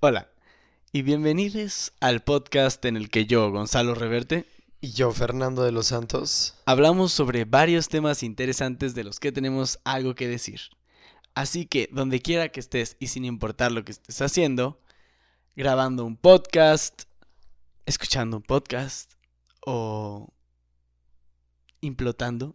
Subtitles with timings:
[0.00, 0.28] Hola
[0.92, 4.46] y bienvenidos al podcast en el que yo, Gonzalo Reverte,
[4.80, 6.54] Y yo, Fernando de los Santos.
[6.66, 10.60] hablamos sobre varios temas interesantes de los que tenemos algo que decir.
[11.34, 14.80] Así que donde quiera que estés y sin importar lo que estés haciendo,
[15.56, 17.02] grabando un podcast,
[17.84, 19.14] escuchando un podcast
[19.66, 20.28] o
[21.80, 22.54] implotando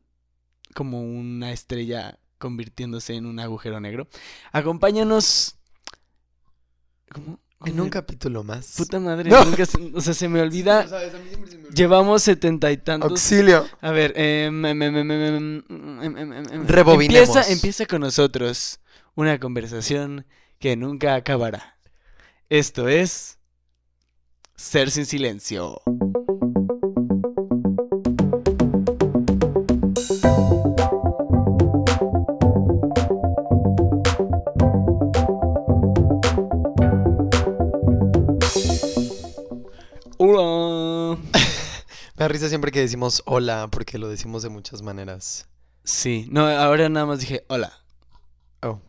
[0.73, 4.07] como una estrella convirtiéndose en un agujero negro,
[4.54, 5.57] acompáñanos...
[7.66, 8.73] En un capítulo más.
[8.77, 10.86] Puta madre, nunca se, o sea, se me olvida.
[11.74, 13.11] Llevamos setenta y tantos.
[13.11, 13.65] Auxilio.
[13.79, 14.14] A ver,
[16.68, 17.50] rebobinemos.
[17.50, 18.79] Empieza con nosotros
[19.15, 20.25] una conversación
[20.60, 21.78] que nunca acabará.
[22.50, 23.39] Esto es
[24.56, 25.82] Ser sin silencio.
[42.24, 45.46] Me da risa siempre que decimos hola, porque lo decimos de muchas maneras.
[45.84, 47.74] Sí, no, ahora nada más dije hola.
[48.62, 48.80] Oh.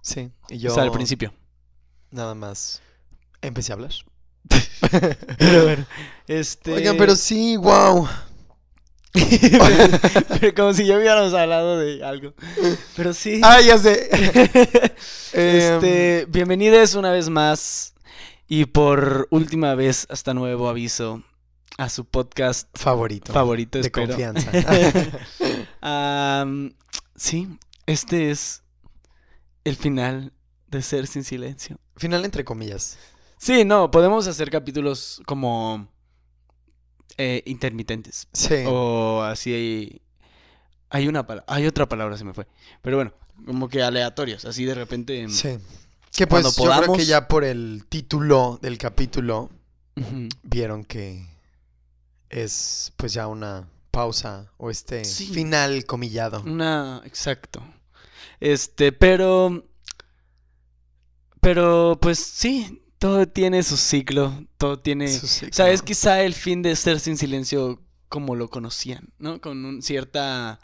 [0.00, 0.30] Sí.
[0.48, 0.70] Y yo.
[0.70, 1.30] O sea, al principio.
[2.10, 2.80] Nada más.
[3.42, 3.90] Empecé a hablar.
[5.38, 5.86] Pero bueno,
[6.26, 6.72] este.
[6.72, 8.08] Oigan, pero sí, wow.
[10.40, 12.32] Pero como si ya hubiéramos hablado de algo.
[12.96, 13.42] Pero sí.
[13.44, 14.08] Ah, ya sé.
[15.34, 17.92] Em, este, bienvenidos una vez más
[18.48, 21.22] y por última vez hasta nuevo aviso
[21.80, 23.32] a su podcast favorito.
[23.32, 24.08] favorito, de espero.
[24.08, 24.52] confianza.
[27.16, 27.48] Sí,
[27.84, 28.62] este es
[29.64, 30.32] el final
[30.68, 31.78] de Ser sin silencio.
[31.96, 32.98] Final entre comillas.
[33.38, 35.88] Sí, no, podemos hacer capítulos como
[37.18, 38.28] eh, intermitentes.
[38.32, 38.64] Sí.
[38.66, 40.02] O así hay.
[40.90, 42.46] Hay una hay otra palabra, se me fue.
[42.82, 43.12] Pero bueno,
[43.46, 45.28] como que aleatorios, así de repente.
[45.28, 45.58] Sí.
[46.12, 49.50] Que pues Cuando yo creo que ya por el título del capítulo
[50.42, 51.39] vieron que
[52.30, 55.26] es pues ya una pausa o este Sí.
[55.26, 56.42] final comillado.
[56.42, 57.02] Una.
[57.04, 57.62] Exacto.
[58.40, 59.66] Este, pero.
[61.40, 64.44] Pero, pues sí, todo tiene su ciclo.
[64.58, 65.06] Todo tiene.
[65.06, 69.08] Eso sí, O sea, es quizá el fin de ser sin silencio como lo conocían,
[69.18, 69.40] ¿no?
[69.40, 70.60] Con un- cierta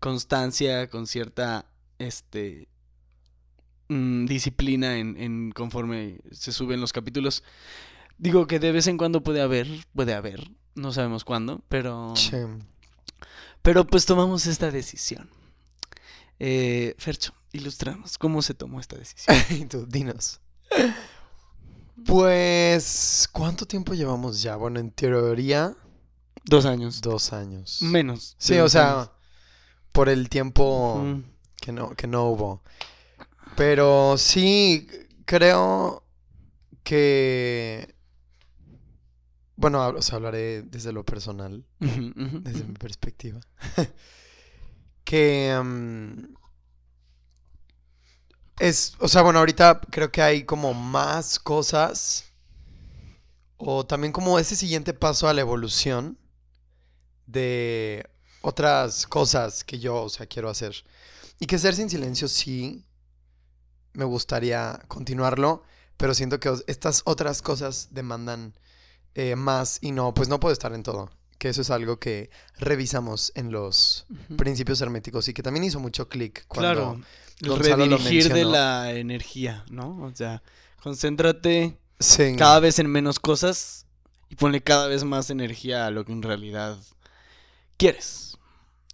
[0.00, 1.66] constancia, con cierta,
[1.98, 2.68] este,
[3.88, 7.42] mm, disciplina en, en conforme se suben los capítulos.
[8.18, 12.36] Digo que de vez en cuando puede haber, puede haber, no sabemos cuándo, pero, Sí.
[13.62, 15.28] pero pues tomamos esta decisión.
[16.38, 19.36] Eh, Fercho, ilustramos cómo se tomó esta decisión.
[19.50, 20.40] Y tú, dinos.
[22.04, 24.56] Pues, ¿cuánto tiempo llevamos ya?
[24.56, 25.74] Bueno, en teoría,
[26.44, 27.00] Dos años.
[27.00, 27.82] dos años.
[27.82, 28.36] Menos.
[28.38, 29.10] Sí, o sea, años.
[29.92, 31.22] por el tiempo Mm.
[31.60, 32.62] que no, que no hubo.
[33.56, 34.86] Pero sí,
[35.24, 36.04] creo
[36.84, 37.95] que...
[39.56, 41.64] Bueno, o sea, hablaré desde lo personal.
[41.80, 43.40] Desde mi perspectiva.
[45.04, 46.34] que mm,
[48.58, 52.24] es, o sea, bueno, ahorita creo que hay como más cosas
[53.56, 56.18] o también como ese siguiente paso a la evolución
[57.26, 58.08] de
[58.42, 60.74] otras cosas que yo, o sea, quiero hacer.
[61.38, 62.84] Y que ser sin silencio sí
[63.92, 65.62] me gustaría continuarlo,
[65.96, 68.54] pero siento que estas otras cosas demandan
[69.16, 71.10] eh, más y no, pues no puedo estar en todo.
[71.38, 74.06] Que eso es algo que revisamos en los
[74.36, 76.98] principios herméticos y que también hizo mucho clic cuando
[77.40, 80.02] Claro, redirigir de la energía, ¿no?
[80.04, 80.42] O sea,
[80.82, 83.86] concéntrate Sí, cada vez en menos cosas
[84.28, 86.78] y ponle cada vez más energía a lo que en realidad
[87.76, 88.38] quieres.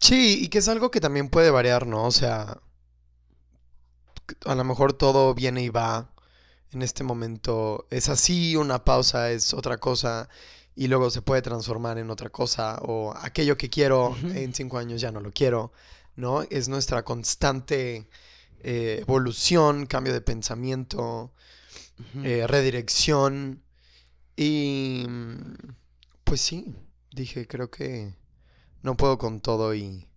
[0.00, 2.05] sí, y que es algo que también puede variar, ¿no?
[2.05, 2.61] O sea,
[4.44, 6.12] a lo mejor todo viene y va.
[6.72, 10.28] En este momento es así, una pausa es otra cosa
[10.75, 15.00] y luego se puede transformar en otra cosa o aquello que quiero en cinco años
[15.00, 15.72] ya no lo quiero,
[16.16, 16.43] ¿no?
[16.44, 18.09] Es nuestra constante
[18.61, 21.32] eh, evolución, cambio de pensamiento,
[22.25, 23.62] eh, redirección.
[24.35, 25.55] Y mm,
[26.25, 26.75] pues sí,
[27.11, 28.14] dije, creo que
[28.82, 30.08] no puedo con todo y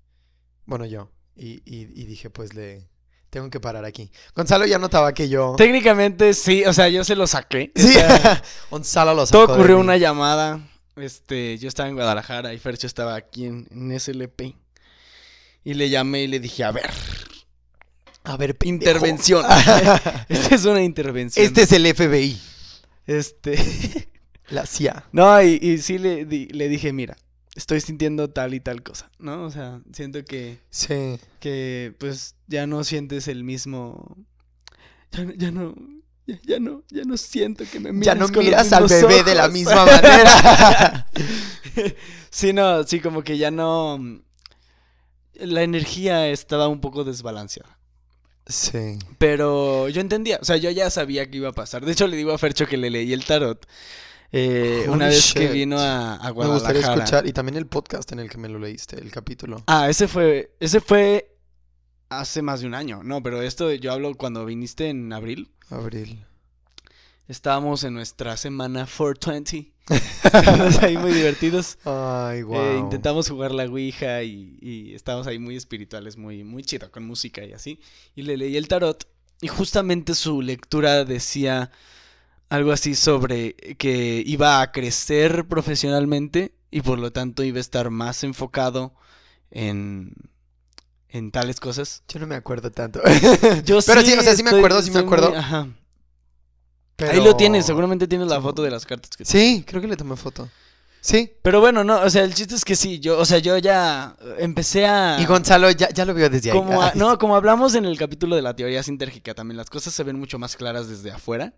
[0.65, 1.11] bueno, yo.
[1.35, 2.87] Y, y- y dije, pues le
[3.35, 4.09] tengo que parar aquí.
[4.33, 5.55] Gonzalo ya notaba que yo...
[5.57, 7.73] Técnicamente sí, o sea, yo se lo saqué.
[7.75, 8.41] o Sí, sea,
[8.71, 9.81] Gonzalo lo sacó todo de ocurrió mí.
[9.81, 10.61] una llamada.
[10.95, 14.55] Este, yo estaba en Guadalajara y Fercho estaba aquí en, en SLP.
[15.65, 16.89] Y le llamé y le dije, a ver,
[18.23, 18.91] A ver, pendejo.
[18.91, 19.43] intervención.
[20.29, 21.45] Esta es una intervención.
[21.45, 22.39] Este es el FBI,
[23.05, 24.07] Este.
[24.47, 25.03] la CIA.
[25.11, 27.17] No, y, y sí le, di- le dije, mira,
[27.55, 29.43] estoy sintiendo tal y tal cosa, ¿no?
[29.45, 31.17] O sea, siento que, Sí.
[31.39, 34.17] que pues ya no sientes el mismo...
[35.11, 35.75] Ya, no- ya no...
[36.27, 39.23] ya, ya no, ya no siento que me miras Ya no con miras al bebé
[39.23, 39.53] de la ojos".
[39.53, 41.07] misma manera.
[42.29, 43.99] sí, no, sí, como que ya no.
[45.35, 47.77] La energía estaba un poco desbalanceada.
[48.47, 48.97] sí.
[49.17, 51.85] Pero yo entendía, o sea, yo ya sabía que iba a pasar.
[51.85, 53.65] De hecho, le digo a Fercho que le leí el tarot.
[54.31, 56.73] Eh, una vez que vino a, a Me Guadalajara.
[56.73, 57.27] gustaría escuchar.
[57.27, 59.63] Y también el podcast en el que me lo leíste, el capítulo.
[59.67, 61.31] Ah, ese fue, ese fue
[62.09, 63.01] hace más de un año.
[63.03, 65.51] No, pero esto yo hablo cuando viniste en abril.
[65.69, 66.25] Abril.
[67.27, 69.71] Estábamos en nuestra semana 420.
[70.23, 71.77] Estábamos ahí muy divertidos.
[71.85, 72.55] Ay, wow.
[72.59, 77.05] Eh, intentamos jugar la Ouija y, y estábamos ahí muy espirituales, muy, muy chido, con
[77.05, 77.79] música y así.
[78.15, 79.07] Y le leí el tarot
[79.41, 81.71] y justamente su lectura decía
[82.49, 87.89] algo así sobre que iba a crecer profesionalmente y por lo tanto iba a estar
[87.89, 88.93] más enfocado
[89.51, 90.13] en,
[91.09, 92.03] en tales cosas.
[92.07, 93.01] Yo no me acuerdo tanto.
[93.65, 95.35] Yo Pero sí, o sea, sí me estoy- acuerdo, sí me muy- acuerdo.
[95.35, 95.67] ajá.
[96.97, 99.87] Pero- Ahí lo tienes, seguramente tienes la foto de las cartas que Sí, creo que
[99.87, 100.49] le tomé foto.
[101.01, 101.31] Sí.
[101.43, 104.15] Pero bueno, no, o sea, el chiste es que sí, yo, o sea, yo ya
[104.39, 105.17] empecé a...
[105.19, 106.57] Y Gonzalo ya, ya lo vio desde ahí.
[106.57, 109.69] Como a- Ay, no, como hablamos en el capítulo de la teoría sintérgica también, las
[109.69, 111.53] cosas se ven mucho más claras desde afuera.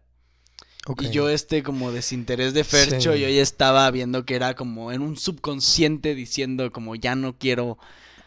[0.99, 3.19] Y yo este como desinterés de Fercho, Sí.
[3.19, 7.77] yo ya estaba viendo que era como en un subconsciente diciendo como ya no quiero...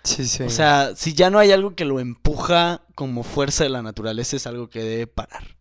[0.03, 0.43] Sí, sí.
[0.43, 4.37] O sea, si ya no hay algo que lo empuja como fuerza de la naturaleza,
[4.37, 5.57] es algo que debe parar.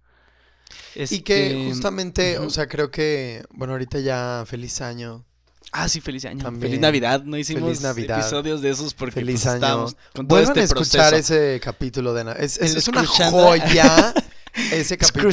[0.96, 5.26] Y que justamente, o sea, creo que, bueno, ahorita ya feliz año.
[5.72, 6.44] Ah, sí, feliz año.
[6.44, 6.62] También.
[6.62, 7.24] Feliz Navidad.
[7.24, 8.20] No hicimos Feliz Navidad.
[8.20, 9.86] episodios de esos porque Feliz pues, año.
[10.16, 11.36] con todo Vuelvan este a escuchar proceso.
[11.36, 12.34] ese capítulo de...
[12.40, 14.14] Es, es, es una joya
[14.72, 15.32] ese capítulo.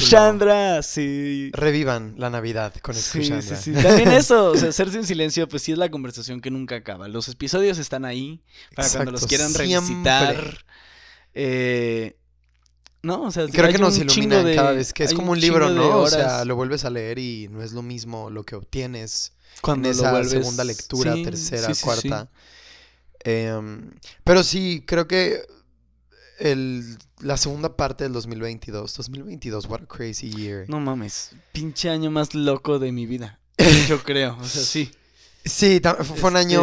[0.83, 1.51] Sí.
[1.53, 3.57] Revivan la Navidad con Sí, Escuchandra.
[3.57, 3.83] sí, sí.
[3.83, 7.09] También eso, o sea, hacerse en silencio, pues sí es la conversación que nunca acaba.
[7.09, 8.41] Los episodios están ahí
[8.75, 10.65] para cuando los quieran revisitar.
[11.35, 12.17] Eh,
[13.03, 15.41] no, o sea, Creo que nos un de- cada vez que es como un un
[15.41, 15.99] libro, ¿no?
[16.01, 19.89] O sea, lo vuelves a leer y no es lo mismo lo que obtienes cuando
[19.89, 21.85] en esa vuelves- segunda lectura, Sí, tercera, sí, sí, sí.
[21.85, 22.31] cuarta.
[23.21, 23.91] Em,
[24.25, 25.41] pero sí, creo que
[26.39, 30.65] el, la segunda parte del 2022, 2022, what a crazy year.
[30.69, 33.39] No mames, pinche año más loco de mi vida.
[33.89, 34.91] Yo creo, o sea, sí.
[35.45, 35.81] Sí,
[36.17, 36.61] fue un año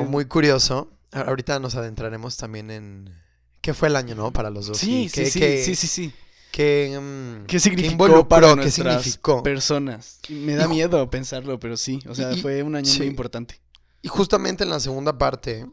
[0.00, 0.90] Este- muy curioso.
[1.12, 3.12] Ahorita nos adentraremos también en
[3.60, 4.32] qué fue el año, ¿no?
[4.32, 4.78] Para los dos.
[4.78, 6.12] Sí, sí, qué- sí, qué- sí, sí, sí.
[6.52, 9.42] qué, mm, ¿Qué significó para ¿Qué nuestras significó?
[9.42, 10.20] personas?
[10.28, 12.98] Me da miedo pensarlo, pero sí, o sea, y- fue un año sí.
[12.98, 13.60] muy importante.
[14.02, 15.66] Y justamente en la segunda parte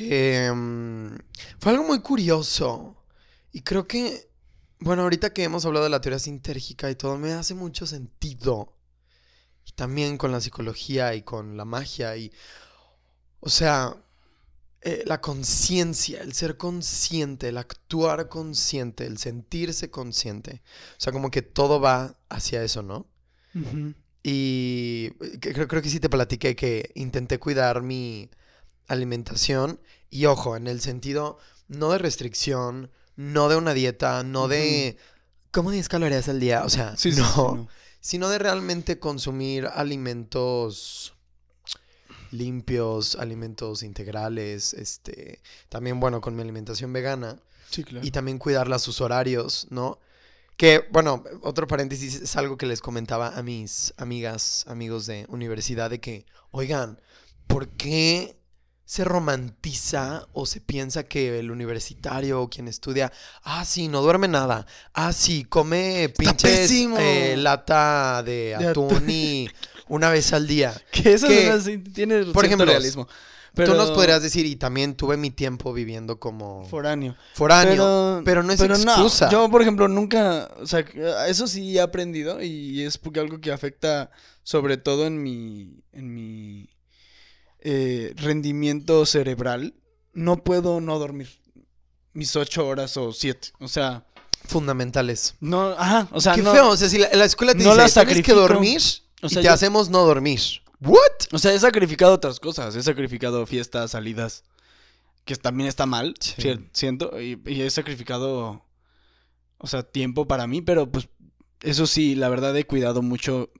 [0.00, 1.16] em,
[1.58, 2.96] fue algo muy curioso.
[3.52, 4.28] Y creo que,
[4.80, 8.72] bueno, ahorita que hemos hablado de la teoría sintérgica y todo, me hace mucho sentido.
[9.66, 12.32] Y también con la psicología y con la magia y,
[13.40, 13.96] o sea,
[14.82, 20.62] eh, la conciencia, el ser consciente, el actuar consciente, el sentirse consciente.
[20.98, 23.06] O sea, como que todo va hacia eso, ¿no?
[24.22, 25.10] Y
[25.40, 28.28] que- creo, creo que sí te platiqué que intenté cuidar mi
[28.88, 29.80] alimentación.
[30.10, 31.38] Y ojo, en el sentido
[31.68, 34.96] no de restricción, no de una dieta, no de...
[35.50, 36.64] ¿Cómo 10 calorías al día?
[36.64, 37.68] O sea, Sí, sí, no, sí, no.
[38.00, 41.14] Sino de realmente consumir alimentos
[42.30, 47.40] limpios, alimentos integrales, este, también bueno, con mi alimentación vegana
[47.70, 48.06] Sí, claro.
[48.06, 49.98] y también cuidarla sus horarios, ¿no?
[50.56, 55.90] Que, bueno, otro paréntesis, es algo que les comentaba a mis amigas, amigos de universidad,
[55.90, 57.00] de que, oigan,
[57.46, 58.38] ¿por qué
[58.86, 63.12] se romantiza o se piensa que el universitario o quien estudia,
[63.42, 64.64] ah, sí, no duerme nada,
[64.94, 69.48] ah, sí, come pinches eh, lata de De atún y
[69.88, 70.72] una vez al día?
[70.92, 73.08] Que eso que- tiene por ejemplo, realismo.
[73.54, 77.16] Pero Tú nos podrías decir, y también tuve mi tiempo viviendo como foráneo.
[77.32, 79.30] foráneo, pero, no es excusa.
[79.30, 80.80] Yo, por ejemplo, nunca, o sea,
[81.26, 84.10] eso sí he aprendido y es porque algo que afecta
[84.42, 86.68] sobre todo en mi, en mi
[87.68, 89.74] eh, rendimiento cerebral.
[90.12, 91.28] No puedo no dormir
[92.12, 93.48] mis ocho horas o siete.
[93.58, 94.06] O sea,
[94.44, 95.34] fundamentales.
[95.40, 97.70] no, ajá, o sea, Qué no, feo, o sea, si la, la escuela te no
[97.74, 98.40] dice, la tienes que sacrifico".
[98.40, 98.80] dormir
[99.22, 100.40] O sea, y te yo- hacemos no dormir.
[100.80, 101.00] ¿What?
[101.32, 104.44] o sea, he sacrificado otras cosas, he sacrificado fiestas, salidas,
[105.24, 106.54] que también está mal, Sí.
[106.72, 108.62] siento, y, y he sacrificado,
[109.58, 111.08] o sea, tiempo para mí, pero pues
[111.62, 113.50] eso sí, la verdad he cuidado mucho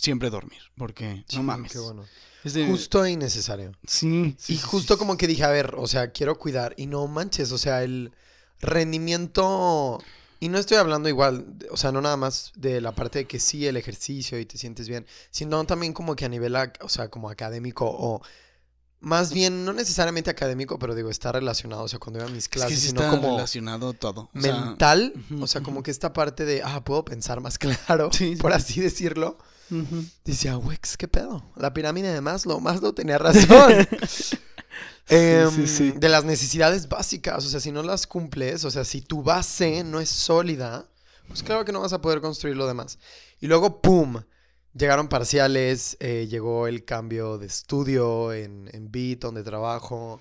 [0.00, 1.72] siempre dormir, porque no mames.
[1.72, 2.04] Qué bueno.
[2.46, 3.72] Es de- Justo e innecesario.
[3.86, 6.74] sí, sí, y sí, justo sí, como que dije, a ver, o sea, quiero cuidar.
[6.76, 8.12] Y no manches, o sea, el
[8.60, 9.98] rendimiento...
[10.38, 13.40] Y no estoy hablando igual, o sea, no nada más de la parte de que
[13.40, 17.08] sí, el ejercicio y te sientes bien, sino también como que a nivel, o sea,
[17.08, 18.20] como académico o
[19.00, 22.44] más bien, no necesariamente académico, pero digo, está relacionado, o sea, cuando iba a mis
[22.44, 24.22] Es clases, que sí sino está como relacionado todo.
[24.34, 28.34] o mental, o sea, como que esta parte de, ah, puedo pensar más claro, Sí,
[28.34, 28.56] sí, por sí.
[28.56, 29.38] así decirlo.
[29.70, 30.04] Ujú.
[30.24, 31.44] Decía, Wex, ¿qué pedo?
[31.56, 33.86] La pirámide de Maslow, Maslow tenía razón.
[35.08, 35.92] Em, sí, sí.
[35.92, 39.84] De las necesidades básicas, o sea, si no las cumples, o sea, si tu base
[39.84, 40.84] no es sólida,
[41.28, 42.98] pues claro que no vas a poder construir lo demás.
[43.40, 44.22] Y luego, ¡pum!
[44.74, 50.20] Llegaron parciales, eh, llegó el cambio de estudio en, en Beat, donde trabajo,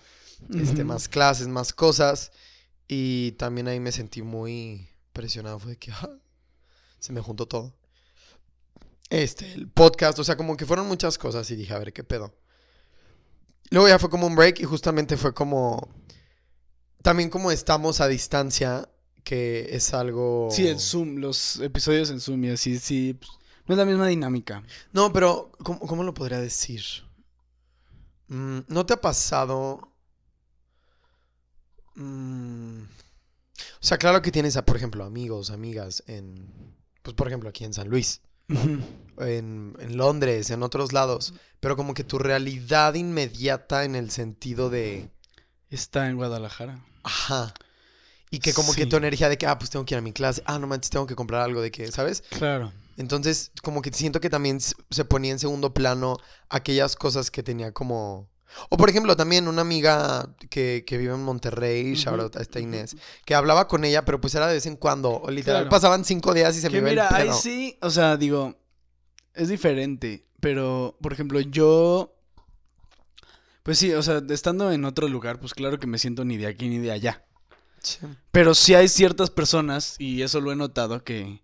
[0.53, 2.31] este, más clases, más cosas.
[2.87, 5.59] Y también ahí me sentí muy presionado.
[5.59, 6.09] Fue de que ah,
[6.99, 7.73] se me juntó todo.
[9.09, 12.03] Este, el podcast, o sea, como que fueron muchas cosas y dije, a ver, ¿qué
[12.03, 12.35] pedo?
[13.69, 15.89] Luego ya fue como un break y justamente fue como...
[17.01, 18.89] También como estamos a distancia,
[19.23, 20.49] que es algo...
[20.51, 23.13] Sí, el Zoom, los episodios en Zoom y así, sí.
[23.13, 23.31] pues,
[23.67, 24.63] no es la misma dinámica.
[24.91, 26.83] No, pero ¿cómo, cómo lo podría decir?
[28.27, 29.91] Mm, ¿No te ha pasado?
[31.95, 37.49] Mm, o sea, claro que tienes, a, por ejemplo, amigos, amigas en, pues por ejemplo,
[37.49, 38.21] aquí en San Luis,
[39.17, 44.69] En, en Londres, en otros lados, pero como que tu realidad inmediata en el sentido
[44.69, 45.09] de,
[45.69, 46.83] Está en Guadalajara.
[47.03, 47.53] ajá,
[48.29, 50.11] y que como que tu energía de que, ah, pues tengo que ir a mi
[50.11, 52.23] clase, ah, no manches, tengo que comprar algo de que, ¿sabes?
[52.29, 52.73] Claro.
[52.97, 56.17] Entonces, como que siento que también se ponía en segundo plano
[56.49, 58.29] aquellas cosas que tenía como...
[58.69, 63.35] O por ejemplo, también una amiga que, que vive en Monterrey, esta ujú, Inés, que
[63.35, 65.11] hablaba con ella, pero pues era de vez en cuando.
[65.21, 65.69] O literal, Claro.
[65.69, 68.55] pasaban cinco días y se me Que iba mira, el ahí sí, o sea, digo,
[69.33, 72.15] es diferente, pero, por ejemplo, yo,
[73.63, 76.47] pues sí, o sea, estando en otro lugar, pues claro que me siento ni de
[76.47, 77.23] aquí ni de allá.
[77.81, 77.99] Sí.
[78.31, 81.41] Pero sí hay ciertas personas, y eso lo he notado, que...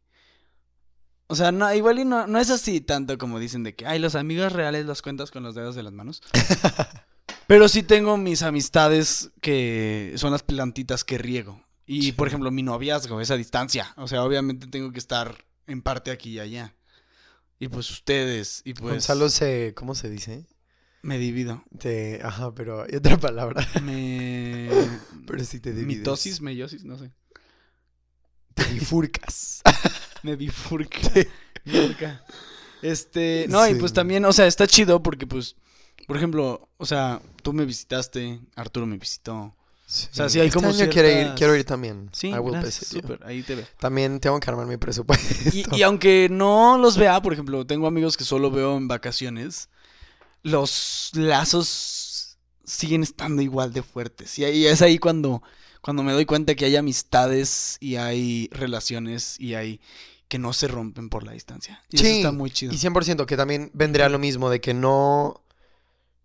[1.32, 4.00] O sea, no, igual y no, no es así tanto como dicen de que, ay,
[4.00, 6.22] los amigos reales los cuentas con los dedos de las manos.
[7.48, 11.66] Pero sí tengo mis amistades que son las plantitas que riego.
[11.86, 12.12] Y, Sí.
[12.12, 13.94] por ejemplo, mi noviazgo es a distancia.
[13.96, 16.76] O sea, obviamente tengo que estar en parte aquí y allá.
[17.60, 18.92] Y pues ustedes, y pues...
[18.92, 19.74] Gonzalo se...
[19.74, 20.46] ¿Cómo se dice?
[21.02, 21.64] Me divido.
[21.80, 22.20] Te...
[22.24, 23.66] Ajá, pero hay otra palabra.
[23.82, 24.70] Me...
[25.28, 26.00] pero sí te divides.
[26.00, 27.14] Mitosis, meiosis, no sé.
[28.54, 29.62] Te bifurcas.
[30.24, 30.36] Me.
[30.36, 31.00] Bifurca.
[32.82, 33.80] Este, no, y Sí.
[33.80, 35.56] pues también, o sea, está chido porque pues,
[36.08, 39.56] por ejemplo, o sea, tú me visitaste, Arturo me visitó.
[39.86, 42.10] sea, sí hay Este como año quiero ir, quiero ir también.
[42.12, 42.92] Sí, I will gracias,
[43.24, 43.66] ahí te veo.
[43.78, 45.50] También tengo que armar mi presupuesto.
[45.54, 49.70] Y, y aunque no los vea, por ejemplo, tengo amigos que solo veo en vacaciones,
[50.44, 54.40] los lazos siguen estando igual de fuertes.
[54.40, 55.44] Y ahí es ahí cuando,
[55.82, 59.82] cuando me doy cuenta que hay amistades y hay relaciones y hay
[60.32, 61.84] que no se rompen por la distancia.
[61.90, 62.72] Y eso Sí, está muy chido.
[62.74, 65.44] Y 100% que también vendría lo mismo, de que no,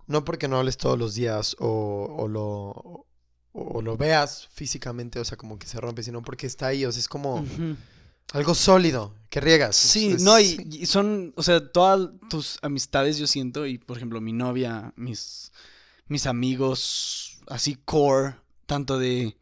[0.07, 3.05] no porque no hables todos los días o, o lo,
[3.53, 6.93] o lo veas físicamente, o sea, como que se rompe, sino porque está ahí, o
[6.93, 7.45] sea, es como
[8.33, 9.75] algo sólido que riegas.
[9.75, 13.97] Sí, Es- no, y, y son, o sea, todas tus amistades yo siento, y por
[13.97, 15.51] ejemplo, mi novia, mis,
[16.07, 18.37] mis amigos, así core,
[18.67, 19.37] tanto de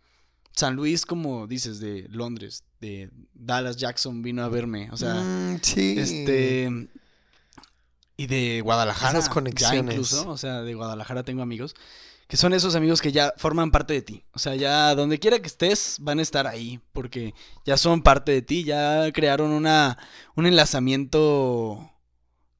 [0.52, 2.64] San Luis como dices, de Londres,
[3.34, 5.94] Dallas, Jackson vino a verme, o sea, Mm, sí.
[5.98, 6.88] este,
[8.16, 9.94] y de Guadalajara, Esas ya conexiones.
[9.94, 11.74] incluso, o sea, de Guadalajara tengo amigos,
[12.28, 15.40] que son esos amigos que ya forman parte de ti, o sea, ya donde quiera
[15.40, 17.34] que estés van a estar ahí, porque
[17.66, 19.98] ya son parte de ti, ya crearon una,
[20.36, 21.90] un enlazamiento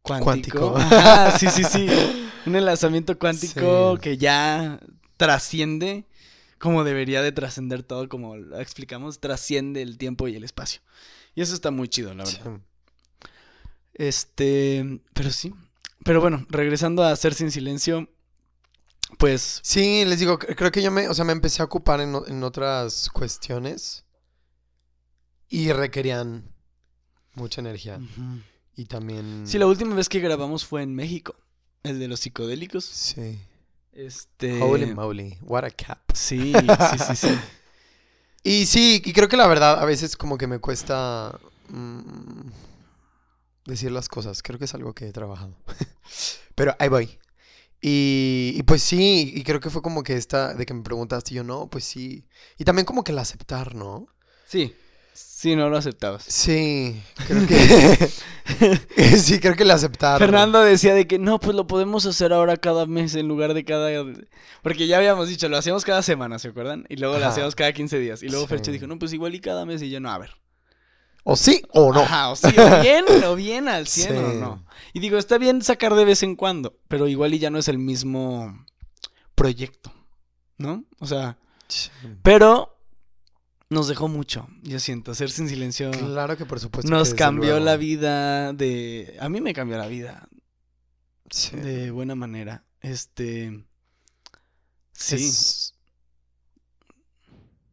[0.03, 0.73] cuántico.
[0.73, 0.77] Cuántico.
[0.77, 1.87] Ajá, sí, sí, sí,
[2.47, 4.01] un enlazamiento cuántico Sí.
[4.03, 4.79] que ya
[5.17, 6.05] trasciende
[6.65, 10.81] como debería de trascender todo, como lo explicamos, trasciende el tiempo y el espacio.
[11.35, 12.57] Y eso está muy chido, la verdad.
[12.57, 13.29] Sí.
[13.93, 15.55] Este, pero sí.
[16.05, 18.09] Pero bueno, regresando a hacer sin silencio,
[19.19, 22.01] pues Sí, les digo, cre- creo que yo me, o sea, me empecé a ocupar
[22.01, 24.05] en, en otras cuestiones
[25.49, 26.51] y requerían
[27.35, 28.01] mucha energía.
[28.75, 29.47] Y también...
[29.47, 31.37] sí, la última vez que grabamos fue en México,
[31.83, 32.85] el de los psicodélicos.
[32.87, 33.39] Sí.
[33.95, 35.99] Este, Holy moly, what a cap.
[36.15, 37.29] sí, sí, sí, sí.
[38.47, 42.51] Y sí, y creo que la verdad a veces como que me cuesta mm,
[43.65, 44.43] decir las cosas.
[44.43, 45.57] Creo que es algo que he trabajado.
[46.55, 47.19] Pero ahí voy.
[47.81, 51.33] Y, y pues sí, y creo que fue como que esta, de que me preguntaste,
[51.33, 52.27] y yo no, pues sí.
[52.59, 54.09] Y también como que el aceptar, ¿no?
[54.47, 54.77] Sí,
[55.45, 56.25] sí, no lo aceptabas.
[56.27, 58.09] Sí, creo que...
[59.19, 60.19] sí, creo que el aceptar.
[60.19, 63.63] Fernando decía de que no, pues lo podemos hacer ahora cada mes en lugar de
[63.67, 63.91] cada...
[64.63, 66.87] Porque ya habíamos dicho, lo hacíamos cada semana, ¿se acuerdan?
[66.89, 68.23] Y luego lo hacíamos cada 15 días.
[68.23, 68.49] Y luego Sí.
[68.49, 69.83] Fercho dijo, no, pues igual y cada mes.
[69.83, 70.31] Y yo, no, a ver.
[71.25, 72.01] O sí o no.
[72.01, 74.67] Ajá, o sí, o bien, o bien al 100 o no.
[74.95, 77.69] Y digo, está bien sacar de vez en cuando, pero igual y ya no es
[77.69, 78.65] el mismo
[79.35, 79.93] proyecto,
[80.57, 80.85] ¿no?
[81.01, 81.37] O sea,
[82.23, 82.74] pero
[83.71, 85.91] nos dejó mucho, yo siento, hacerse en silencio.
[85.91, 86.91] Claro que por supuesto.
[86.91, 87.65] Nos que cambió luego.
[87.65, 89.17] la vida de...
[89.21, 90.29] A mí me cambió la vida
[91.31, 91.57] Sí.
[91.57, 92.65] de buena manera.
[92.81, 93.65] Este...
[94.93, 95.75] Sí, Es,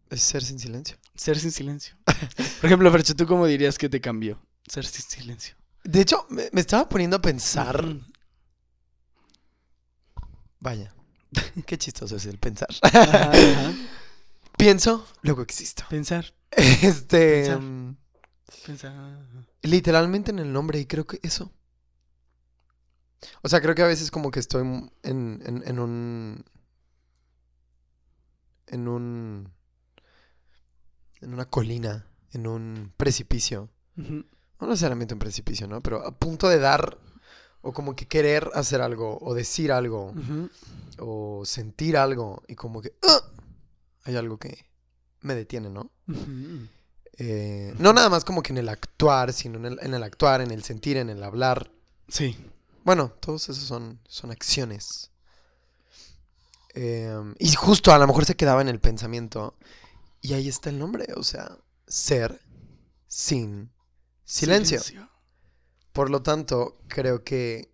[0.10, 0.98] es ser sin silencio.
[1.16, 1.96] ser sin silencio.
[2.06, 4.42] Por ejemplo, Fercho, ¿tú cómo dirías que te cambió?
[4.68, 5.56] Ser sin silencio.
[5.84, 7.86] De hecho, me, me estaba poniendo a pensar.
[10.60, 10.94] Vaya.
[11.66, 12.70] Qué chistoso es el pensar.
[12.82, 13.74] Ajá, ajá.
[14.62, 15.84] Pienso, luego existo.
[15.90, 17.42] Pensar, Este.
[17.46, 17.62] Pensar.
[17.62, 17.98] mm,
[18.68, 19.20] pensar.
[19.64, 21.52] literalmente en el nombre, y creo que eso.
[23.42, 26.46] O sea, creo que a veces como que estoy en, en, en un.
[28.68, 29.52] En un.
[31.22, 33.70] En una colina, en un precipicio.
[33.96, 35.82] No necesariamente un precipicio, ¿no?
[35.82, 37.00] Pero a punto de dar.
[37.64, 39.18] O como que querer hacer algo.
[39.22, 40.14] O decir algo.
[41.00, 42.44] O sentir algo.
[42.48, 42.94] Y como que.
[43.04, 43.22] ¡ah!
[44.04, 44.66] Hay algo que
[45.22, 45.92] me detiene, ¿no?
[47.18, 50.42] Eh, no nada más como que en el actuar, sino en el, en el actuar,
[50.42, 51.72] en el sentir, en el hablar.
[52.08, 52.36] Sí.
[52.84, 55.12] Bueno, todos esos son, son acciones.
[56.74, 59.56] Eh, y justo a lo mejor se quedaba en el pensamiento.
[60.22, 62.42] Y ahí está el nombre, o sea, ser
[63.08, 63.72] sin
[64.24, 64.82] silencio.
[65.92, 67.70] Por lo tanto, creo que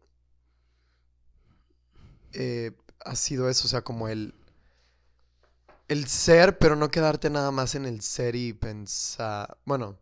[2.33, 2.71] eh,
[3.05, 4.33] ha sido eso, o sea, como el,
[5.87, 9.57] el ser, pero no quedarte nada más en el ser y pensar.
[9.65, 9.97] Bueno,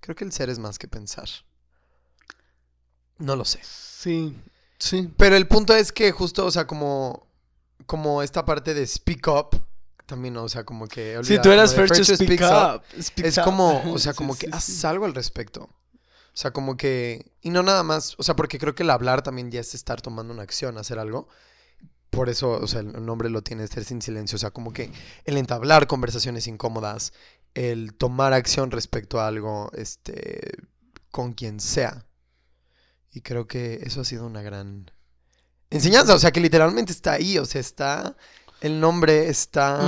[0.00, 1.28] creo que el ser es más que pensar.
[3.18, 3.60] No lo sé.
[3.62, 4.36] Sí.
[4.78, 5.12] Sí.
[5.16, 7.26] Pero el punto es que justo, o sea, como,
[7.86, 9.62] como esta parte de speak up,
[10.06, 11.12] también, o sea, como que...
[11.22, 12.82] Sí, olvida, tú eras first to speak up.
[13.00, 13.44] Speak Es up.
[13.44, 14.86] como, o sea, Sí, como sí, que haz sí.
[14.86, 15.62] algo al respecto.
[15.62, 17.30] O sea, como que...
[17.42, 20.00] Y no nada más, o sea, porque creo que el hablar también ya es estar
[20.00, 21.28] tomando una acción, hacer algo.
[22.10, 24.36] Por eso, o sea, el nombre lo tiene, ser sin silencio.
[24.36, 24.90] O sea, como que
[25.24, 27.12] el entablar conversaciones incómodas,
[27.54, 30.40] el tomar acción respecto a algo, este,
[31.10, 32.06] con quien sea.
[33.12, 34.90] Y creo que eso ha sido una gran
[35.70, 36.14] enseñanza.
[36.14, 38.16] O sea, que literalmente está ahí, o sea, está...
[38.60, 39.80] El nombre está...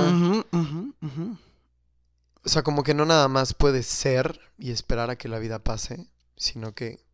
[2.45, 5.59] O sea, como que no nada más puedes ser y esperar a que la vida
[5.59, 7.05] pase, sino que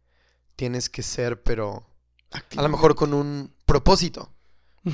[0.56, 1.86] tienes que ser, pero
[2.32, 4.34] a lo mejor con un propósito,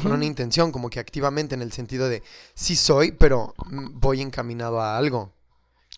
[0.01, 4.21] con una intención, como que activamente en el sentido de sí soy, pero mm, voy
[4.21, 5.31] encaminado a algo.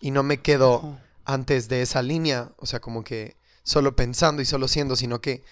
[0.00, 4.44] Y no me quedo antes de esa línea, o sea, como que solo pensando y
[4.44, 5.42] solo siendo, sino que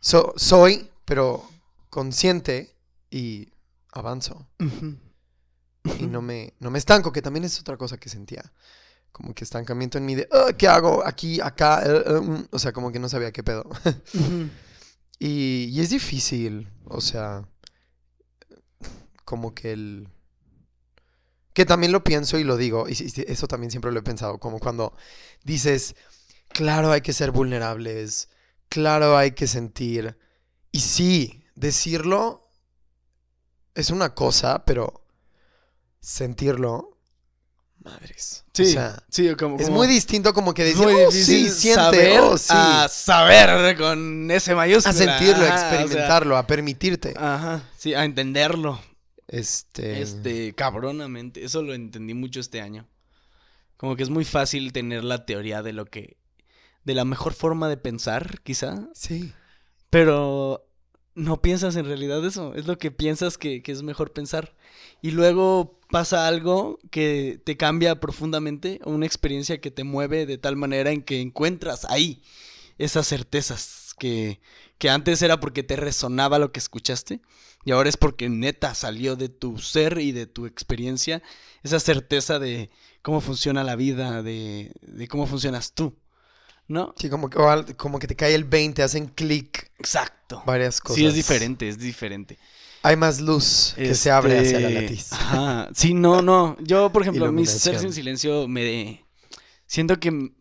[0.00, 1.44] so- soy, pero
[1.90, 2.74] consciente
[3.10, 3.48] y
[3.92, 4.46] avanzo.
[5.98, 8.52] Y no me, no me estanco, que también es otra cosa que sentía.
[9.12, 11.82] Como que estancamiento en mí de, "Ah, ¿qué hago aquí, acá?
[11.84, 13.64] Eh, eh, mm", o sea, como que no sabía qué pedo.
[15.20, 17.46] Y, y es difícil, o sea,
[19.24, 20.08] como que el...
[21.52, 22.94] Que también lo pienso y lo digo, y
[23.28, 24.96] eso también siempre lo he pensado, como cuando
[25.44, 25.94] dices,
[26.48, 28.28] claro, hay que ser vulnerables,
[28.68, 30.18] claro, hay que sentir.
[30.72, 32.42] Y sí, decirlo
[33.74, 35.04] es una cosa, pero
[36.00, 36.98] sentirlo,
[37.82, 38.44] madres.
[38.52, 41.74] Sí, o sea, sí, como, es muy distinto como que decir, muy "Oh, sí, siente,
[41.74, 42.48] saber oh, sí".
[42.50, 44.90] a saber con ese mayúscula.
[44.90, 47.14] a sentirlo, a Ajá, o sea, experimentarlo, a permitirte.
[47.16, 48.80] ajá, sí, a entenderlo.
[49.28, 51.44] Este, Este, cabronamente.
[51.44, 52.88] Eso lo entendí mucho este año.
[53.76, 56.16] Como que es muy fácil tener la teoría de lo que.
[56.84, 58.88] de la mejor forma de pensar, quizá.
[58.94, 59.32] sí.
[59.90, 60.66] Pero
[61.14, 62.54] no piensas en realidad eso.
[62.54, 64.54] Es lo que piensas que, que es mejor pensar.
[65.00, 68.80] Y luego pasa algo que te cambia profundamente.
[68.84, 72.22] Una experiencia que te mueve de tal manera en que encuentras ahí
[72.78, 74.40] esas certezas que,
[74.78, 77.20] que antes era porque te resonaba lo que escuchaste.
[77.64, 81.22] Y ahora es porque neta salió de tu ser y de tu experiencia
[81.62, 82.70] esa certeza de
[83.02, 85.96] cómo funciona la vida, de, de cómo funcionas tú.
[86.66, 86.94] ¿No?
[86.98, 87.38] Sí, como que,
[87.76, 90.42] como que te cae el 20, hacen clic Exacto.
[90.46, 90.96] varias cosas.
[90.96, 92.38] Sí, es diferente, es diferente.
[92.82, 95.12] Hay más luz que se abre hacia la Este, latiz.
[95.12, 95.68] Ajá.
[95.74, 96.56] Sí, no, no.
[96.60, 99.04] Yo, por ejemplo, mi ser sin silencio me...
[99.66, 100.32] Siento que...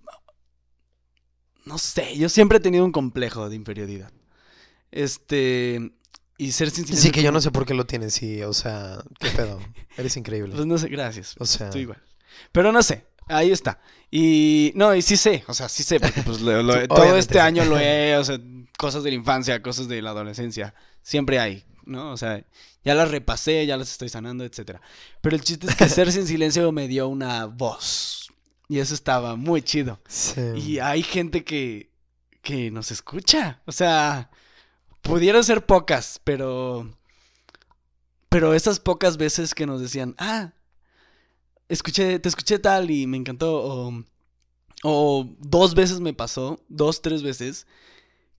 [1.66, 4.12] No sé, yo siempre he tenido un complejo de inferioridad.
[4.92, 5.94] Este...
[6.44, 7.04] Y ser sin silencio...
[7.10, 9.60] Sí, que yo no sé por qué lo tienes, sí, o sea, qué pedo.
[9.98, 10.54] Eres increíble.
[10.56, 11.36] Pues no sé, gracias.
[11.40, 12.02] O sea, Estoy igual.
[12.52, 13.80] Pero no sé, ahí está.
[14.12, 17.18] Y no, y sí sé, o sea, sí sé, porque pues lo- lo- Sí, todo
[17.18, 18.40] este año lo he, o sea,
[18.78, 22.12] cosas de la infancia, cosas de la adolescencia, siempre hay, ¿no?
[22.12, 22.44] O sea,
[22.86, 24.82] ya las repasé, ya las estoy sanando, etcétera.
[25.22, 28.30] Pero el chiste es que ser sin silencio me dio una voz.
[28.70, 30.00] Y eso estaba muy chido.
[30.08, 30.42] sí.
[30.56, 31.92] Y hay gente que,
[32.42, 33.62] que nos escucha.
[33.66, 34.30] O sea,
[35.04, 36.90] pudieron ser pocas, pero
[38.30, 40.54] pero esas pocas veces que nos decían, ah,
[41.70, 44.04] escuché, te escuché tal y me encantó, o,
[44.82, 47.68] o dos veces me pasó, dos, tres veces,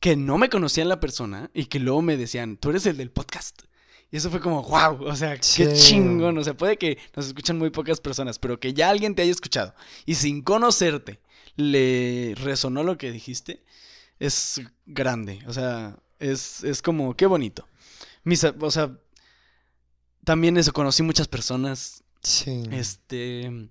[0.00, 3.12] que no me conocían la persona y que luego me decían, tú eres el del
[3.12, 3.62] podcast.
[4.10, 6.38] Y eso fue como, wow, o sea, qué chingón.
[6.38, 9.30] O sea, puede que nos escuchan muy pocas personas, pero que ya alguien te haya
[9.30, 9.74] escuchado
[10.06, 11.20] y sin conocerte
[11.54, 13.62] le resonó lo que dijiste,
[14.18, 15.40] es grande.
[15.46, 15.96] O sea,
[16.30, 17.68] es, es como, qué bonito.
[18.24, 18.96] Mis, a- o sea,
[20.24, 22.02] también eso, conocí muchas personas.
[22.22, 22.62] Sí.
[22.70, 23.68] Este,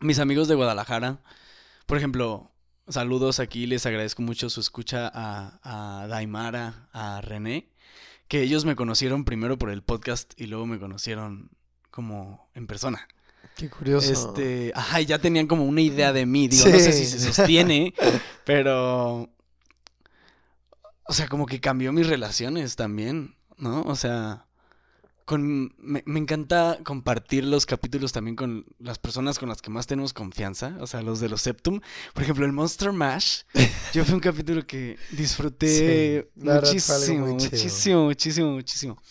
[0.00, 1.20] mis amigos de Guadalajara,
[1.86, 2.50] por ejemplo,
[2.88, 7.68] saludos aquí, les agradezco mucho su escucha a, a Daimara, a René,
[8.28, 11.50] que ellos me conocieron primero por el podcast y luego me conocieron
[11.90, 13.06] como en persona.
[13.56, 14.10] Qué curioso.
[14.10, 17.20] Este, ajá, y ya tenían como una idea de mí, digo, no sé si se
[17.20, 17.92] sostiene,
[18.46, 19.28] pero
[21.04, 23.82] o sea, como que cambió mis relaciones también, ¿no?
[23.82, 24.46] O sea,
[25.24, 29.86] con me, me encanta compartir los capítulos también con las personas con las que más
[29.86, 31.80] tenemos confianza, o sea, los de los Septum.
[32.12, 33.42] Por ejemplo, el Monster Mash,
[33.94, 39.02] yo fue un capítulo que disfruté Sí, muchísimo, muchísimo, muchísimo, muchísimo.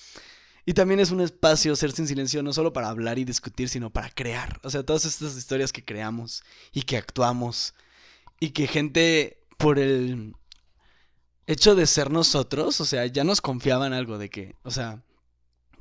[0.65, 3.89] Y también es un espacio, ser sin silencio, no solo para hablar y discutir, sino
[3.89, 4.59] para crear.
[4.63, 7.73] O sea, todas estas historias que creamos y que actuamos
[8.39, 10.35] y que gente por el
[11.51, 15.03] hecho de ser nosotros, o sea, ya nos confiaban algo de que, o sea,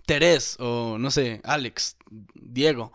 [0.07, 1.97] Terés o no sé, Alex,
[2.35, 2.93] Diego,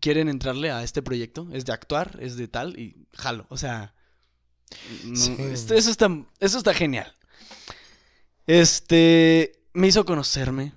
[0.00, 3.94] quieren entrarle a este proyecto, es de actuar, es de tal y jalo, o sea,
[5.04, 5.34] no, Sí.
[5.38, 6.08] esto- eso está
[6.40, 7.14] eso está genial.
[8.46, 10.72] Este me hizo conocerme,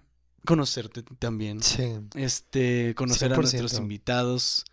[0.45, 1.61] conocerte también.
[1.63, 1.83] Sí.
[2.15, 3.41] Este, conocer a 100%.
[3.61, 4.65] nuestros invitados.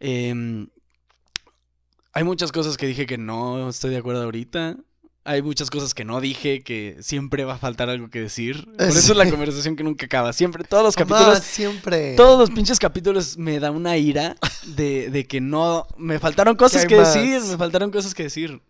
[0.00, 0.68] Em,
[2.12, 4.76] hay muchas cosas que dije que no estoy de acuerdo ahorita.
[5.24, 8.64] Hay muchas cosas que no dije, que siempre va a faltar algo que decir.
[8.78, 10.32] Por eso es la conversación que nunca acaba.
[10.32, 12.16] Siempre, todos los capítulos, siempre.
[12.16, 16.86] todos los pinches capítulos me da una ira de, de que no, me faltaron cosas
[16.86, 17.14] que más?
[17.14, 18.62] decir, me faltaron cosas que decir.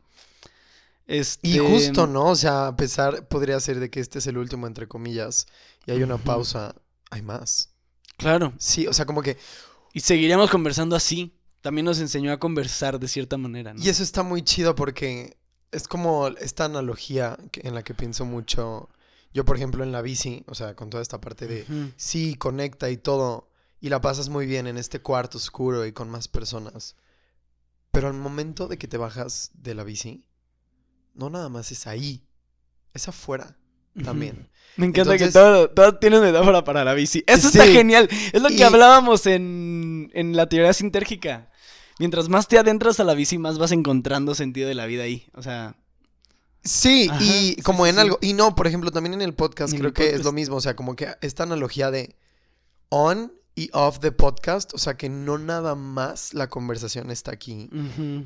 [1.09, 2.27] Este, Y justo, ¿no?
[2.27, 5.47] O sea, a pesar, podría ser de que este es el último, entre comillas,
[5.87, 6.75] y hay una pausa,
[7.11, 7.71] hay más.
[8.19, 8.53] Claro.
[8.59, 9.39] Sí, o sea, como que...
[9.95, 11.33] Y seguiríamos conversando así.
[11.63, 13.83] También nos enseñó a conversar de cierta manera, ¿no?
[13.83, 15.38] Y eso está muy chido porque
[15.73, 18.89] es como esta analogía en la que pienso mucho.
[19.35, 21.65] Yo, por ejemplo, en la bici, o sea, con toda esta parte de
[21.97, 23.51] sí, conecta y todo,
[23.81, 26.97] y la pasas muy bien en este cuarto oscuro y con más personas.
[27.93, 30.25] Pero al momento de que te bajas de la bici,
[31.15, 32.25] no nada más es ahí,
[32.95, 33.57] es afuera
[34.05, 34.49] también.
[34.77, 37.25] Me encanta Entonces- que todo, todo tiene metáfora para la bici.
[37.27, 38.09] Eso está genial.
[38.33, 41.51] Es lo que Y- hablábamos en, en la teoría sintérgica.
[41.99, 45.27] Mientras más te adentras a la bici, más vas encontrando sentido de la vida ahí.
[45.35, 45.77] O sea,
[46.65, 48.01] Sí, Ajá, y sí, como en sí.
[48.01, 50.33] algo, y no, por ejemplo, también en el podcast En creo el que es lo
[50.33, 52.17] mismo, o sea, como que esta analogía de
[52.89, 57.71] on y off the podcast, o sea, que no nada más la conversación está aquí,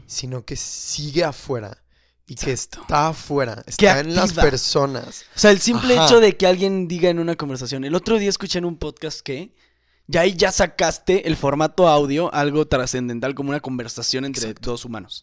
[0.06, 1.82] sino que sigue afuera
[2.26, 5.24] y que está afuera, está en las personas.
[5.36, 6.06] O sea, el simple Ajá.
[6.06, 7.84] hecho de que alguien diga en una conversación.
[7.84, 9.54] El otro día escuché en un podcast que
[10.06, 14.70] ya ahí ya sacaste el formato audio, algo trascendental como una conversación entre Exacto.
[14.70, 15.22] dos humanos.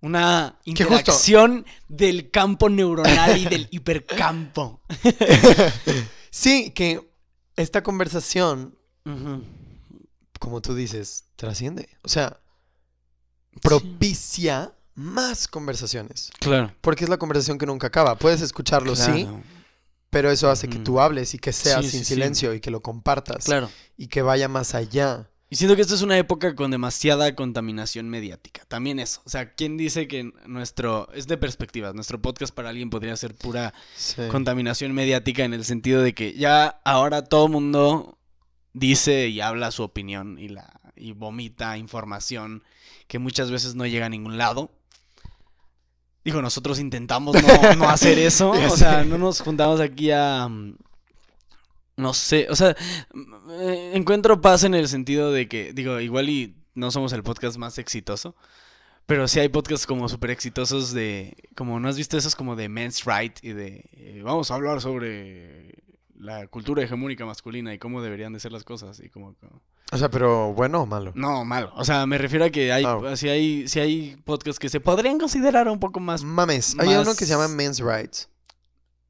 [0.00, 4.80] Una interacción del campo neuronal y del hipercampo.
[6.30, 7.10] Sí, que
[7.56, 8.78] esta conversación,
[10.38, 12.38] como tú dices, trasciende, o sea,
[13.62, 16.30] propicia más conversaciones.
[16.38, 16.72] Claro.
[16.80, 18.16] Porque es la conversación que nunca acaba.
[18.16, 19.42] Puedes escucharlo, sí, Claro.
[20.10, 22.14] Pero eso hace que tú hables y que seas Sí, sin sí, sí.
[22.14, 23.70] silencio y que lo compartas Claro.
[23.96, 25.28] y que vaya más allá.
[25.50, 28.64] Y siento que esta es una época con demasiada contaminación mediática.
[28.68, 29.22] También eso.
[29.24, 31.08] O sea, ¿quién dice que nuestro.
[31.14, 31.94] Es de perspectivas.
[31.94, 33.72] Nuestro podcast para alguien podría ser pura
[34.30, 38.18] contaminación mediática en el sentido de que ya ahora todo mundo
[38.74, 42.62] dice y habla su opinión y la y vomita información
[43.06, 44.70] que muchas veces no llega a ningún lado.
[46.28, 48.50] Digo, nosotros intentamos no, no hacer eso.
[48.70, 50.46] O sea, no nos juntamos aquí a.
[51.96, 52.46] No sé.
[52.50, 52.76] O sea,
[53.60, 57.56] eh, encuentro paz en el sentido de que, digo, igual y no somos el podcast
[57.56, 58.36] más exitoso.
[59.06, 61.34] Pero sí hay podcasts como súper exitosos de.
[61.56, 63.88] Como no has visto esos como de Men's Right y de.
[63.94, 65.76] eh, vamos a hablar sobre
[66.18, 69.00] la cultura hegemónica masculina y cómo deberían de ser las cosas.
[69.00, 69.34] Y como.
[69.36, 69.60] como-
[69.92, 71.12] O sea, pero bueno o malo.
[71.14, 71.72] No, malo.
[71.76, 72.84] O sea, me refiero a que hay.
[72.84, 73.16] Ah.
[73.16, 76.22] Si hay, si hay podcasts que se podrían considerar un poco más.
[76.24, 78.28] Mames, hay uno que se llama Men's Rights.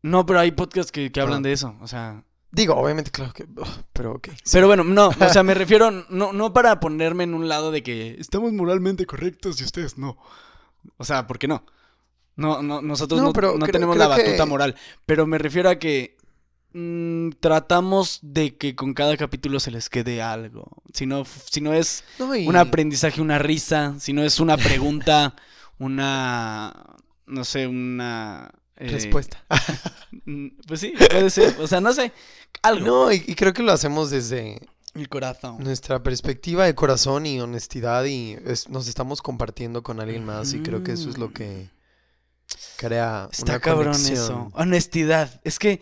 [0.02, 1.48] No, pero hay podcasts que, que hablan Ah.
[1.48, 1.74] de eso.
[1.80, 2.22] O sea.
[2.50, 3.46] Digo, obviamente, claro que.
[3.92, 4.28] pero ok.
[4.52, 7.82] Pero bueno, no, o sea, me refiero no, no para ponerme en un lado de
[7.82, 10.16] que estamos moralmente correctos y ustedes no.
[10.96, 11.64] O sea, ¿por qué no?
[12.36, 14.76] No, no, nosotros No, no, pero no creo- tenemos la que- batuta moral.
[15.04, 16.16] Pero me refiero a que
[16.72, 20.82] mm, tratamos de que con cada capítulo se les quede algo.
[20.92, 24.56] Si no, si no es No, y- un aprendizaje, una risa, si no es una
[24.56, 25.34] pregunta,
[25.78, 28.50] una, no sé, una...
[28.76, 29.44] eh, Respuesta.
[30.24, 31.56] mm, Pues sí, puede ser.
[31.60, 32.12] O sea, no sé,
[32.62, 32.86] algo.
[32.86, 34.60] No, y, y creo que lo hacemos desde
[34.94, 35.58] El corazón.
[35.62, 40.60] nuestra perspectiva de corazón y honestidad y es- nos estamos compartiendo con alguien más y
[40.60, 41.70] creo que eso es lo que
[42.76, 44.14] crea Está una cabrón conexión.
[44.16, 44.50] eso.
[44.54, 45.40] Honestidad.
[45.44, 45.80] Es que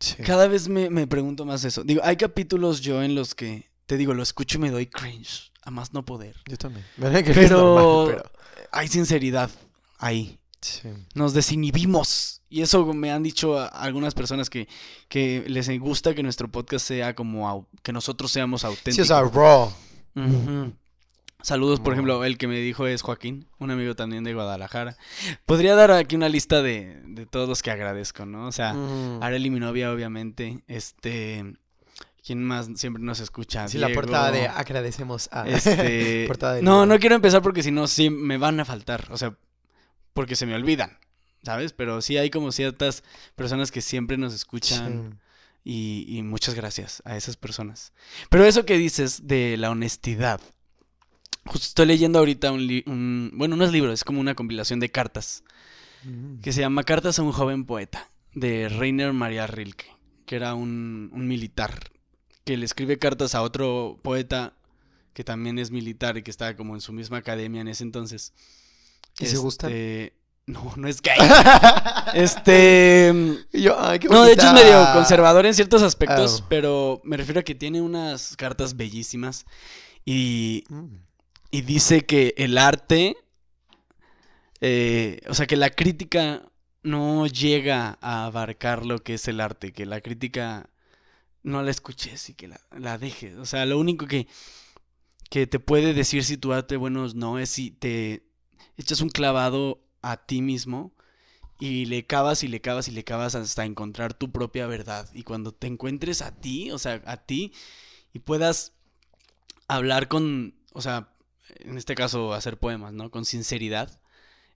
[0.00, 0.16] Sí.
[0.22, 1.82] cada vez me, me pregunto más eso.
[1.84, 5.50] Digo, hay capítulos yo en los que, te digo, lo escucho y me doy cringe.
[5.62, 6.36] A más no poder.
[6.46, 6.84] Yo también.
[7.24, 8.32] Que Pero, normal, pero
[8.72, 9.50] hay sinceridad
[9.98, 10.38] ahí.
[10.60, 10.88] sí.
[11.14, 12.42] Nos desinhibimos.
[12.50, 14.68] Y eso me han dicho a- algunas personas que,
[15.08, 19.00] que les gusta que nuestro podcast sea como que nosotros seamos Sí, auténticos.
[19.10, 19.72] o sea, raw.
[20.16, 20.72] Ujú.
[21.40, 24.96] Saludos, por ejemplo, el que me dijo es Joaquín, un amigo también de Guadalajara.
[25.46, 28.48] Podría dar aquí una lista de, de todos los que agradezco, ¿no?
[28.48, 29.22] O sea, Mm.
[29.22, 30.62] Areli, mi novia, obviamente.
[30.66, 31.54] Este.
[32.26, 33.68] ¿Quién más siempre nos escucha?
[33.68, 35.48] Sí, la portada de agradecemos a.
[35.48, 36.24] Este.
[36.26, 39.06] portada del no, no quiero empezar porque si no, sí me van a faltar.
[39.10, 39.36] O sea,
[40.12, 40.98] porque se me olvidan,
[41.44, 41.72] ¿sabes?
[41.72, 43.04] Pero sí hay como ciertas
[43.36, 45.12] personas que siempre nos escuchan.
[45.12, 45.18] Sí.
[45.64, 47.92] Y, y muchas gracias a esas personas.
[48.28, 50.40] Pero eso que dices de la honestidad.
[51.50, 54.80] Justo estoy leyendo ahorita un, li- un- Bueno, no es libro, es como una compilación
[54.80, 55.42] de cartas.
[56.04, 56.40] Mm.
[56.40, 58.10] Que se llama Cartas a un joven poeta.
[58.34, 59.86] De Rainer Maria Rilke.
[60.26, 61.90] Que era un, un militar.
[62.44, 64.52] Que le escribe cartas a otro poeta.
[65.14, 68.32] Que también es militar y que estaba como en su misma academia en ese entonces.
[69.18, 69.70] ¿Y se gustan?
[69.72, 70.12] Este,
[70.46, 71.18] No, no es gay.
[72.14, 73.12] Este.
[73.52, 76.46] Yo, ay, qué No, de hecho es medio conservador en ciertos aspectos, Ah.
[76.48, 79.44] pero me refiero a que tiene unas cartas bellísimas
[80.04, 80.86] y, Mm.
[81.50, 83.16] Y dice que el arte,
[84.60, 86.50] eh, o sea, que la crítica
[86.82, 90.70] no llega a abarcar lo que es el arte, que la crítica
[91.42, 93.36] no la escuches y que la, la dejes.
[93.36, 94.26] O sea, lo único que,
[95.30, 98.24] que te puede decir si tu arte bueno o no es si te
[98.76, 100.92] echas un clavado a ti mismo
[101.60, 105.08] y le cavas y le cavas y le cavas hasta encontrar tu propia verdad.
[105.14, 107.52] Y cuando te encuentres a ti, o sea, a ti,
[108.12, 108.74] y puedas
[109.66, 111.10] hablar con, o sea,
[111.56, 113.10] en este caso hacer poemas, ¿no?
[113.10, 114.00] Con sinceridad,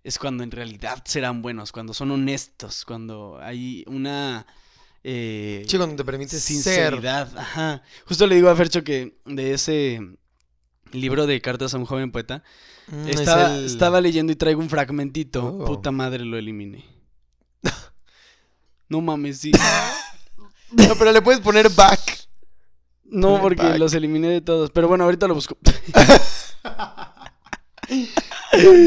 [0.04, 4.46] es cuando en realidad serán buenos, cuando son honestos, cuando hay una...
[5.04, 6.56] eh, Sí, cuando te permites ser.
[6.56, 7.36] sinceridad.
[7.38, 7.82] Ajá.
[8.06, 10.00] Justo le digo a Fercho que de ese
[10.92, 12.42] libro de cartas a un joven poeta,
[12.88, 15.44] Mm, es estaba, el- estaba leyendo y traigo un fragmentito.
[15.60, 15.64] Oh.
[15.64, 16.84] Puta madre, lo eliminé.
[18.88, 19.52] No mames, sí.
[20.72, 22.00] No, pero le puedes poner back.
[23.04, 23.78] No, porque back.
[23.78, 24.70] los eliminé de todos.
[24.70, 25.56] Pero bueno, ahorita lo busco.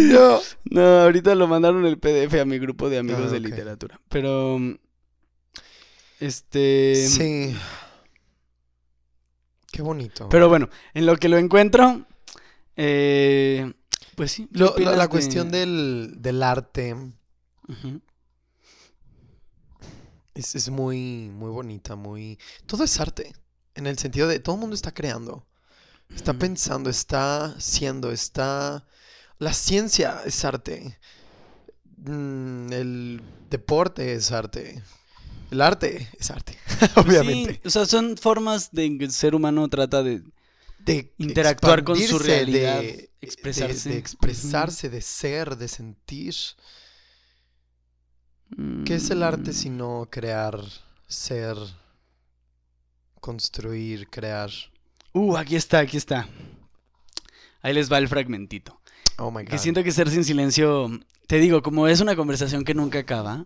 [0.08, 0.40] No.
[0.72, 4.00] No, ahorita lo mandaron el PDF a mi grupo de amigos Ah, de literatura.
[4.10, 4.60] Pero.
[6.20, 7.08] Este.
[7.08, 7.56] Sí.
[9.72, 10.30] Qué bonito.
[10.30, 12.06] Pero bueno, en lo que lo encuentro.
[12.78, 13.74] eh,
[14.16, 14.48] pues sí.
[14.52, 16.96] ¿qué Lo- lo- opinas la de- cuestión del, del arte
[20.34, 22.38] es, es muy, muy bonita, muy...
[22.66, 23.34] Todo es arte,
[23.76, 25.46] en el sentido de todo el mundo está creando,
[26.10, 28.86] está pensando, está siendo, está...
[29.40, 30.98] La ciencia es arte,
[31.98, 34.82] Mm, el deporte es arte,
[35.52, 36.58] el arte es arte,
[36.96, 37.60] obviamente.
[37.60, 40.24] Sí, o sea, son formas de que el ser humano trata de.
[40.78, 43.90] De Interactuar con su realidad, de- expresarse.
[43.90, 46.36] De, de expresarse, de ser, de sentir.
[48.86, 50.58] ¿Qué es el arte Mm, sino crear,
[51.10, 51.58] ser,
[53.20, 54.52] construir, crear?
[55.16, 56.28] Uh, aquí está, aquí está.
[57.62, 58.82] Ahí les va el fragmentito.
[59.18, 59.50] Oh my god.
[59.52, 60.90] Que siento que ser sin silencio,
[61.28, 63.46] te digo, como es una conversación que nunca acaba,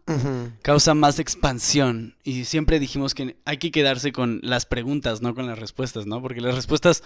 [0.63, 2.15] causa más expansión.
[2.23, 6.23] Y siempre dijimos que hay que quedarse con las preguntas, no con las respuestas, ¿no?
[6.23, 7.03] Porque las respuestas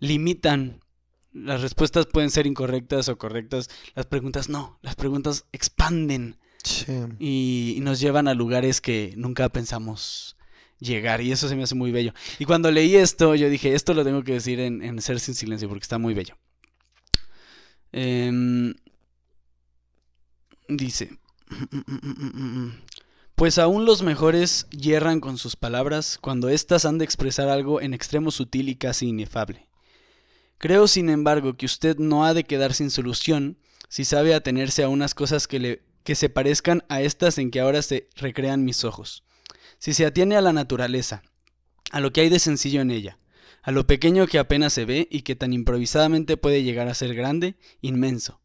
[0.00, 0.80] limitan.
[1.32, 3.70] Las respuestas pueden ser incorrectas o correctas.
[3.94, 4.80] Las preguntas no.
[4.82, 6.84] Las preguntas expanden Sí.
[7.18, 10.36] y, y nos llevan a lugares que nunca pensamos
[10.80, 11.20] llegar.
[11.20, 12.12] Y eso se me hace muy bello.
[12.38, 15.68] Y cuando leí esto, yo dije, esto lo tengo que decir en, Ser sin silencio
[15.68, 16.36] porque está muy bello.
[17.92, 18.74] Em,
[20.68, 21.18] dice,
[23.34, 27.94] pues aún los mejores hierran con sus palabras cuando éstas han de expresar algo en
[27.94, 29.66] extremo sutil y casi inefable.
[30.58, 33.56] Creo, sin embargo, que usted no ha de quedar sin solución
[33.88, 37.60] si sabe atenerse a unas cosas que, le, que se parezcan a estas en que
[37.60, 39.24] ahora se recrean mis ojos.
[39.80, 41.22] Si se atiene a la naturaleza,
[41.90, 43.16] a lo que hay de sencillo en ella,
[43.62, 47.14] a lo pequeño que apenas se ve y que tan improvisadamente puede llegar a ser
[47.14, 48.42] grande, inmenso.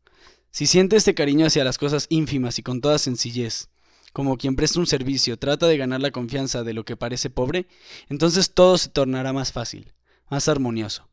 [0.52, 3.68] Si siente este cariño hacia las cosas ínfimas y con toda sencillez,
[4.14, 7.68] como quien presta un servicio, trata de ganar la confianza de lo que parece pobre,
[8.08, 9.92] entonces todo se tornará más fácil,
[10.30, 11.10] más armonioso,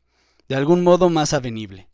[0.47, 1.89] de algún modo más avenible.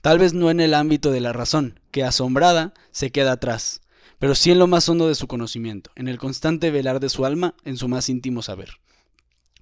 [0.00, 3.82] Tal vez no en el ámbito de la razón, que asombrada se queda atrás,
[4.24, 7.26] pero sí en lo más hondo de su conocimiento, en el constante velar de su
[7.26, 8.70] alma, en su más íntimo saber.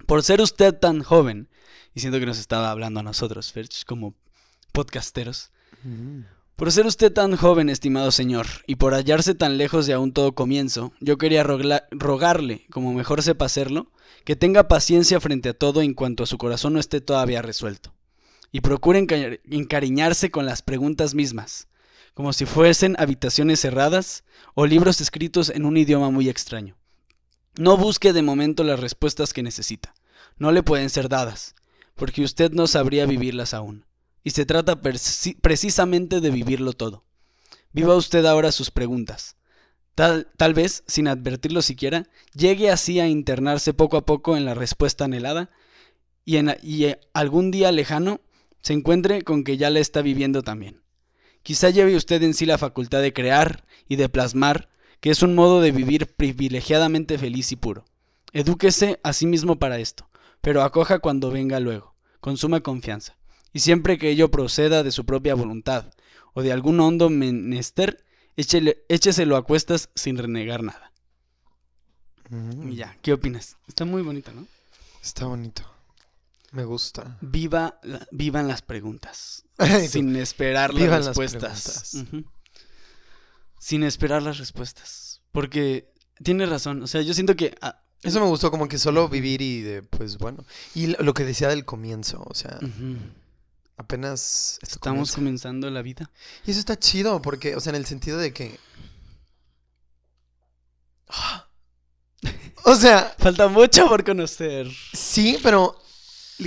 [0.07, 1.49] Por ser usted tan joven,
[1.97, 4.15] y siento que nos estaba hablando a nosotros, Ferch, como
[4.71, 5.51] podcasteros,
[6.55, 10.37] por ser usted tan joven, estimado señor, y por hallarse tan lejos de aún todo
[10.37, 13.91] comienzo, yo quería rogarle, como mejor sepa hacerlo,
[14.25, 17.93] que tenga paciencia frente a todo en cuanto a su corazón no esté todavía resuelto,
[18.53, 21.67] y procure encariñarse con las preguntas mismas,
[22.15, 26.77] como si fuesen habitaciones cerradas o libros escritos en un idioma muy extraño.
[27.57, 29.95] No busque de momento las respuestas que necesita,
[30.39, 31.55] no le pueden ser dadas,
[31.95, 33.85] porque usted no sabría vivirlas aún
[34.25, 37.05] y se trata precisamente de vivirlo todo.
[37.73, 39.37] Viva usted ahora sus preguntas.
[39.95, 45.05] Tal, vez, sin advertirlo siquiera, llegue así a internarse poco a poco en la respuesta
[45.05, 45.51] anhelada
[46.25, 48.21] y, y eh, algún día lejano
[48.63, 50.82] se encuentre con que ya la está viviendo también.
[51.43, 54.69] Quizá lleve usted en sí la facultad de crear y de plasmar,
[55.01, 57.85] que es un modo de vivir privilegiadamente feliz y puro.
[58.33, 60.09] Edúquese a sí mismo para esto,
[60.41, 63.17] pero acoja cuando venga luego, con suma confianza
[63.53, 65.93] y siempre que ello proceda de su propia voluntad
[66.33, 68.05] o de algún hondo menester,
[68.37, 70.93] écheselo a cuestas sin renegar nada.
[72.31, 72.71] Mm.
[72.71, 73.59] Y ya, ¿qué opinas?
[73.69, 74.47] Está muy bonito, ¿no?
[75.03, 75.63] Está bonito.
[76.53, 77.17] Me gusta.
[77.23, 79.47] Viva, vivan las preguntas.
[79.89, 82.05] sin esperar las respuestas.
[83.59, 85.23] Sin esperar las respuestas.
[85.33, 85.91] Porque
[86.23, 86.83] tiene razón.
[86.83, 87.57] O sea, yo siento que.
[87.63, 90.45] Ah, Eso me gustó, como que solo vivir y de, pues bueno.
[90.75, 92.59] Y lo que decía del comienzo, o sea.
[93.79, 96.11] Apenas estamos comenzando la vida.
[96.45, 98.61] Y eso está chido, porque, o sea, en el sentido de que.
[102.65, 103.15] o sea.
[103.19, 104.69] Falta mucho por conocer.
[104.93, 105.83] Sí, pero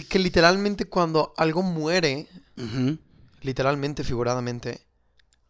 [0.09, 2.27] que literalmente cuando algo muere,
[3.41, 4.85] literalmente, figuradamente,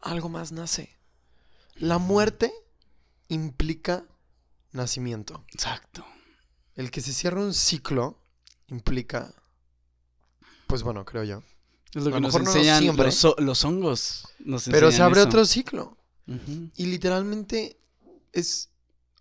[0.01, 0.95] algo más nace.
[1.75, 2.53] La muerte
[3.27, 4.05] implica
[4.71, 5.43] nacimiento.
[5.51, 6.05] Exacto.
[6.75, 8.19] El que se cierra un ciclo
[8.67, 9.33] implica,
[10.67, 11.43] pues bueno, creo yo,
[11.93, 12.85] es lo que nos enseñan
[13.37, 14.27] los, hongos.
[14.69, 15.97] Pero se abre otro ciclo.
[16.75, 17.79] Y literalmente
[18.33, 18.69] es.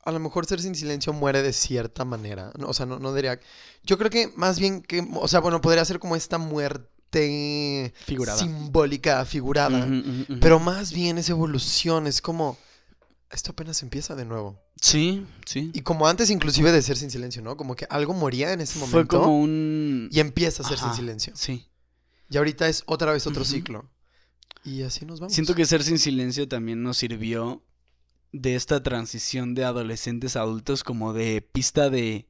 [0.05, 2.53] A lo mejor ser sin silencio muere de cierta manera.
[2.67, 3.41] o sea, no, no diría.
[3.83, 5.07] Yo creo que más bien que.
[5.15, 7.93] O sea, bueno, podría ser como esta muerte.
[8.05, 8.39] Figurada.
[8.39, 9.89] Simbólica, figurada.
[10.41, 12.07] pero más bien es evolución.
[12.07, 12.59] Es como.
[13.31, 14.61] Esto apenas empieza de nuevo.
[14.81, 15.71] Sí, sí.
[15.73, 17.57] Y como antes, inclusive de ser sin silencio, ¿no?
[17.57, 18.97] Como que algo moría en ese momento.
[18.97, 20.09] Fue como un.
[20.13, 21.33] Y empieza a ser sin silencio.
[21.35, 21.67] Sí.
[22.29, 23.89] Y ahorita es otra vez otro ciclo.
[24.65, 25.35] Y así nos vamos.
[25.35, 27.63] Siento que Ser sin silencio también nos sirvió
[28.35, 32.27] de esta transición de adolescentes a adultos como de pista de,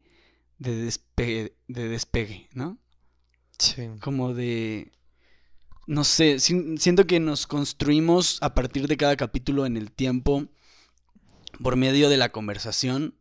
[0.59, 2.79] de, despegue, de despegue, ¿no?
[3.59, 3.89] Sí.
[4.01, 4.93] Como de...
[5.87, 10.47] No sé, siento que nos construimos a partir de cada capítulo en el tiempo
[11.63, 13.15] por medio de la conversación,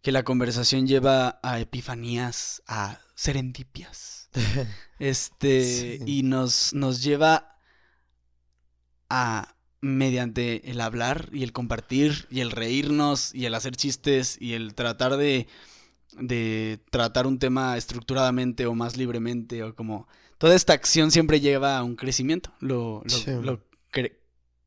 [0.00, 4.30] que la conversación lleva a epifanías, a serendipias
[5.00, 7.58] este, y nos, nos lleva
[9.08, 9.51] a,
[9.82, 14.74] mediante el hablar y el compartir y el reírnos y el hacer chistes y el
[14.74, 15.46] tratar de,
[16.18, 20.08] de tratar un tema estructuradamente o más libremente o como...
[20.38, 23.04] Toda esta acción siempre lleva a un crecimiento, lo,
[23.42, 23.60] lo,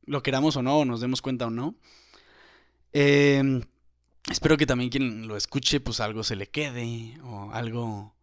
[0.06, 1.76] lo, queramos o no, o nos demos cuenta o no.
[2.94, 3.62] Em,
[4.32, 8.16] espero que también quien lo escuche, pues algo se le quede o algo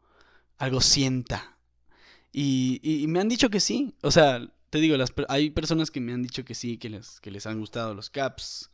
[0.62, 1.56] algo sienta.
[2.32, 3.94] Y, me han dicho que sí.
[4.00, 7.20] O sea, te digo, las, hay personas que me han dicho que sí, que les,
[7.20, 8.70] que les han gustado los caps.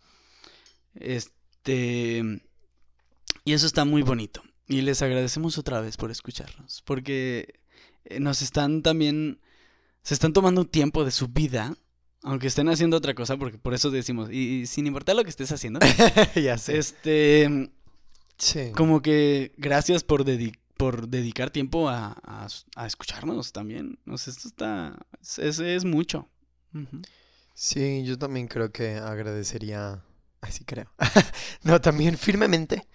[0.95, 2.23] Este.
[3.45, 4.41] Y eso está muy bonito.
[4.69, 6.83] Y les agradecemos otra vez por escucharnos.
[6.83, 7.59] Porque
[8.05, 9.41] eh, nos están también.
[10.03, 11.77] Se están tomando un tiempo de su vida.
[12.23, 15.51] Aunque estén haciendo otra cosa, porque por eso decimos, y, sin importar lo que estés
[15.51, 15.81] haciendo.
[16.37, 16.79] ya sé.
[16.79, 17.73] Este.
[18.37, 18.71] Sí.
[18.71, 22.17] Como que gracias por dedicar por dedicar tiempo a,
[22.87, 23.99] escucharnos también.
[24.07, 24.97] O esto está.
[25.21, 26.27] Es, es mucho.
[27.53, 30.03] Sí, yo también creo que agradecería.
[30.41, 30.87] Así creo.
[31.65, 32.87] no, también firmemente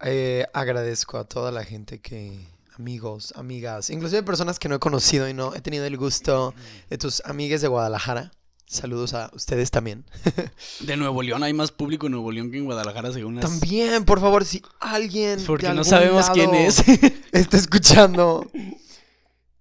[0.00, 2.46] eh, agradezco a toda la gente que.
[2.78, 6.54] Amigos, amigas, inclusive personas que no he conocido y no he tenido el gusto
[6.88, 8.32] de tus amigas de Guadalajara
[8.72, 10.02] Saludos a ustedes también.
[10.80, 13.44] de Nuevo León, hay más público en Nuevo León que en Guadalajara, según las...
[13.44, 15.44] También, por favor, si alguien.
[15.46, 16.82] Porque no sabemos quién es.
[17.32, 18.50] está escuchando.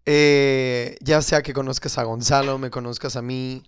[0.05, 3.63] Eh, ya sea que conozcas a Gonzalo, me conozcas a mí.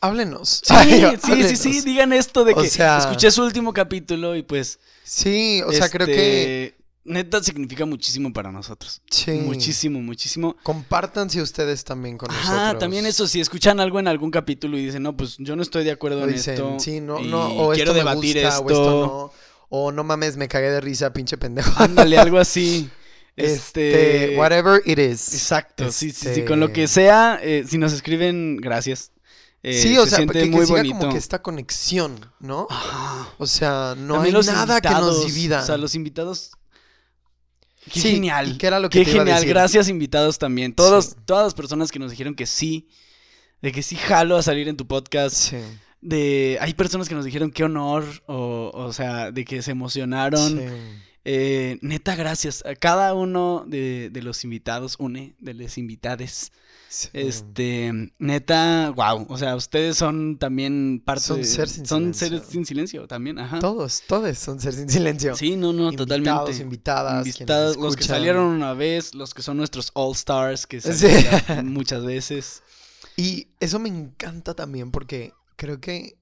[0.00, 0.62] Háblenos.
[0.64, 1.58] Sí, Ay, sí, sí, háblenos.
[1.58, 4.78] sí, digan esto de O que sea- escuché su último capítulo y pues...
[5.04, 6.74] Sí, o sea, creo que...
[7.04, 9.02] este, Neta significa muchísimo para nosotros.
[9.10, 9.32] Sí.
[9.32, 10.56] Muchísimo, muchísimo.
[10.62, 12.50] Compártanse ustedes también con nosotros.
[12.58, 15.62] Ajá, también eso, si escuchan algo en algún capítulo y dicen, no, pues yo no
[15.62, 16.76] estoy de acuerdo en dicen, esto.
[16.78, 18.62] sí, no, y no, o quiero esto me debatir gusta, esto.
[18.62, 19.32] o esto no.
[19.74, 21.72] O no mames, me cagué de risa, pinche pendejo.
[21.82, 22.90] Ándale, algo así.
[23.36, 24.36] Este, Este.
[24.38, 25.32] whatever it is.
[25.32, 26.28] Exacto, sí, sí, sí.
[26.28, 29.12] Este- Con lo que sea, eh, si nos escriben, gracias.
[29.62, 30.98] Eh, sí, o se sea, siente que, que muy siga bonito.
[30.98, 32.66] como que esta conexión, ¿no?
[32.68, 33.28] Ajá.
[33.38, 35.62] O sea, no hay nada que nos divida.
[35.62, 36.50] O sea, los invitados.
[37.90, 38.52] Qué Sí, genial.
[38.52, 39.40] ¿y qué era lo que Qué te iba a genial.
[39.40, 39.54] decir?
[39.54, 40.72] Gracias, invitados también.
[40.74, 41.14] Todos, Sí.
[41.24, 42.88] Todas las personas que nos dijeron que sí.
[43.60, 45.34] De que sí jalo a salir en tu podcast.
[45.36, 45.56] Sí.
[46.00, 46.58] De.
[46.60, 48.04] Hay personas que nos dijeron qué honor.
[48.26, 50.58] O, o sea, de que se emocionaron.
[50.58, 50.64] sí.
[51.24, 56.50] Eh, neta, gracias a cada uno de, de los invitados, une, de los invitades.
[56.92, 57.08] Sí.
[57.14, 59.26] Este, neta, wow.
[59.28, 62.28] O sea, ustedes son también parte Son de- ser sin son silencio.
[62.28, 63.58] seres sin silencio también, ajá.
[63.60, 65.34] Todos, todos son ser sin silencio.
[65.34, 66.62] Sí, no, no, Invitados, totalmente.
[66.62, 70.80] invitadas, quienes Invitados, los que salieron una vez, los que son nuestros All Stars, que
[70.80, 70.92] Sí.
[70.92, 72.62] salieron ya muchas veces.
[73.16, 76.16] Y eso me encanta también porque creo que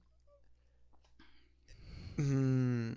[2.17, 2.91] mm,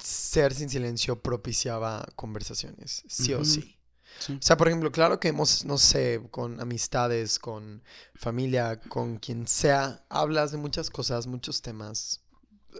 [0.00, 3.75] ser sin silencio propiciaba conversaciones, sí o sí.
[4.18, 4.34] Sí.
[4.34, 7.82] O sea, por ejemplo, claro que hemos, no sé, con amistades, con
[8.14, 12.22] familia, con quien sea, hablas de muchas cosas, muchos temas.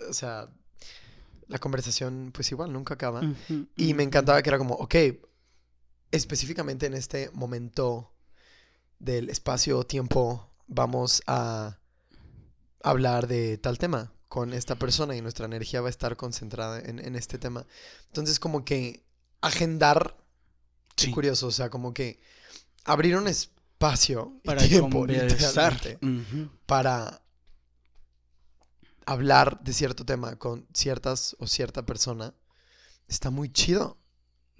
[0.09, 0.49] O sea,
[1.49, 3.23] la conversación pues igual nunca acaba.
[3.77, 4.95] Y me encantaba que era como, ok,
[6.11, 8.13] específicamente en este momento
[8.99, 11.79] del espacio-tiempo vamos a
[12.83, 16.99] hablar de tal tema con esta persona y nuestra energía va a estar concentrada en,
[16.99, 17.67] en este tema.
[18.09, 19.05] Entonces como que
[19.41, 20.17] agendar,
[20.97, 21.11] qué Sí.
[21.13, 22.19] curioso, o sea, como que
[22.85, 26.49] abrir un espacio y Para tiempo, literalmente, Ujú.
[26.67, 27.21] para
[29.05, 32.35] hablar de cierto tema con ciertas o cierta persona,
[33.09, 33.99] está muy chido.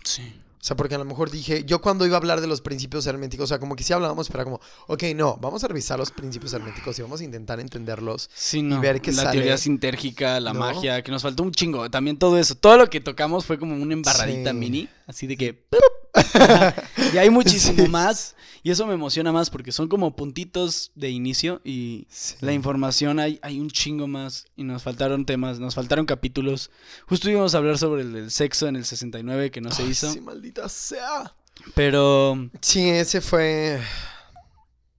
[0.05, 0.41] Sí.
[0.61, 3.07] O sea, porque a lo mejor dije, yo cuando iba a hablar de los principios
[3.07, 5.97] herméticos, o sea, como que sí hablábamos, pero era como, ok, no, vamos a revisar
[5.99, 8.29] los principios herméticos y vamos a intentar entenderlos.
[8.35, 8.81] Sí, no.
[8.81, 9.33] ver qué la sale.
[9.39, 10.61] teoría sintérgica, la ¿No?
[10.61, 11.89] magia, que nos faltó un chingo.
[11.89, 12.57] También todo eso.
[12.57, 14.57] Todo lo que tocamos fue como una embarradita Sí.
[14.57, 14.89] mini.
[15.07, 15.67] Así de que.
[17.13, 17.89] Y hay muchísimo Sí.
[17.91, 18.37] más.
[18.63, 21.61] Y eso me emociona más porque son como puntitos de inicio.
[21.65, 22.09] Y
[22.41, 24.47] la información hay, hay un chingo más.
[24.57, 26.71] Y nos faltaron temas, nos faltaron capítulos.
[27.07, 29.91] Justo íbamos a hablar sobre el del sexo en el 69 que no se Ay,
[29.91, 30.11] hizo.
[30.13, 31.35] Sí, maldita sea.
[31.75, 32.49] Pero.
[32.61, 33.81] Sí, ese fue...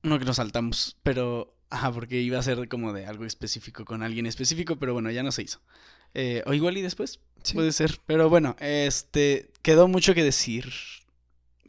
[0.03, 0.95] No que nos saltamos.
[1.03, 1.53] Pero.
[1.69, 4.77] Ajá, porque iba a ser como de algo específico con alguien específico.
[4.77, 5.59] Pero bueno, ya no se hizo.
[6.19, 7.19] Eh, o igual y después.
[7.43, 7.53] sí.
[7.53, 7.99] Puede ser.
[8.07, 9.51] Pero bueno, este.
[9.61, 10.73] Quedó mucho que decir.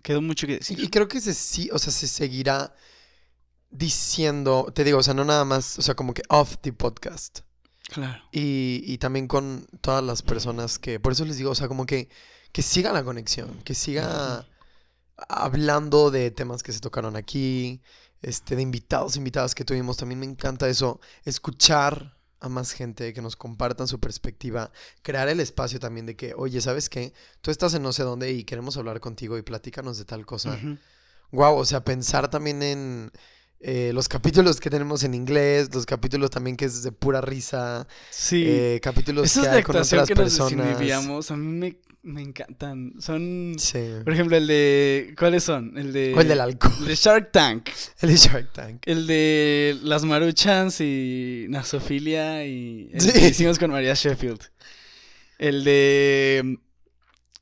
[0.03, 0.81] Quedó mucho que decir.
[0.81, 2.75] Y, y creo que se sí, o sea, se seguirá
[3.71, 7.41] diciendo, te digo, o sea, no nada más, o sea, como que off the podcast.
[7.91, 8.23] Claro.
[8.33, 11.85] Y, y también con todas las personas que, por eso les digo, o sea, como
[11.85, 12.09] que,
[12.53, 14.47] que siga la conexión, que siga
[15.29, 17.83] hablando de temas que se tocaron aquí,
[18.23, 19.99] este, de invitados, invitadas que tuvimos.
[19.99, 24.70] También me encanta eso, escuchar a más gente, que nos compartan su perspectiva,
[25.03, 27.12] crear el espacio también de que, oye, ¿sabes qué?
[27.41, 30.59] Tú estás en no sé dónde y queremos hablar contigo y platícanos de tal cosa.
[31.30, 33.12] Wow, o sea, pensar también en
[33.61, 37.87] eh, los capítulos que tenemos en inglés, los capítulos también que es de pura risa,
[38.11, 38.45] Sí.
[38.47, 40.53] eh, capítulos que hay con otras que personas.
[41.31, 42.95] a mí me, me encantan.
[43.01, 43.57] Son.
[43.59, 43.81] Sí.
[44.05, 45.15] Por ejemplo, el de.
[45.19, 45.77] ¿Cuáles son?
[45.77, 46.13] El de.
[46.13, 47.69] El del alcohol, el de Shark Tank.
[48.01, 48.83] el de Shark Tank.
[48.87, 53.13] El de las maruchans y nasofilia y el Sí.
[53.13, 54.41] que hicimos con María Sheffield.
[55.39, 56.59] El de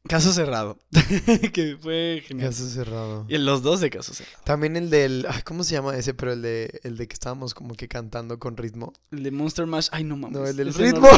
[0.08, 0.78] Caso Cerrado,
[1.52, 2.48] que fue genial.
[2.50, 3.26] Caso cerrado.
[3.28, 4.38] Y los dos de Caso Cerrado.
[4.44, 6.14] También el del, ay, ¿cómo se llama ese?
[6.14, 8.92] Pero el de, el de que estábamos como que cantando con ritmo.
[9.12, 10.38] El de Monster Mash, ay no mames.
[10.38, 11.08] No, el del ritmo.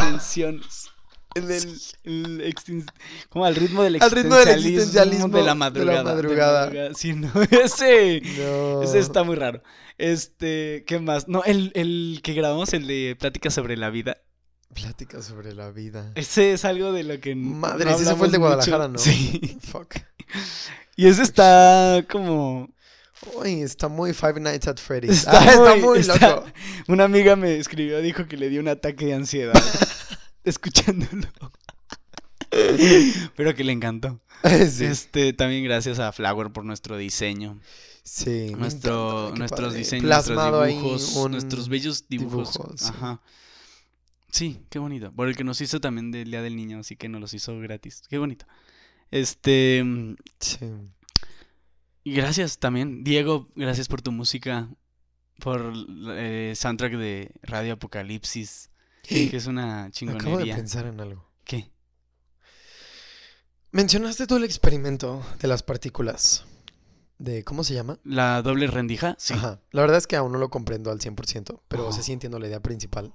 [1.34, 1.62] El del
[2.04, 2.90] el extin-
[3.28, 5.98] como al ritmo del Al ritmo del existencialismo existencialismo de la de la madrugada.
[5.98, 6.94] de madrugada.
[6.94, 8.22] Sí, no, ese.
[8.38, 8.82] No.
[8.82, 9.62] Ese está muy raro.
[9.98, 11.28] Este, ¿qué más?
[11.28, 14.16] No, el, el que grabamos, el de Plática sobre la vida.
[14.74, 16.12] Plática sobre la vida.
[16.14, 17.34] Ese es algo de lo que.
[17.34, 18.48] Madre, no ese fue el de mucho.
[18.54, 18.98] Guadalajara, ¿no?
[18.98, 19.58] Sí.
[19.70, 19.96] Fuck.
[20.96, 22.68] Y ese está como.
[23.36, 25.18] Uy, está muy Five Nights at Freddy's.
[25.18, 26.46] Está, Ah, está muy, está- loco.
[26.88, 29.54] Una amiga me escribió, dijo que le dio un ataque de ansiedad
[30.44, 31.28] escuchándolo.
[33.36, 34.20] Pero que le encantó.
[34.70, 34.84] sí.
[34.84, 37.58] Este, también gracias a Flower por nuestro diseño.
[38.02, 39.78] Sí, Nuestro, encanta, nuestros padre.
[39.78, 42.58] diseños, Plasmado nuestros dibujos, un nuestros bellos dibujos.
[42.88, 43.20] Ajá.
[43.24, 43.28] Sí,
[44.32, 45.12] qué bonito.
[45.12, 47.58] Por el que nos hizo también del Día del Niño, así que nos los hizo
[47.58, 48.02] gratis.
[48.08, 48.46] Qué bonito.
[49.10, 50.58] Este, mm, Sí.
[52.04, 54.68] y gracias también, Diego, gracias por tu música.
[55.40, 55.72] por
[56.16, 58.70] eh, soundtrack de Radio Apocalipsis,
[59.02, 60.56] que es una Acabo de chingonería.
[60.56, 61.30] pensar en algo.
[61.44, 61.70] ¿Qué?
[63.70, 66.44] Mencionaste todo el experimento de las partículas.
[67.18, 67.98] De, ¿cómo se llama?
[68.04, 69.14] ¿La doble rendija?
[69.18, 69.34] Sí.
[69.34, 69.46] Ajá.
[69.48, 69.60] Ajá.
[69.72, 72.38] La verdad es que aún no lo comprendo al 100%, pero o sea, sí entiendo
[72.38, 73.14] la idea principal.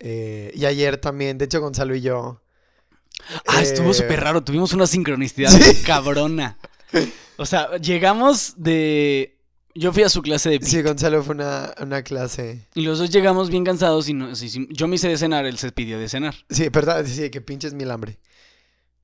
[0.00, 2.40] Eh, y ayer también, de hecho, Gonzalo y yo.
[3.46, 4.42] Ah, estuvo eh, súper raro.
[4.42, 5.82] Tuvimos una sincronicidad Sí.
[5.82, 6.58] cabrona.
[7.36, 9.36] O sea, llegamos de...
[9.74, 10.66] Yo fui a su clase de.
[10.66, 12.66] Sí, Gonzalo fue una, una clase.
[12.74, 15.58] Y los dos llegamos bien cansados y nos hicim- yo me hice de cenar, él
[15.58, 16.34] se pidió de cenar.
[16.50, 18.18] Sí, verdad, sí, que pinches mil hambre.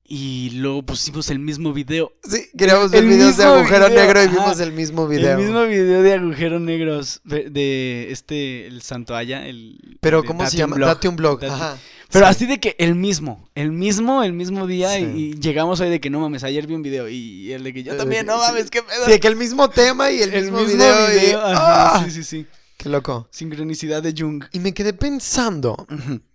[0.09, 2.13] Y luego pusimos el mismo video.
[2.23, 4.33] Sí, queríamos ver videos de agujero video, negro y ajá.
[4.39, 5.31] vimos el mismo video.
[5.31, 9.97] El mismo video de agujero negros de, de este, el Santoalla, el...
[9.99, 10.75] Pero, de ¿cómo se un llama?
[10.77, 10.87] Blog.
[10.87, 11.39] Date un blog.
[11.41, 11.77] Date- Ajá.
[12.09, 12.29] Pero Sí.
[12.31, 15.11] así de que el mismo, el mismo, el mismo día y- Sí.
[15.35, 17.83] y, llegamos hoy de que no mames, ayer vi un video y, el de que
[17.83, 19.05] yo Eh, también, no mames, qué pedo.
[19.07, 21.21] Sí, que el mismo tema y el, mismo, video.
[21.21, 22.01] y- ajá, ¡Ah!
[22.05, 22.45] sí, sí, sí.
[22.77, 23.27] Qué loco.
[23.29, 24.45] Sincronicidad de Jung.
[24.53, 25.85] Y me quedé pensando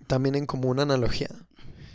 [0.07, 1.29] también en como una analogía.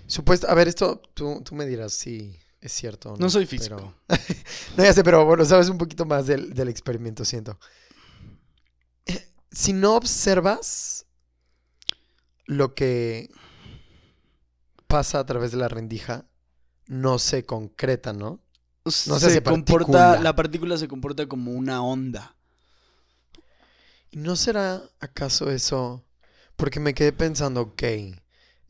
[0.07, 3.17] Supuesto, a ver, esto tú, tú me dirás si es cierto no.
[3.17, 3.93] No soy pero- físico.
[4.77, 7.59] No, ya sé, pero bueno, sabes un poquito más del, del experimento, siento.
[9.51, 11.05] Si no observas
[12.45, 13.29] lo que
[14.87, 16.25] pasa a través de la rendija,
[16.85, 18.39] no se concreta, ¿no?
[18.85, 22.35] No se se comporta, la partícula se comporta como una onda.
[24.11, 26.05] ¿Y no será acaso eso?
[26.55, 27.83] Porque me quedé pensando, ok,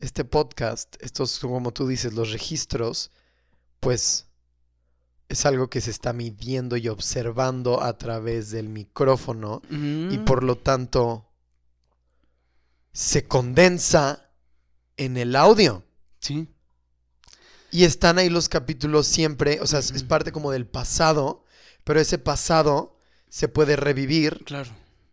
[0.00, 3.10] este podcast, estos, como tú dices, los registros,
[3.80, 4.26] pues
[5.28, 9.74] es algo que se está midiendo y observando a través del micrófono y
[10.18, 10.24] Mm.
[10.24, 11.26] por lo tanto
[12.92, 14.30] se condensa
[14.96, 15.84] en el audio.
[16.20, 16.48] Sí.
[17.70, 20.08] Y están ahí los capítulos siempre, o sea, es- es Ujú.
[20.08, 21.44] parte como del pasado,
[21.84, 22.96] pero ese pasado
[23.28, 24.70] se puede revivir Claro.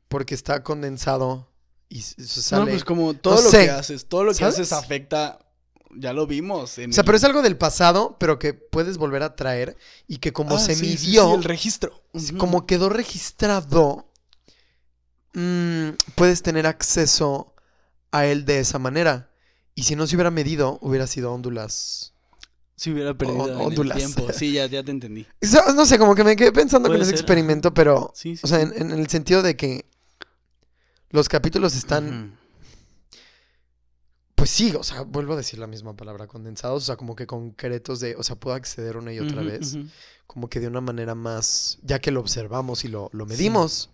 [0.07, 1.51] porque está condensado
[1.89, 2.71] y s- se No, sale.
[2.71, 3.65] pues como todo No lo sé.
[3.65, 4.55] que haces, todo lo que ¿Sabes?
[4.55, 5.39] haces afecta,
[5.97, 6.77] ya lo vimos.
[6.77, 9.77] En O sea, el- pero es algo del pasado, pero que puedes volver a traer
[10.07, 12.03] y que como Ah, se sí, sí, sí, midió, el registro.
[12.37, 14.11] Como quedó registrado,
[15.33, 17.53] mm, puedes tener acceso
[18.11, 19.31] a él de esa manera.
[19.73, 22.13] Y si no se hubiera medido, hubiera sido óndulas.
[22.77, 24.27] Si hubiera perdido en el tiempo.
[24.33, 25.25] Sí, ya, ya te entendí.
[25.67, 28.41] O No sé, como que me quedé pensando con ese experimento, pero, Sí, sí.
[28.43, 28.71] o sea, sí.
[28.75, 29.85] en, en el sentido de que
[31.15, 32.37] los capítulos están,
[34.35, 37.25] pues sí, o sea, vuelvo a decir la misma palabra, condensados, o sea, como que
[37.25, 39.77] concretos de, o sea, puedo acceder una y otra vez,
[40.27, 43.89] como que de una manera más, ya que lo observamos y lo, lo medimos,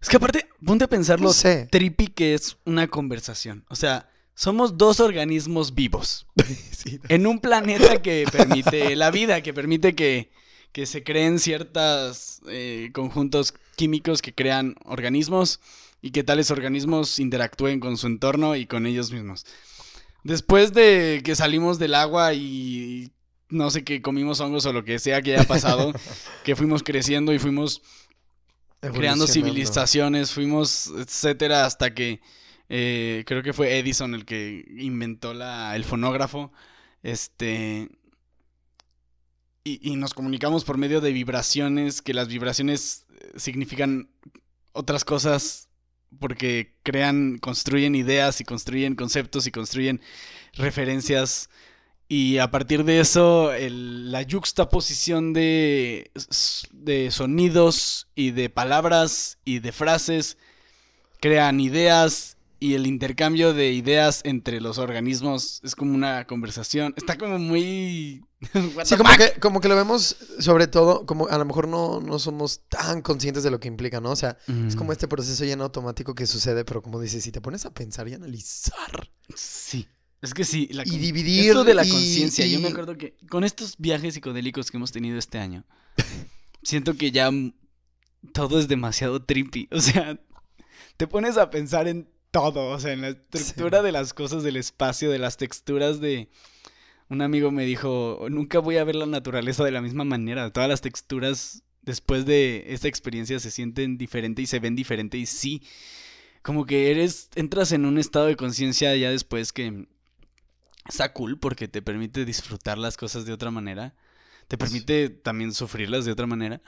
[0.00, 1.66] Es que aparte, ponte a pensar no lo sé.
[1.70, 3.64] trippy que es una conversación.
[3.68, 6.26] O sea, somos dos organismos vivos
[6.72, 10.30] Sí, en un planeta que permite la vida, que permite que,
[10.72, 12.40] que se creen ciertos
[12.92, 15.60] conjuntos químicos que crean organismos
[16.00, 19.46] y que tales organismos interactúen con su entorno y con ellos mismos.
[20.24, 23.10] Después de que salimos del agua y
[23.48, 25.92] no sé qué comimos hongos o lo que sea que haya pasado,
[26.44, 27.82] que fuimos creciendo y fuimos
[28.80, 32.20] creando civilizaciones, fuimos, etcétera, hasta que
[32.68, 36.52] eh, creo que fue Edison el que inventó la, el fonógrafo.
[37.02, 37.90] Este.
[39.64, 44.08] Y, y nos comunicamos por medio de vibraciones, que las vibraciones eh, significan
[44.72, 45.68] otras cosas
[46.18, 50.00] porque crean, construyen ideas y construyen conceptos y construyen
[50.54, 51.48] referencias.
[52.08, 56.10] Y a partir de eso, el- la yuxtaposición de,
[56.72, 60.36] de sonidos y de palabras y de frases
[61.20, 66.94] crean ideas y el intercambio de ideas entre los organismos es como una conversación.
[66.96, 68.22] Está como muy...
[68.84, 72.18] Sí, como que, como que lo vemos, sobre todo, como a lo mejor no, no
[72.18, 74.10] somos tan conscientes de lo que implica, ¿no?
[74.10, 74.36] O sea,
[74.66, 77.40] es como Mm, este proceso ya en automático que sucede, pero como dices, si te
[77.40, 79.86] pones a pensar y analizar Sí.
[80.20, 80.68] Es que sí.
[80.72, 81.46] La y dividir.
[81.48, 82.46] Esto de la y- conciencia.
[82.46, 85.64] Yo me acuerdo que con estos viajes psicodélicos que hemos tenido este año,
[86.62, 87.30] siento que ya
[88.32, 89.68] todo es demasiado trippy.
[89.72, 90.18] O sea,
[90.96, 92.68] te pones a pensar en todo.
[92.70, 93.84] O sea, en la estructura Sí.
[93.86, 96.28] de las cosas del espacio, de las texturas de.
[97.12, 100.50] Un amigo me dijo: Nunca voy a ver la naturaleza de la misma manera.
[100.50, 105.18] Todas las texturas después de esta experiencia se sienten diferente y se ven diferente.
[105.18, 105.62] Y sí,
[106.40, 107.28] como que eres.
[107.34, 109.88] Entras en un estado de conciencia ya después que
[110.88, 113.94] está cool porque te permite disfrutar las cosas de otra manera.
[114.48, 116.62] Te permite también sufrirlas de otra manera.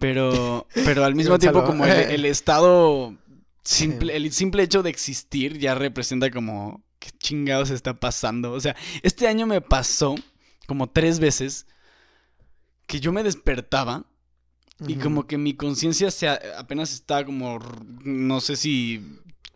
[0.00, 2.14] Pero, pero al mismo tiempo como el, eh.
[2.16, 3.16] el estado
[3.62, 8.52] simple, el simple hecho de existir ya representa como qué chingados está pasando.
[8.52, 10.14] O sea, este año me pasó
[10.66, 11.66] como tres veces
[12.86, 14.06] que yo me despertaba
[14.86, 17.58] Y como que mi conciencia se apenas está como,
[18.04, 19.02] no sé si,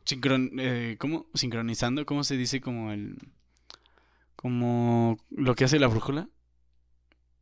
[0.04, 1.26] sincron, eh, ¿cómo?
[1.34, 2.60] Sincronizando, ¿cómo se dice?
[2.60, 3.18] Como el,
[4.34, 6.28] como lo que hace la brújula.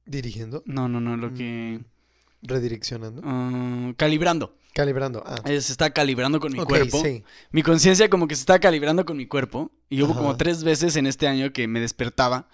[0.05, 1.81] Dirigiendo, No, no, no, lo que,
[2.43, 4.60] redireccionando, ah, calibrando.
[4.73, 5.23] Calibrando.
[5.27, 7.03] Ah, Eh, Se está calibrando con mi cuerpo.
[7.03, 7.23] sí.
[7.51, 9.71] Mi conciencia como que se está calibrando con mi cuerpo.
[9.89, 12.49] Y hubo como tres veces en este año que me despertaba.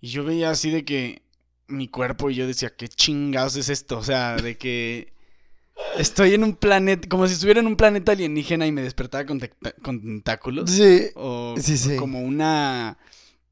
[0.00, 1.22] Y yo veía así de que
[1.66, 3.96] mi cuerpo y yo decía, ¿qué chingados es esto?
[3.98, 5.12] O sea, de que
[5.96, 9.40] estoy en un planeta, como si estuviera en un planeta alienígena y me despertaba con,
[9.82, 10.70] con tentáculos.
[10.70, 11.94] Sí, O, Sí, sí.
[11.96, 12.98] o como una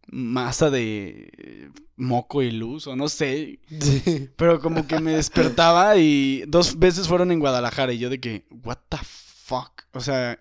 [0.08, 3.60] masa de eh, moco y luz, o no sé.
[3.80, 4.28] sí.
[4.36, 8.44] Pero como que me despertaba y dos veces fueron en Guadalajara y yo de que,
[8.64, 9.82] what the fuck.
[9.92, 10.38] O sea,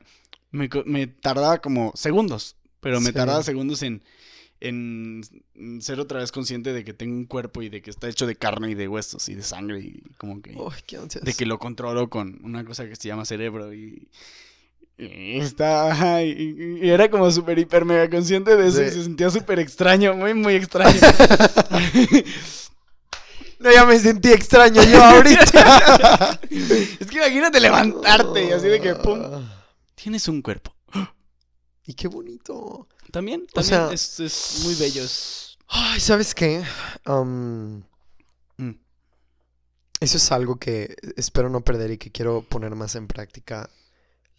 [0.52, 3.14] me, me tardaba como segundos, pero me Sí.
[3.14, 4.02] tardaba segundos en,
[4.60, 5.22] en
[5.80, 8.36] ser otra vez consciente de que tengo un cuerpo y de que está hecho de
[8.36, 10.56] carne y de huesos y de sangre y como que...
[10.86, 11.00] Qué.
[11.22, 14.08] De que lo controlo con una cosa que se llama cerebro y...
[15.06, 16.22] y está...
[16.24, 20.14] y, y era como súper hiper mega consciente de eso y se sentía súper extraño,
[20.14, 21.00] muy, muy extraño.
[23.60, 26.40] No, ya me sentí extraño yo ahorita.
[26.50, 29.20] Es que imagínate levantarte y así de que pum.
[29.96, 30.74] Tienes un cuerpo.
[31.86, 32.88] Y qué bonito.
[33.12, 35.04] También, O también sea- es, es muy bello.
[35.68, 36.64] Ay, ¿sabes qué?
[37.06, 37.84] Um,
[38.58, 38.72] Mm.
[40.00, 43.70] eso es algo que espero no perder y que quiero poner más en práctica.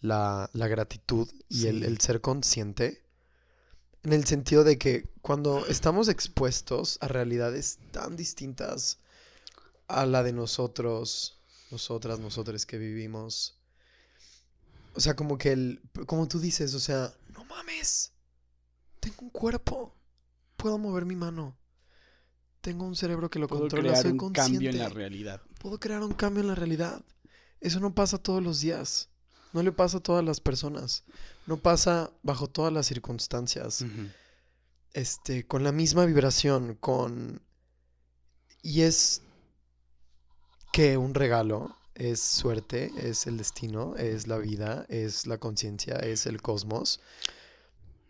[0.03, 3.03] La, la gratitud y el, el ser consciente.
[4.03, 8.99] En el sentido de que cuando estamos expuestos a realidades tan distintas
[9.87, 11.39] a la de nosotros,
[11.71, 13.57] nosotras, nosotros que vivimos.
[14.95, 18.11] O sea, como que el, como tú dices, o sea, no mames,
[18.99, 19.95] tengo un cuerpo,
[20.55, 21.57] puedo mover mi mano,
[22.61, 25.41] tengo un cerebro que lo Puedo controla, crear soy un consciente, cambio en la realidad.
[25.59, 27.03] puedo crear un cambio en la realidad.
[27.59, 29.09] Eso no pasa todos los días,
[29.53, 31.03] no le pasa a todas las personas,
[31.45, 33.85] no pasa bajo todas las circunstancias
[34.93, 37.41] este, con la misma vibración, con...
[38.61, 39.21] Y es
[40.71, 46.25] que un regalo es suerte, es el destino, es la vida, es la conciencia, es
[46.25, 47.01] el cosmos.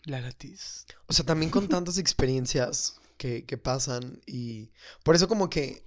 [0.04, 0.86] La latiz.
[1.08, 4.70] O sea, también con tantas experiencias que, que pasan y
[5.04, 5.84] por eso como que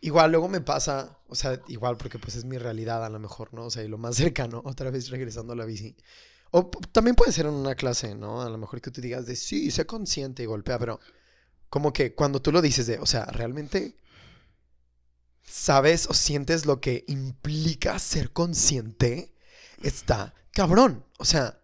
[0.00, 3.52] igual luego me pasa, o sea, igual porque pues es mi realidad a lo mejor,
[3.54, 3.66] ¿no?
[3.66, 5.96] O sea, y lo más cercano, otra vez regresando a la bici.
[6.52, 8.42] O también puede ser en una clase, ¿no?
[8.42, 10.98] A lo mejor que tú digas de sí, sé consciente y golpea, pero
[11.68, 13.96] como que cuando tú lo dices de, o sea, realmente
[15.44, 19.32] sabes o sientes lo que implica ser consciente,
[19.82, 21.04] está cabrón.
[21.18, 21.60] O sea,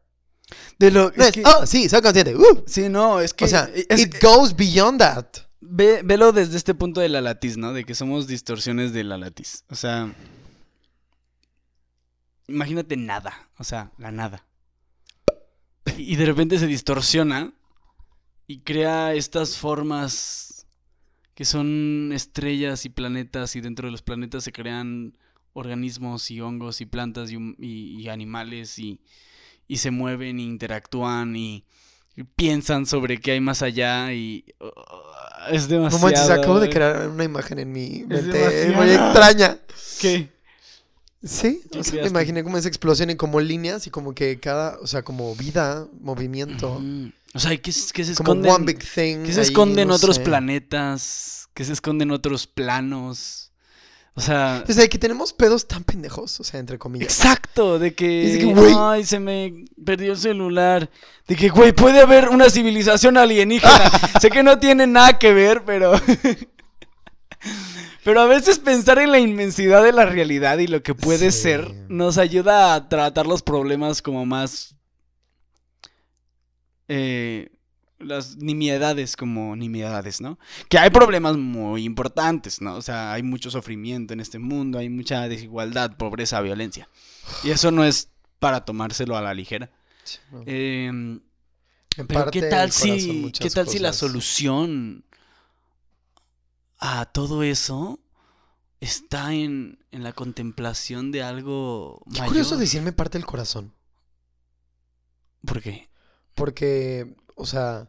[0.78, 2.37] De lo, no es es, que- oh, sí, soy consciente.
[2.37, 2.64] ¡uh!
[2.66, 3.47] sí, no, es que.
[3.47, 5.26] O sea, es- it goes beyond that.
[5.69, 7.73] Ve- velo desde este punto de la latiz, ¿no?
[7.73, 9.64] De que somos distorsiones de la latiz.
[9.69, 10.12] O sea.
[12.49, 13.49] Imagínate nada.
[13.59, 14.45] O sea, la nada.
[15.97, 17.53] Y y de repente se distorsiona
[18.47, 20.67] y crea estas formas
[21.35, 25.17] que son estrellas y planetas y dentro de los planetas se crean
[25.53, 29.01] organismos y hongos y plantas y, y- y animales y,
[29.69, 31.64] y se mueven e interactúan y,
[32.14, 34.45] y piensan sobre qué hay más allá y
[35.51, 36.05] es No demasiado.
[36.05, 39.59] manches, acabo de crear una imagen en mi mente muy extraña.
[40.01, 40.31] ¿Qué?
[41.25, 44.39] Sí, ¿Qué o sea, me imaginé como esa explosión y como líneas y como que
[44.39, 47.13] cada, o sea, como vida, movimiento, Mm.
[47.35, 48.51] O sea, ¿qué, qué se como esconde?
[48.51, 49.25] one big thing.
[49.25, 50.23] ¿Qué se esconde en no otros sé.
[50.23, 51.49] planetas?
[51.53, 53.51] ¿Qué se esconde en otros planos?
[54.19, 57.12] O sea, O sea, que tenemos pedos tan pendejos, o sea, entre comillas.
[57.12, 58.75] exacto, de que, de que, güey.
[58.77, 60.89] ay, se me perdió el celular.
[61.29, 63.91] De que, güey, puede haber una civilización alienígena.
[64.21, 65.93] sé que no tiene nada que ver, pero
[68.05, 71.43] Pero a veces pensar en la inmensidad de la realidad y lo que puede Sí.
[71.43, 74.77] ser nos ayuda a tratar los problemas como más
[76.89, 77.51] eh,
[77.99, 80.39] las nimiedades como nimiedades, ¿no?
[80.69, 82.77] Que hay problemas muy importantes, ¿no?
[82.77, 86.89] O sea, hay mucho sufrimiento en este mundo, hay mucha desigualdad, pobreza, violencia.
[87.43, 89.71] Y eso no es para tomárselo a la ligera.
[90.05, 90.43] Sí, no.
[90.47, 95.05] Eh, Me pero qué tal si, qué tal si la solución
[96.79, 97.99] a todo eso
[98.81, 102.27] está en, en la contemplación de algo Qué mayor?
[102.29, 103.73] curioso decirme parte del corazón.
[105.45, 105.89] ¿Por qué?
[106.35, 107.89] Porque, o sea,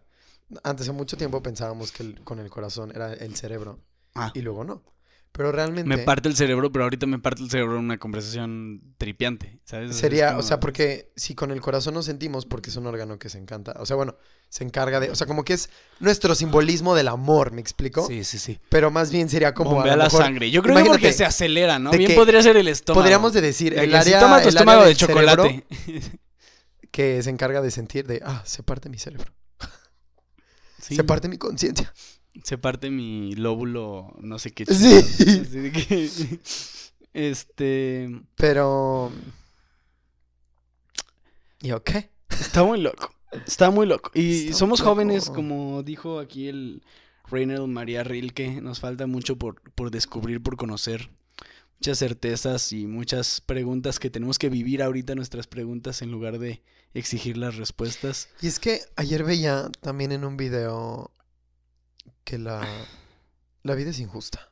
[0.63, 3.79] antes hace mucho tiempo pensábamos que el- con el corazón era el cerebro
[4.15, 4.83] Ah, y luego no.
[5.31, 8.81] Pero realmente Me parte el cerebro, pero ahorita me parte el cerebro en una conversación
[8.97, 9.95] tripiante, ¿sabes?
[9.95, 13.29] sería, o sea, porque si con el corazón nos sentimos, porque es un órgano que
[13.29, 14.15] se encanta, o sea, bueno,
[14.49, 15.69] se encarga de, o sea, como que es
[15.99, 18.07] nuestro simbolismo del amor, ¿me explico?
[18.07, 18.59] Sí, sí, sí.
[18.69, 20.49] Pero más bien sería como a Bombea la sangre.
[20.49, 21.91] Yo creo que porque se acelera, ¿no?
[21.91, 23.03] de Bien que podría ser el estómago.
[23.03, 24.97] Podríamos de decir, De el que si área, toma tu el área estómago de del
[24.97, 25.65] cerebro chocolate.
[26.91, 29.31] Que se encarga de sentir de, ah, se parte mi cerebro,
[30.79, 30.95] Sí.
[30.95, 31.93] se parte mi conciencia.
[32.43, 34.65] Se parte mi lóbulo, no sé qué.
[34.65, 34.93] Sí.
[34.95, 36.39] Así de que,
[37.13, 38.21] este.
[38.35, 39.11] Pero...
[41.61, 41.91] ¿Y ok?
[42.29, 43.11] Está muy loco.
[43.45, 44.11] Está muy loco.
[44.13, 46.83] Y Está somos jóvenes, como dijo aquí el
[47.29, 48.61] Reiner María Rilke.
[48.61, 51.09] Nos falta mucho por, por descubrir, por conocer.
[51.79, 56.61] Muchas certezas y muchas preguntas que tenemos que vivir ahorita nuestras preguntas en lugar de
[56.99, 58.29] exigir las respuestas.
[58.41, 61.11] Y es que ayer veía también en un video
[62.23, 62.67] que la,
[63.63, 64.51] la vida es injusta.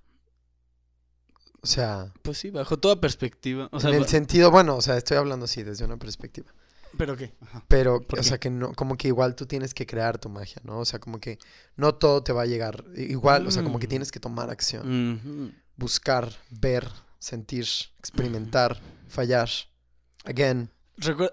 [1.61, 3.69] O sea, Pues sí, bajo toda perspectiva.
[3.71, 6.53] O sea, en el sentido, bueno, o sea, estoy hablando así desde una perspectiva.
[6.97, 7.33] ¿Pero qué?
[7.41, 7.65] Ajá.
[7.67, 8.27] Pero, ¿Por o qué?
[8.29, 10.79] sea, que no, como que igual tú tienes que crear tu magia, ¿no?
[10.79, 11.39] O sea, como que
[11.75, 13.89] no todo te va a llegar igual, o sea, como que Mm.
[13.89, 16.87] tienes que tomar acción, buscar, ver,
[17.19, 17.65] sentir,
[17.99, 18.79] experimentar,
[19.09, 19.49] fallar,
[20.23, 20.69] again.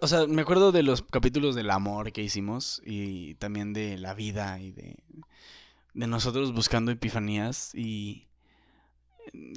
[0.00, 4.12] O sea, me acuerdo de los capítulos del amor que hicimos y también de la
[4.12, 4.96] vida y de,
[5.94, 8.26] de nosotros buscando epifanías y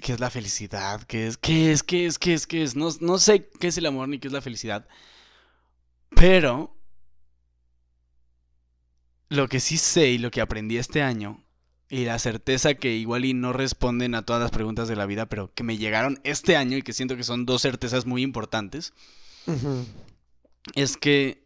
[0.01, 2.75] qué es la felicidad, qué es, qué es, qué es, qué es, qué es.
[2.75, 4.87] No, no sé qué es el amor ni qué es la felicidad,
[6.15, 6.77] pero
[9.29, 11.43] lo que sí sé y lo que aprendí este año
[11.89, 15.25] y la certeza que igual y no responden a todas las preguntas de la vida,
[15.27, 18.93] pero que me llegaron este año y que siento que son dos certezas muy importantes
[20.73, 21.45] Es que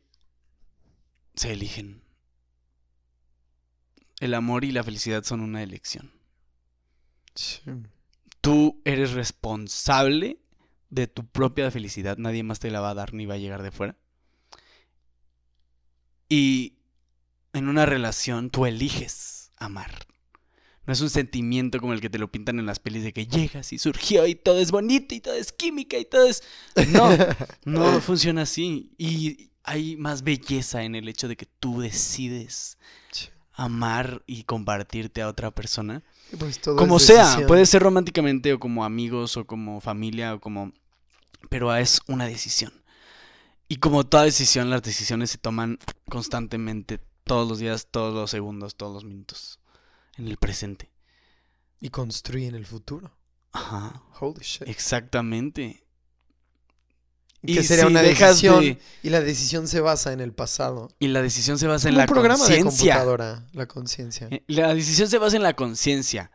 [1.36, 2.02] se eligen.
[4.20, 6.12] El amor y la felicidad son una elección.
[7.36, 7.62] Sí.
[8.42, 10.40] Tú eres responsable
[10.90, 12.18] de tu propia felicidad.
[12.18, 13.96] Nadie más te la va a dar ni va a llegar de fuera.
[16.28, 16.78] Y
[17.54, 19.92] en una relación tú eliges amar.
[20.90, 23.28] No es un sentimiento como el que te lo pintan en las pelis de que
[23.28, 26.42] llegas y surgió y todo es bonito y todo es química y todo es...
[26.88, 27.16] No,
[27.64, 28.90] no funciona así.
[28.98, 32.80] Y hay más belleza en el hecho de que tú decides
[33.54, 36.02] amar y compartirte a otra persona.
[36.40, 37.48] Pues Como sea, decisión.
[37.48, 40.74] puede ser románticamente o como amigos o como familia o como...
[41.50, 42.74] Pero es una decisión.
[43.68, 45.78] Y como toda decisión, las decisiones se toman
[46.10, 49.59] constantemente, todos los días, todos los segundos, todos los minutos,
[50.20, 50.92] en el presente.
[51.82, 53.18] Y construyen el futuro.
[53.52, 54.68] Ajá, Holy shit.
[54.68, 55.84] exactamente.
[57.42, 58.60] Y que sería si una decisión.
[58.62, 60.90] de- Y la decisión se basa en el pasado.
[61.00, 62.96] Y la decisión se basa en la un programa de conciencia.
[62.96, 64.28] computadora, la conciencia.
[64.30, 66.32] Eh, La decisión se basa en la conciencia.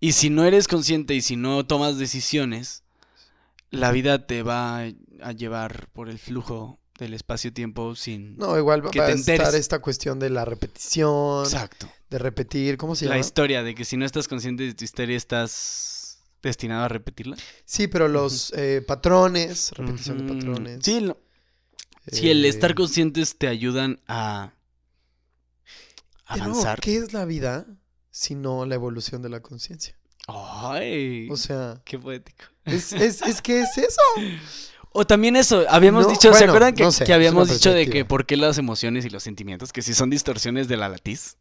[0.00, 2.84] Y si no eres consciente y si no tomas decisiones,
[3.70, 4.82] la vida te va
[5.22, 8.36] a llevar por el flujo del espacio-tiempo sin...
[8.36, 9.54] No, igual va que va te a estar enteres.
[9.54, 11.90] esta cuestión de la repetición, Exacto.
[12.10, 13.20] de repetir, ¿cómo se La llama?
[13.20, 17.36] historia de que si no estás consciente de tu historia estás destinado a repetirla.
[17.64, 20.78] Sí, pero los eh, patrones, repetición de patrones.
[20.84, 21.18] Sí, lo-
[22.06, 24.52] sí, el eh, estar conscientes te ayudan a
[26.26, 26.80] avanzar.
[26.80, 27.66] ¿Qué es la vida
[28.10, 29.96] sino la evolución de la conciencia?
[30.26, 32.44] Ay, O sea, qué poético.
[32.64, 34.00] es, es, es que es eso.
[34.96, 37.72] O también eso, habíamos No, dicho, ¿se acuerdan que, no sé, que es habíamos dicho
[37.72, 40.88] de que por qué las emociones y los sentimientos, que si son distorsiones de la
[40.88, 41.36] latiz?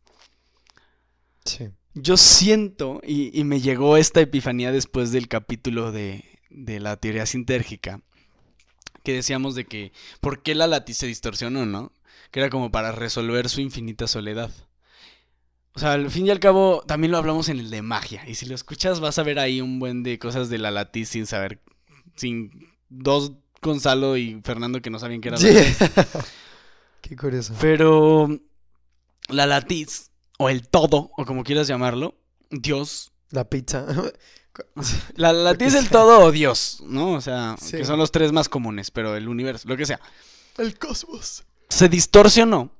[1.45, 1.70] Sí.
[1.93, 7.26] Yo siento, y, y me llegó esta epifanía después del capítulo de, de la teoría
[7.26, 8.01] sintérgica,
[9.04, 9.91] que decíamos de que
[10.22, 11.91] por qué la latiz se distorsionó, ¿no?
[12.32, 14.51] Que era como para resolver su infinita soledad.
[15.76, 18.24] O sea, al fin y al cabo, también lo hablamos en el de magia.
[18.28, 21.10] Y si lo escuchas, vas a ver ahí un buen de cosas de la latiz
[21.10, 21.62] sin saber.
[22.16, 23.34] Sin dos
[23.64, 25.51] Gonzalo y Fernando que no sabían que era Sí.
[25.53, 25.78] latiz.
[27.01, 27.53] Qué curioso.
[27.59, 28.30] Pero
[29.30, 32.16] la latiz, o el todo, o como quieras llamarlo,
[32.49, 33.11] Dios.
[33.32, 33.86] La pizza.
[35.16, 37.14] La latiz el todo o Dios, ¿no?
[37.14, 37.78] O sea, Sí.
[37.78, 39.99] que son los tres más comunes, pero el universo, lo que sea.
[40.59, 41.43] El cosmos.
[41.70, 42.72] Se distorsionó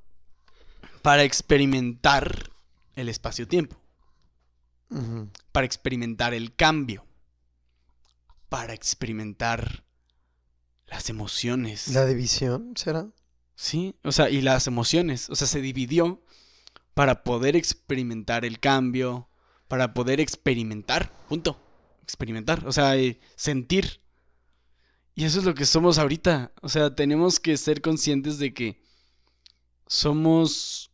[1.02, 2.50] para experimentar
[2.94, 3.76] el espacio-tiempo,
[5.50, 7.04] para experimentar el cambio,
[8.48, 9.82] para experimentar
[10.94, 11.88] las emociones.
[11.88, 13.08] La división, ¿será?
[13.56, 16.22] Sí, o sea, y las emociones, o sea, se dividió
[16.94, 19.28] para poder experimentar el cambio,
[19.66, 21.60] para poder experimentar, punto,
[22.00, 24.02] experimentar, o sea, eh, sentir.
[25.16, 28.80] Y eso es lo que somos ahorita, o sea, tenemos que ser conscientes de que
[29.88, 30.92] somos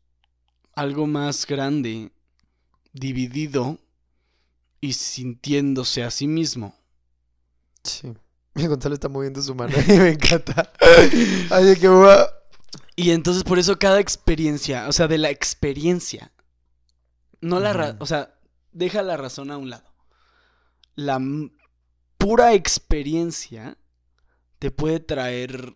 [0.72, 2.11] algo más grande,
[2.94, 3.78] dividido
[4.80, 6.74] y sintiéndose a sí mismo.
[7.84, 8.14] Sí.
[8.55, 10.72] Mi Gonzalo está moviendo su mano y me encanta.
[11.51, 12.26] Así que guau.
[12.96, 16.32] Y entonces por eso cada experiencia, o sea, de la experiencia,
[17.40, 18.34] no la, ra- o sea,
[18.72, 19.90] deja la razón a un lado.
[20.96, 21.18] La
[22.18, 23.78] pura experiencia
[24.59, 25.74] te puede traer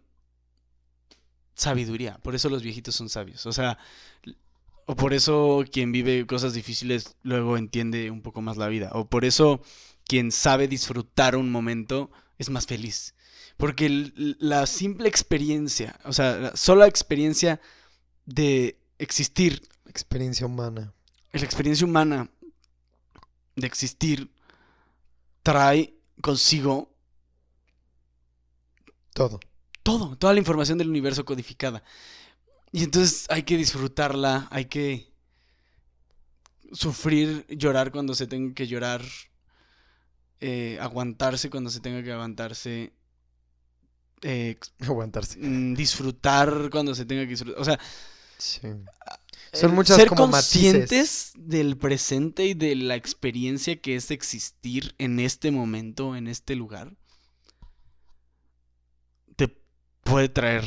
[1.54, 2.18] sabiduría.
[2.18, 3.46] Por eso los viejitos son sabios.
[3.46, 3.78] O sea,
[4.86, 8.90] o por eso quien vive cosas difíciles luego entiende un poco más la vida.
[8.92, 9.62] O por eso
[10.06, 13.14] quien sabe disfrutar un momento es más feliz.
[13.56, 17.60] Porque la simple experiencia, o sea, la sola experiencia
[18.26, 20.92] de existir, Experiencia humana.
[21.32, 22.28] la experiencia humana
[23.54, 24.28] de existir,
[25.44, 26.92] trae consigo
[29.12, 29.38] Todo.
[29.84, 31.84] todo, toda la información del universo codificada.
[32.72, 35.12] Y entonces hay que disfrutarla, hay que
[36.72, 39.02] sufrir, llorar cuando se tenga que llorar,
[40.46, 42.92] eh, aguantarse cuando se tenga que aguantarse,
[44.22, 45.38] eh, Aguantarse.
[45.40, 47.60] mm, disfrutar cuando se tenga que disfrutar.
[47.60, 47.78] O sea,
[48.36, 48.60] Sí.
[49.52, 55.20] Son muchas ser como conscientes del presente y de la experiencia que es existir en
[55.20, 56.96] este momento, en este lugar,
[59.36, 59.48] te
[60.02, 60.64] puede traer.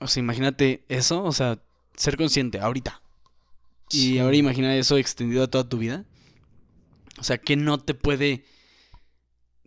[0.00, 1.62] O sea, imagínate eso, o sea,
[1.96, 3.00] ser consciente ahorita.
[3.90, 4.18] Y Sí.
[4.18, 6.04] ahora imagina eso extendido a toda tu vida.
[7.18, 8.44] O sea, ¿qué no te puede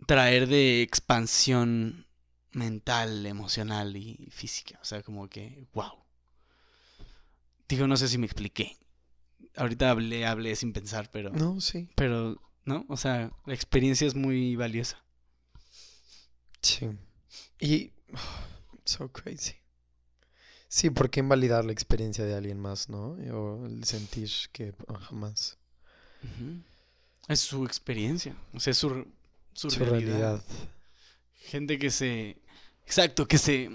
[0.06, 2.06] traer de expansión
[2.52, 4.78] mental, emocional y física?
[4.80, 5.92] O sea, como que, wow.
[7.68, 8.76] Digo, no sé si me expliqué.
[9.56, 11.88] Ahorita hablé, hablé sin pensar, pero, No, sí.
[11.94, 12.84] pero, ¿no?
[12.88, 15.02] O sea, la experiencia es muy valiosa.
[16.60, 16.88] Sí.
[17.60, 17.92] Y.
[18.84, 19.54] so crazy.
[20.68, 23.10] Sí, ¿por qué invalidar la experiencia de alguien más, no?
[23.32, 25.56] O el sentir que oh, jamás.
[26.24, 26.62] Ujú.
[27.28, 29.06] Es su experiencia, o sea, es su,
[29.54, 30.18] su, Su realidad.
[30.18, 30.44] realidad.
[31.34, 32.36] Gente que se...
[32.84, 33.70] Exacto, que se...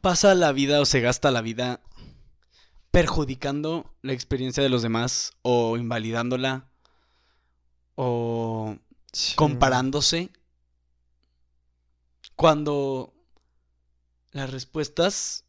[0.00, 1.80] Pasa la vida o se gasta la vida
[2.90, 6.68] perjudicando la experiencia de los demás o invalidándola
[7.94, 8.76] o
[9.12, 9.34] Sí.
[9.36, 10.30] comparándose
[12.34, 13.12] cuando
[14.30, 15.44] las respuestas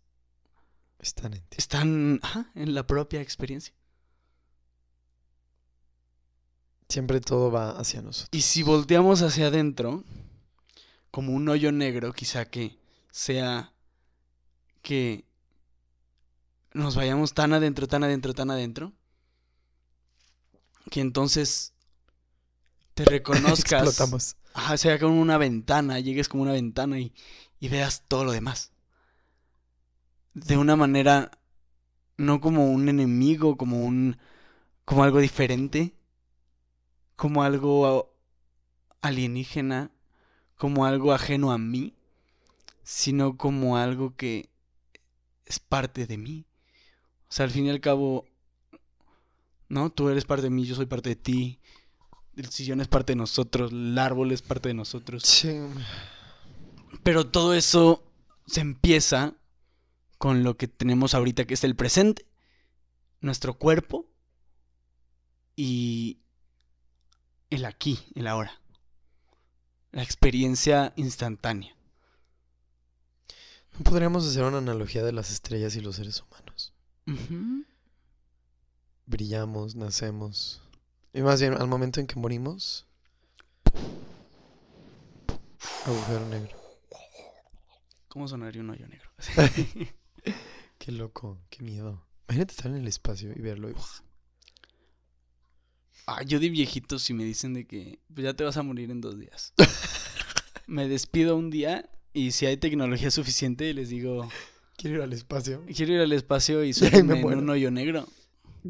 [0.99, 1.55] Están en ti.
[1.57, 3.73] están ajá, en la propia experiencia.
[6.93, 8.29] Siempre todo va hacia nosotros.
[8.31, 10.03] Y si volteamos hacia adentro,
[11.09, 12.77] como un hoyo negro, quizá que
[13.09, 13.73] sea
[14.83, 15.25] que
[16.71, 18.93] nos vayamos tan adentro, tan adentro, tan adentro,
[20.91, 21.73] que entonces
[22.93, 23.81] te reconozcas.
[23.87, 24.35] Explotamos.
[24.53, 27.11] Ajá, sea como una ventana, llegues como una ventana y,
[27.59, 28.71] y veas todo lo demás.
[30.35, 31.31] De una manera,
[32.17, 34.19] no como un enemigo, como un,
[34.85, 35.95] como algo diferente,
[37.15, 38.15] como algo
[39.01, 39.91] alienígena,
[40.55, 41.93] como algo ajeno a mí,
[42.83, 44.49] sino como algo que
[45.45, 46.45] es parte de mí.
[47.29, 48.25] O sea, al fin y al cabo,
[49.69, 49.89] ¿no?
[49.89, 51.59] Tú eres parte de mí, yo soy parte de ti.
[52.35, 55.23] El sillón es parte de nosotros, el árbol es parte de nosotros.
[55.23, 55.59] Sí.
[57.03, 58.03] Pero todo eso
[58.45, 59.35] se empieza
[60.17, 62.25] con lo que tenemos ahorita, que es el presente,
[63.19, 64.07] nuestro cuerpo
[65.55, 66.22] y
[67.55, 68.59] el aquí, el ahora.
[69.91, 71.75] La experiencia instantánea.
[73.77, 76.73] ¿No podríamos hacer una analogía de las estrellas y los seres humanos?
[79.05, 80.61] Brillamos, nacemos.
[81.13, 82.87] Y más bien, al momento en que morimos.
[85.85, 86.57] Agujero negro.
[88.07, 89.09] ¿Cómo sonaría un hoyo negro?
[90.77, 92.05] Qué loco, qué miedo.
[92.27, 93.69] Imagínate estar en el espacio y verlo.
[93.69, 93.75] y-
[96.05, 98.91] Ah, yo de viejito si me dicen de que pues, ya te vas a morir
[98.91, 99.53] en dos días.
[100.67, 104.29] me despido un día y si hay tecnología suficiente les digo,
[104.77, 105.63] Quiero ir al espacio.
[105.73, 106.73] quiero ir al espacio y
[107.03, 108.07] me en un hoyo negro.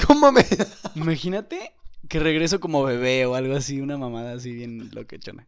[0.06, 0.46] ¿Cómo me.?
[0.96, 1.74] Imagínate
[2.08, 5.48] que regreso como bebé o algo así, una mamada así bien loquechona.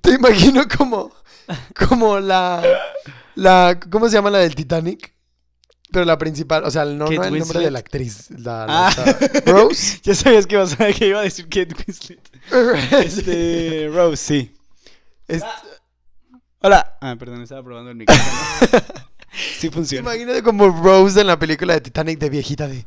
[0.00, 1.12] Te imagino como.
[1.88, 2.62] Como la.
[3.34, 3.78] La.
[3.90, 5.13] ¿Cómo se llama la del Titanic?
[5.94, 8.28] Pero la principal, o sea, no, no el nombre de la actriz.
[8.32, 9.18] La, la- Ah.
[9.46, 10.00] Rose.
[10.02, 12.20] ya sabías que, ibas a- que iba a decir Kate Winslet.
[13.04, 14.56] Este, Rose, sí.
[15.28, 15.46] Este-
[16.60, 16.98] Hola.
[17.00, 18.28] Ah, perdón, estaba probando el micrófono.
[19.58, 20.02] sí funciona.
[20.14, 22.84] Imagínate como Rose en la película de Titanic de viejita de...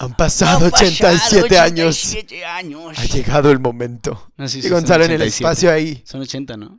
[0.00, 1.96] Han pasado Han pasado 87 años.
[2.14, 2.98] 87 años.
[2.98, 4.30] Ha llegado el momento.
[4.36, 5.44] No, sí, y sí, son Gonzalo en el 87.
[5.44, 6.02] espacio ahí.
[6.06, 6.78] Son 80, ¿no?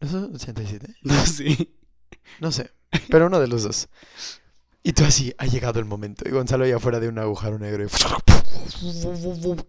[0.00, 0.94] ¿No son 87?
[1.02, 1.74] No, sí.
[2.40, 2.70] No sé.
[3.08, 3.88] Pero uno de los dos.
[4.82, 6.26] Y tú así, ha llegado el momento.
[6.28, 7.84] Y Gonzalo allá afuera de un agujero negro.
[7.84, 7.88] y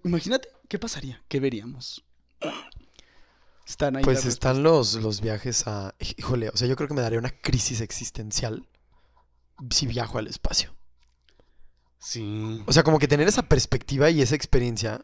[0.08, 1.22] Imagínate, ¿qué pasaría?
[1.28, 2.04] ¿Qué veríamos?
[3.68, 4.04] Están ahí.
[4.04, 5.94] Pues están los, los viajes a...
[6.18, 8.68] Híjole, o sea, yo creo que me daría una crisis existencial
[9.72, 10.74] si viajo al espacio.
[12.00, 12.64] Sí.
[12.66, 15.04] O sea, como que tener esa perspectiva y esa experiencia.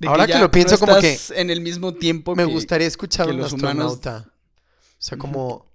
[0.00, 2.52] De ahora que ya lo pienso, no como que en el mismo tiempo Me que-
[2.52, 4.32] gustaría escuchar a un los humanos- astronauta.
[4.32, 5.67] O sea, como...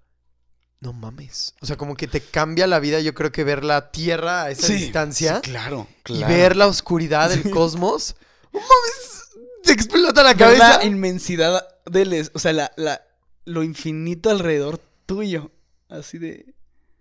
[0.84, 1.54] No mames.
[1.62, 4.52] O sea, como que te cambia la vida, yo creo que ver la Tierra a
[4.52, 6.34] esa Sí, distancia sí, claro, y claro.
[6.34, 8.18] ver la oscuridad del cosmos.
[8.52, 9.30] ¡No mames!
[9.64, 10.80] Te explota la cabeza.
[10.80, 12.30] la inmensidad del...
[12.34, 13.02] O sea, la, la,
[13.46, 15.52] lo infinito alrededor tuyo.
[15.88, 16.54] Así de...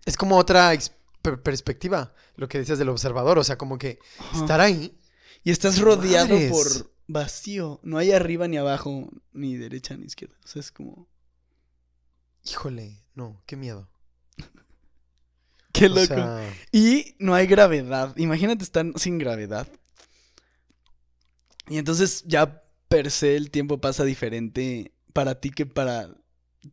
[0.05, 0.71] Es como otra
[1.21, 3.37] per- perspectiva, lo que decías del observador.
[3.37, 3.99] O sea, como que
[4.33, 4.97] estar ahí.
[5.43, 6.51] Y estás rodeado Madres.
[6.51, 7.81] por vacío.
[7.83, 10.35] No hay arriba ni abajo, ni derecha ni izquierda.
[10.45, 11.09] O sea, es como...
[12.45, 13.87] Híjole, no, qué miedo.
[15.73, 16.05] Qué O loco.
[16.05, 18.15] sea, Y no hay gravedad.
[18.17, 19.67] Imagínate estar sin gravedad.
[21.67, 26.09] Y entonces ya per se el tiempo pasa diferente para ti que para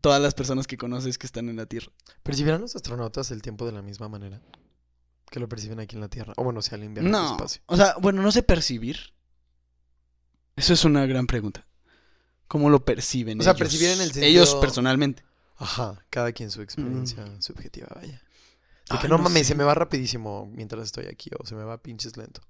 [0.03, 1.91] todas las personas que conoces que están en la Tierra.
[2.22, 4.41] ¿percibirán los astronautas el tiempo de la misma manera
[5.30, 6.32] que lo perciben aquí en la Tierra?
[6.36, 7.30] O bueno, si al invierno No.
[7.32, 7.62] espacio.
[7.66, 8.99] O sea, bueno, no sé percibir.
[10.57, 11.66] Eso es una gran pregunta.
[12.49, 13.41] ¿Cómo lo perciben?
[13.41, 13.59] O sea, ellos?
[13.61, 15.24] percibir en el sentido- Ellos personalmente.
[15.61, 17.41] Ajá, cada quien su experiencia Mm.
[17.43, 18.23] subjetiva, vaya.
[18.91, 19.53] De que Ay, no, no mames, sé.
[19.53, 22.41] se me va rapidísimo mientras estoy aquí o se me va pinches lento.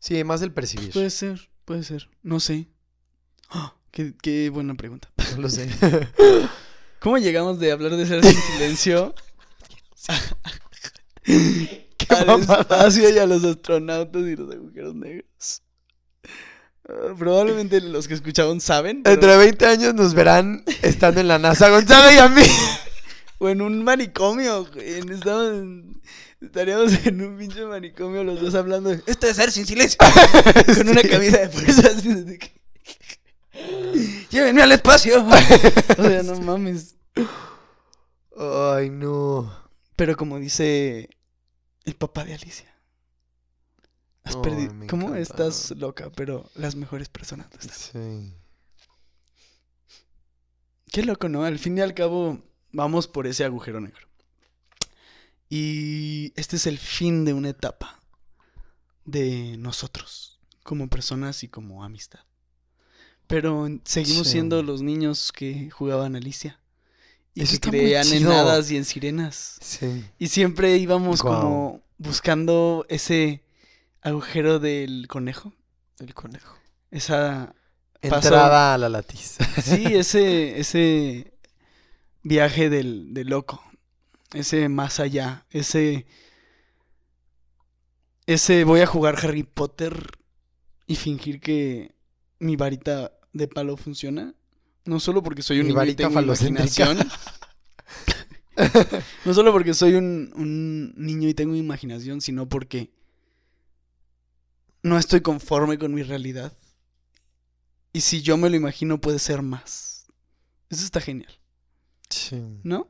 [0.00, 0.92] Sí, más el percibir.
[0.92, 2.08] Puede ser, puede ser.
[2.22, 2.68] No sé.
[3.54, 5.10] Ah, qué, qué buena pregunta.
[5.36, 5.68] No lo sé.
[7.00, 9.14] ¿Cómo llegamos de hablar de ser sin silencio
[11.24, 15.62] Qué espacio y a los astronautas y los agujeros negros?
[16.88, 19.02] Ah, probablemente los que escucharon saben.
[19.02, 22.42] pero- Entre 20 años nos verán estando en la NASA, Gonzalo y a mí.
[23.38, 26.00] O en un manicomio, en-
[26.40, 29.00] Estaríamos en un pinche manicomio los dos hablando de...
[29.06, 29.96] Esto es ser sin silencio.
[30.76, 31.88] Con una camisa de fuerza.
[31.96, 32.52] así de que-
[34.30, 35.24] Llévenme al espacio.
[35.98, 36.96] o sea, no mames.
[38.36, 39.54] Ay, no.
[39.94, 41.10] Pero como dice
[41.84, 42.71] el papá de Alicia.
[44.24, 44.72] Has perdido.
[44.88, 45.08] ¿Cómo?
[45.08, 45.20] encanta.
[45.20, 47.76] Estás loca, pero las mejores personas no están.
[47.78, 48.34] Sí.
[50.90, 51.44] Qué loco, ¿no?
[51.44, 54.06] Al fin y al cabo, vamos por ese agujero negro.
[55.48, 58.00] Y este es el fin de una etapa
[59.04, 62.20] de nosotros, como personas y como amistad.
[63.26, 64.32] Pero seguimos Sí.
[64.34, 66.58] siendo los niños que jugaban Alicia.
[67.34, 69.58] Y Eso que creían en hadas y en sirenas.
[69.62, 70.04] Sí.
[70.18, 73.41] Y siempre íbamos como buscando ese
[74.02, 75.52] agujero del conejo.
[75.98, 76.56] El conejo.
[76.90, 77.54] Esa.
[78.02, 79.38] Paso- Entrada a la latiz.
[79.62, 80.58] Sí, ese.
[80.60, 81.32] ese
[82.22, 83.62] viaje del, del loco.
[84.34, 85.46] Ese más allá.
[85.50, 86.06] Ese.
[88.26, 90.18] Ese voy a jugar Harry Potter
[90.86, 91.94] y fingir que
[92.38, 94.34] mi varita de palo funciona.
[94.84, 96.98] No solo porque soy un Mi niño y varita tengo imaginación.
[99.24, 102.90] no solo porque soy un, un niño y tengo imaginación, sino porque
[104.82, 106.52] no estoy conforme con mi realidad.
[107.92, 110.06] Y si yo me lo imagino, puede ser más.
[110.70, 111.38] Eso está genial,
[112.08, 112.42] Sí.
[112.62, 112.88] ¿no?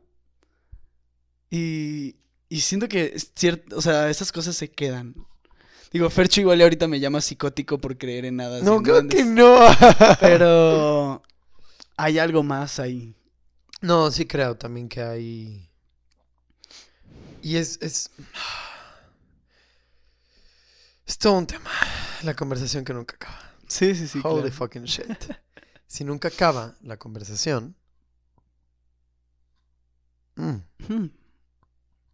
[1.51, 2.17] Y,
[2.49, 5.15] y siento que es cierto, o sea, esas cosas se quedan.
[5.93, 8.61] Digo, Fercho igual y ahorita me llama psicótico por creer en nada.
[8.63, 9.59] No, creo que no.
[10.21, 11.23] Pero
[11.97, 13.15] hay algo más ahí.
[13.83, 15.69] No, sí creo también que hay.
[17.43, 17.79] Y es.
[17.83, 18.11] Es,
[21.13, 21.71] es todo un tema.
[22.23, 23.39] La conversación que nunca acaba.
[23.69, 24.21] Sí, sí, sí.
[24.25, 24.57] Holy claro.
[24.57, 25.07] fucking shit.
[25.87, 27.77] si nunca acaba la conversación.
[30.37, 30.57] mm,
[30.89, 31.07] Hmm.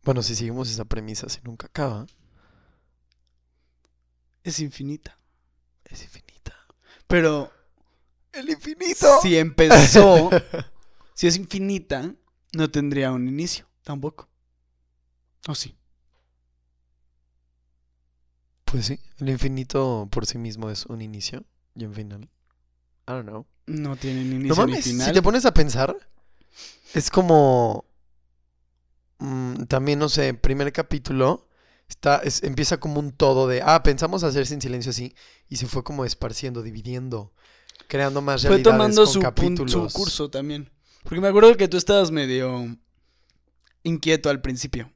[0.03, 2.07] Bueno, si seguimos esa premisa, si nunca acaba,
[4.42, 5.18] Es infinita.
[5.84, 6.57] es infinita.
[7.07, 7.53] Pero
[8.32, 9.20] ¡El infinito!
[9.22, 10.30] si empezó,
[11.14, 12.14] si es infinita,
[12.53, 14.28] no tendría un inicio tampoco.
[15.46, 15.78] ¿O sí?
[18.70, 21.44] Pues sí, el infinito por sí mismo es un inicio
[21.74, 22.22] y un final.
[22.22, 23.46] I don't know.
[23.66, 25.06] No tiene ni No inicio ni mames, final.
[25.08, 25.96] si te pones a pensar,
[26.94, 27.84] es como.
[29.18, 31.46] mm, también, no sé, primer capítulo.
[31.88, 33.62] Está, es- empieza como un todo de.
[33.64, 35.14] Ah, pensamos hacer sin silencio así.
[35.48, 37.32] Y se fue como esparciendo, dividiendo.
[37.86, 39.92] Creando más Fue realidades tomando con su, capítulos.
[39.92, 40.70] su curso también.
[41.04, 42.76] Porque me acuerdo que tú estabas medio
[43.82, 44.92] inquieto al principio.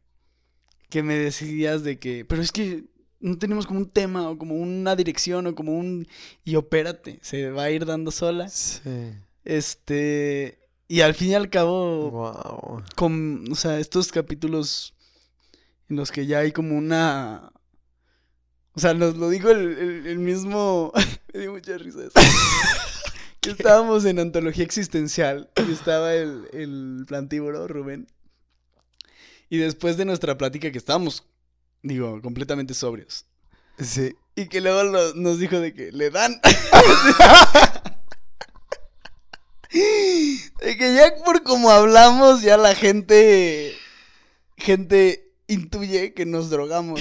[0.90, 2.84] Que me decías de que, pero es que
[3.22, 6.06] no tenemos como un tema o como una dirección o como un...
[6.44, 8.48] Y opérate, se va a ir dando sola.
[8.50, 9.14] Sí.
[9.44, 10.58] Este...
[10.88, 12.82] Y al fin y al cabo, Wow.
[12.96, 14.92] con, o sea, estos capítulos
[15.88, 17.50] en los que ya hay como una
[18.74, 20.92] O sea, nos lo dijo el, el- el mismo.
[21.32, 22.12] Me dio mucha risa eso.
[23.40, 28.06] Que Estábamos en antología existencial y estaba el, el plantíboro, Rubén.
[29.50, 31.24] Y después de nuestra plática, que estábamos,
[31.82, 33.26] digo, completamente sobrios.
[33.78, 34.14] Sí.
[34.34, 36.40] Y que luego lo- nos dijo de que le dan.
[39.72, 43.74] de que ya por como hablamos, ya la gente.
[44.56, 47.00] Gente intuye que nos drogamos.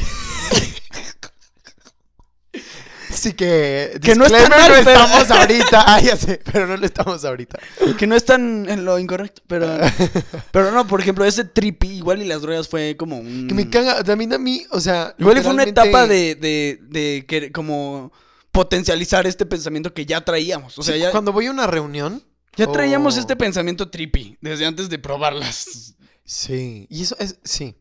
[3.21, 3.99] Sí que...
[4.01, 5.83] Que no está disclaimer, mal, no pero- estamos ahorita.
[5.87, 7.59] Ah, ya sé, pero no lo estamos ahorita.
[7.97, 9.77] Que no están en lo incorrecto, pero.
[10.51, 13.47] Pero no, por ejemplo, ese trippy, igual y las drogas fue como un.
[13.47, 15.13] Que me caga, también a mí, o sea...
[15.19, 18.11] Igual fue una etapa de, de, de que como
[18.51, 20.77] potencializar este pensamiento que ya traíamos.
[20.79, 22.23] O sea, Sí, ya, Cuando voy a una reunión...
[22.57, 25.95] ya traíamos este pensamiento trippy desde antes de probarlas.
[26.25, 27.75] Sí, y eso es, sí.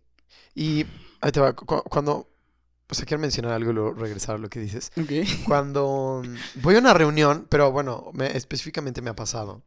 [0.54, 0.84] Y
[1.20, 2.29] ahí te va, cu- cu- cuando,
[2.94, 4.90] sea, quiero mencionar algo y luego regresar a lo que dices.
[5.00, 5.10] Ok.
[5.46, 6.22] Cuando
[6.62, 9.62] voy a una reunión, pero bueno, me- específicamente me ha pasado.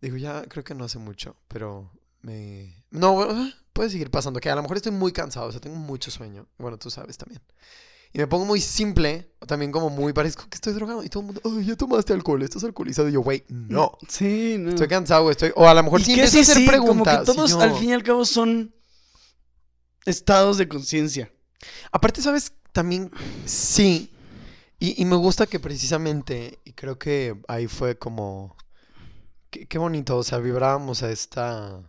[0.00, 1.90] Digo, ya creo que no hace mucho, pero
[2.22, 2.84] me...
[2.90, 5.60] No, bueno, ah, puede seguir pasando, que a lo mejor estoy muy cansado, o sea,
[5.60, 6.46] tengo mucho sueño.
[6.58, 7.42] Bueno, tú sabes también.
[8.12, 11.04] Y me pongo muy simple, o también como muy parezco que estoy drogado.
[11.04, 13.08] Y todo el mundo, ay, ya tomaste alcohol, estás alcoholizado.
[13.08, 13.96] Y yo, güey, no.
[14.08, 14.70] Sí, no.
[14.70, 15.52] Estoy cansado, estoy...
[15.54, 17.18] O a lo mejor sí empiezo a hacer sí, preguntas.
[17.18, 18.74] Como que todos yo- al fin y al cabo son
[20.06, 21.30] estados de conciencia.
[21.92, 22.52] Aparte, ¿sabes?
[22.72, 23.10] También,
[23.44, 24.10] sí.
[24.78, 28.56] Y, y me gusta que precisamente, y creo que ahí fue como...
[29.50, 31.82] Qué, qué bonito, o sea, vibrábamos a esta...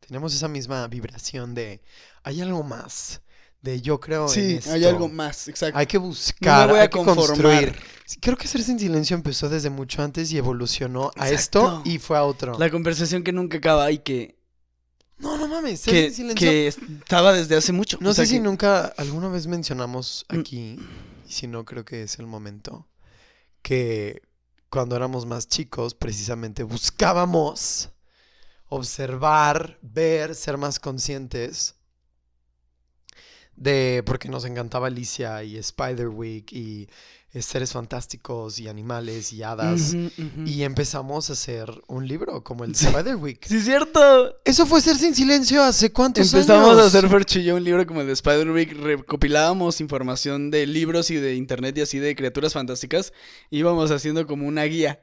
[0.00, 1.80] Tenemos esa misma vibración de...
[2.22, 3.20] Hay algo más.
[3.64, 5.78] De yo creo en Sí, hay algo más, exacto.
[5.78, 7.26] Hay que buscar, voy a hay que conformar.
[7.26, 7.76] construir.
[8.20, 12.18] Creo que Hacerse en Silencio empezó desde mucho antes y evolucionó a esto y fue
[12.18, 12.58] a otro.
[12.58, 14.36] La conversación que nunca acaba y que,
[15.18, 17.98] No, no mames, que, que estaba desde hace mucho.
[18.00, 20.38] No O sé si que- nunca alguna vez mencionamos Mm.
[20.40, 20.78] aquí,
[21.26, 22.86] y si no creo que es el momento,
[23.62, 24.22] que
[24.70, 27.90] cuando éramos más chicos precisamente buscábamos
[28.68, 31.76] observar, ver, ser más conscientes
[33.56, 36.88] de, porque nos encantaba Alicia y Spiderwick y eh,
[37.42, 39.94] seres fantásticos y animales y hadas.
[40.46, 42.74] Y empezamos a hacer un libro como el.
[42.76, 43.44] Spiderwick.
[43.46, 44.36] Sí, es cierto.
[44.44, 46.94] Eso fue Hacerse en Silencio hace cuántos Empezamos años.
[46.94, 51.34] a hacer yo un libro como el de Spider-Week, recopilábamos información de libros y de
[51.34, 53.12] internet y así de criaturas fantásticas,
[53.50, 55.00] íbamos haciendo como una guía.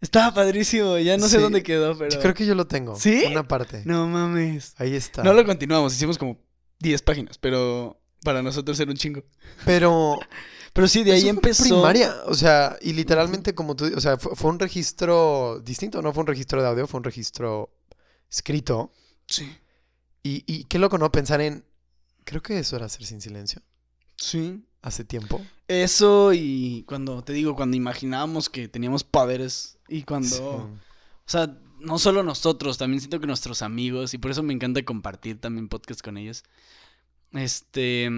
[0.00, 1.42] Estaba padrísimo, ya no sé Sí.
[1.42, 2.10] dónde quedó, pero...
[2.10, 2.96] Yo creo que yo lo tengo.
[2.96, 3.22] ¿Sí?
[3.30, 3.82] Una parte.
[3.84, 4.74] No mames.
[4.78, 5.22] Ahí está.
[5.22, 6.38] No lo continuamos, hicimos como
[6.78, 9.22] 10 páginas, pero para nosotros era un chingo.
[9.66, 10.18] Pero
[10.72, 11.64] Pero sí, de ahí eso fue empezó...
[11.64, 16.12] primaria, o sea, y literalmente como tú, o sea, fue, fue un registro distinto, no
[16.12, 17.70] fue un registro de audio, fue un registro
[18.30, 18.92] escrito.
[19.26, 19.50] Sí.
[20.22, 21.10] Y, y qué loco, ¿no?
[21.10, 21.64] Pensar en,
[22.24, 23.62] creo que eso era hacer sin silencio
[24.16, 24.62] Sí.
[24.82, 25.40] hace tiempo.
[25.66, 30.28] Eso y cuando, te digo, cuando imaginábamos que teníamos poderes y cuando...
[30.28, 30.42] Sí.
[30.42, 34.84] O sea, no solo nosotros, también siento que nuestros amigos, y por eso me encanta
[34.84, 36.44] compartir también podcast con ellos.
[37.32, 38.10] Este.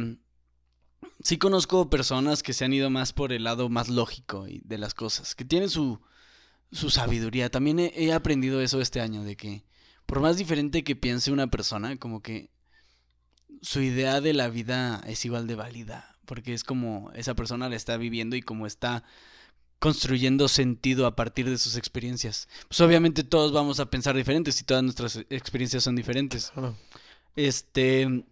[1.22, 4.78] Sí conozco personas que se han ido más por el lado más lógico y de
[4.78, 6.00] las cosas, que tienen su,
[6.70, 7.50] su sabiduría.
[7.50, 9.64] También he, he aprendido eso este año, de que
[10.06, 12.50] por más diferente que piense una persona, como que
[13.62, 17.76] su idea de la vida es igual de válida, porque es como esa persona la
[17.76, 19.04] está viviendo y como está
[19.78, 22.48] construyendo sentido a partir de sus experiencias.
[22.68, 26.52] Pues obviamente todos vamos a pensar diferentes y todas nuestras experiencias son diferentes.
[27.34, 28.24] Este,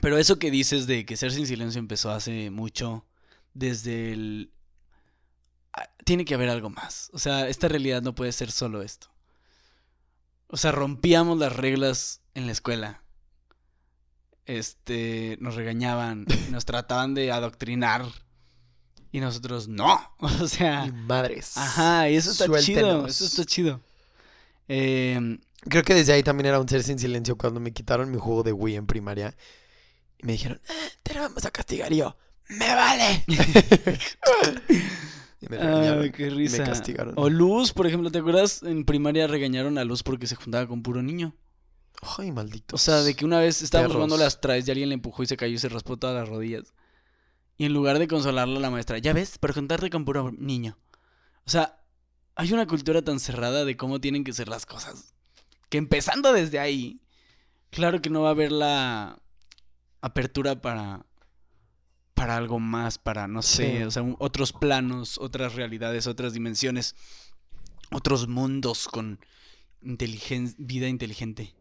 [0.00, 3.04] pero eso que dices de que Ser sin silencio empezó hace mucho,
[3.54, 4.52] desde el...
[5.72, 7.10] ah, Tiene que haber algo más.
[7.12, 9.08] O sea, esta realidad no puede ser solo esto.
[10.48, 13.02] O sea, rompíamos las reglas en la escuela.
[14.46, 18.04] Este, nos regañaban, nos trataban de adoctrinar.
[19.12, 19.98] Y nosotros no.
[20.18, 21.56] O sea, Y madres.
[21.56, 23.06] ajá, y eso está chido.
[23.06, 23.80] Eso está chido.
[24.68, 28.18] Em, Creo que desde ahí también era un ser sin silencio cuando me quitaron mi
[28.18, 29.36] juego de Wii en primaria.
[30.18, 31.92] Y me dijeron, "Ah, te lo vamos a castigar.
[31.92, 32.16] Y yo,
[32.48, 33.24] ¡me vale!
[35.40, 36.02] y me regañaron.
[36.02, 36.58] Ay, qué y risa.
[36.58, 37.14] Me castigaron.
[37.16, 38.62] O Luz, por ejemplo, ¿te acuerdas?
[38.62, 41.34] En primaria regañaron a Luz porque se juntaba con puro niño.
[42.02, 42.76] Ay, maldito.
[42.76, 45.26] O sea, de que una vez estábamos jugando las traes y alguien le empujó y
[45.26, 46.74] se cayó y se raspó todas las rodillas.
[47.58, 50.78] Y en lugar de consolarla la maestra, ya ves, por juntarte con puro niño.
[51.44, 51.78] O sea,
[52.34, 55.14] hay una cultura tan cerrada de cómo tienen que ser las cosas.
[55.70, 57.00] Que empezando desde ahí,
[57.70, 59.18] claro que no va a haber la
[60.02, 61.06] apertura para
[62.14, 63.82] para algo más, para no sé, Sí.
[63.84, 66.94] o sea, un- otros planos, otras realidades, otras dimensiones,
[67.92, 69.20] otros mundos con
[69.82, 71.54] inteligen- vida inteligente.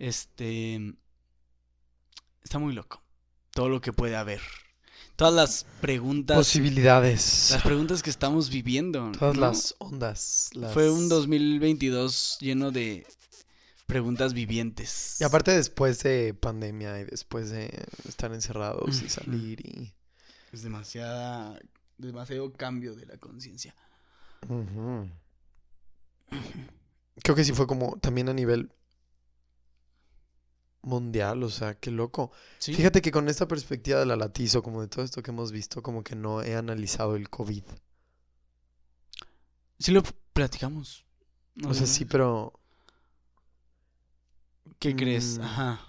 [0.00, 0.94] Este
[2.42, 3.00] está muy loco.
[3.52, 4.40] Todo lo que puede haber
[5.18, 7.48] todas las preguntas, Posibilidades.
[7.50, 9.10] las preguntas que estamos viviendo.
[9.18, 9.40] Todas ¿no?
[9.40, 10.50] las ondas.
[10.54, 13.04] las- Fue un 2022 lleno de
[13.86, 15.16] preguntas vivientes.
[15.20, 17.68] Y aparte después de pandemia y después de
[18.08, 19.92] estar encerrados y salir y...
[20.52, 21.58] es demasiada,
[21.96, 23.74] demasiado cambio de la conciencia.
[27.24, 28.70] Creo que sí fue como también a nivel
[30.82, 32.30] mundial, o sea, qué loco.
[32.58, 32.74] Sí.
[32.74, 35.82] Fíjate que con esta perspectiva de la latizo, como de todo esto que hemos visto,
[35.82, 37.64] como que no he analizado el COVID.
[39.78, 40.02] Sí lo
[40.32, 41.04] platicamos.
[41.66, 42.52] O sea, sí, pero...
[44.78, 45.38] ¿Qué crees?
[45.38, 45.42] Mm.
[45.42, 45.80] Ajá.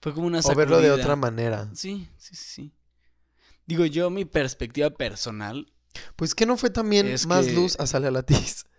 [0.00, 1.02] Fue como una O verlo de sacudida.
[1.04, 1.70] otra manera.
[1.74, 2.72] Sí, sí, sí, sí.
[3.66, 5.70] Digo, yo, mi perspectiva personal.
[6.16, 8.64] Pues que no fue también Es más que- luz a Sale a Latiz.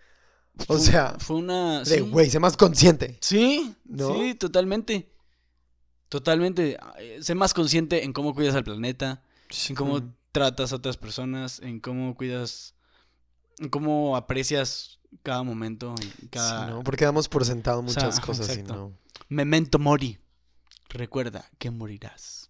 [0.68, 1.80] O fue- sea, Fue una.
[1.80, 2.00] de sí.
[2.00, 3.18] güey, sé más consciente.
[3.20, 4.14] Sí, ¿No?
[4.16, 5.12] sí, totalmente.
[6.16, 6.78] Totalmente.
[6.98, 9.22] Eh, Sé más consciente en cómo cuidas al planeta,
[9.68, 10.02] en cómo
[10.32, 12.74] tratas a otras personas, en cómo cuidas,
[13.60, 16.30] en cómo aprecias cada momento Sí,
[16.70, 16.84] ¿no?
[16.86, 18.94] Porque damos por sentado O sea, muchas cosas y no.
[19.28, 20.18] memento mori.
[20.88, 22.50] Recuerda que morirás.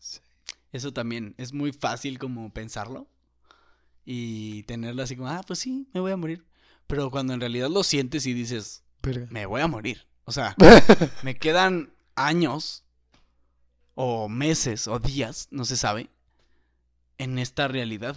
[0.00, 0.18] Sí.
[0.72, 3.06] Eso también es muy fácil como pensarlo
[4.04, 6.44] y tenerlo así como, ah, pues sí, me voy a morir.
[6.88, 9.28] Pero cuando en realidad lo sientes y dices, Verga.
[9.30, 10.08] me voy a morir.
[10.24, 10.56] O sea,
[11.22, 12.83] me quedan años
[13.94, 16.10] o meses o días, no se sabe,
[17.18, 18.16] en esta realidad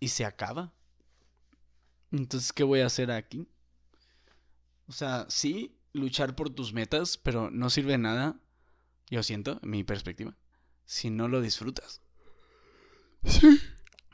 [0.00, 0.72] y se acaba.
[2.12, 3.48] Entonces, ¿qué voy a hacer aquí?
[4.86, 8.36] O sea, sí, luchar por tus metas, pero no sirve de nada,
[9.10, 10.36] yo siento, en mi perspectiva,
[10.84, 12.00] si no lo disfrutas.
[13.24, 13.58] Sí.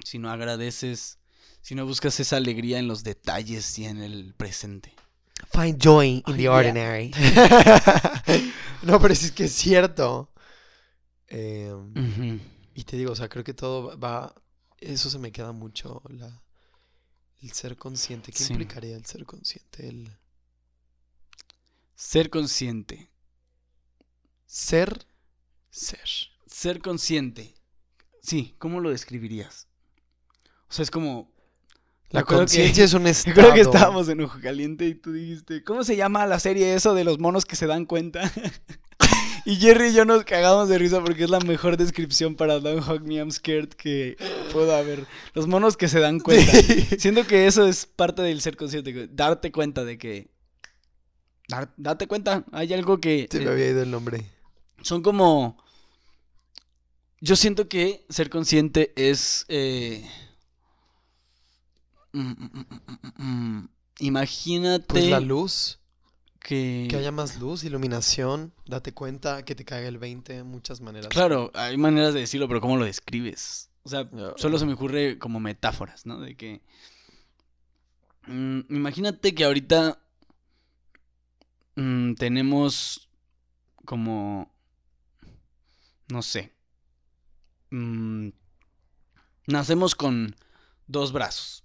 [0.04, 1.18] Si no agradeces,
[1.60, 4.94] si no buscas esa alegría en los detalles y en el presente.
[5.52, 6.52] Find joy in Oh, the yeah.
[6.52, 7.10] ordinary.
[8.82, 10.29] no, pero es que es cierto.
[11.30, 12.38] Eh, Ujú.
[12.74, 14.34] y te digo, o sea, creo que todo va.
[14.78, 16.02] Eso se me queda mucho.
[16.08, 16.42] La,
[17.42, 18.32] el ser consciente.
[18.32, 18.52] ¿Qué Sí.
[18.52, 19.88] implicaría el ser consciente?
[19.88, 20.10] El
[21.94, 23.10] Ser consciente.
[24.46, 25.06] ser.
[25.70, 26.08] Ser.
[26.46, 27.54] Ser consciente.
[28.22, 29.68] Sí, ¿cómo lo describirías?
[30.68, 31.30] O sea, es como...
[32.10, 33.36] La conciencia es un estado.
[33.36, 36.94] Recuerdo que estábamos en Ojo Caliente y tú dijiste, ¿cómo se llama la serie eso
[36.94, 38.20] de los monos que se dan cuenta?
[39.44, 42.86] y Jerry y yo nos cagamos de risa porque es la mejor descripción para Don't
[42.88, 44.16] Hug Me, I'm Scared que
[44.52, 45.06] puedo haber.
[45.34, 46.52] Los monos que se dan cuenta.
[46.98, 50.30] Siento que eso es parte del ser consciente, darte cuenta de que...
[51.48, 53.28] dar- date cuenta, hay algo que...
[53.30, 54.24] Se me eh, había ido el nombre.
[54.82, 55.62] son como...
[57.22, 59.44] Yo siento que ser consciente es...
[59.48, 60.08] eh,
[62.12, 62.66] mm, mm,
[63.18, 63.68] mm,
[63.98, 65.79] Imagínate Pues la luz.
[66.40, 66.86] Que...
[66.90, 68.52] Que haya más luz, iluminación.
[68.66, 70.42] Date cuenta que te caiga el 20.
[70.44, 71.08] Muchas maneras.
[71.08, 73.70] Claro, hay maneras de decirlo, pero ¿cómo lo describes?
[73.82, 76.20] O sea, solo se me ocurre como metáforas, ¿no?
[76.20, 76.60] De que...
[78.26, 79.98] mm, imagínate que ahorita
[81.76, 83.08] mm, tenemos
[83.84, 84.52] como...
[86.08, 86.52] No sé.
[87.70, 88.30] mm,
[89.46, 90.34] nacemos con
[90.86, 91.64] dos brazos.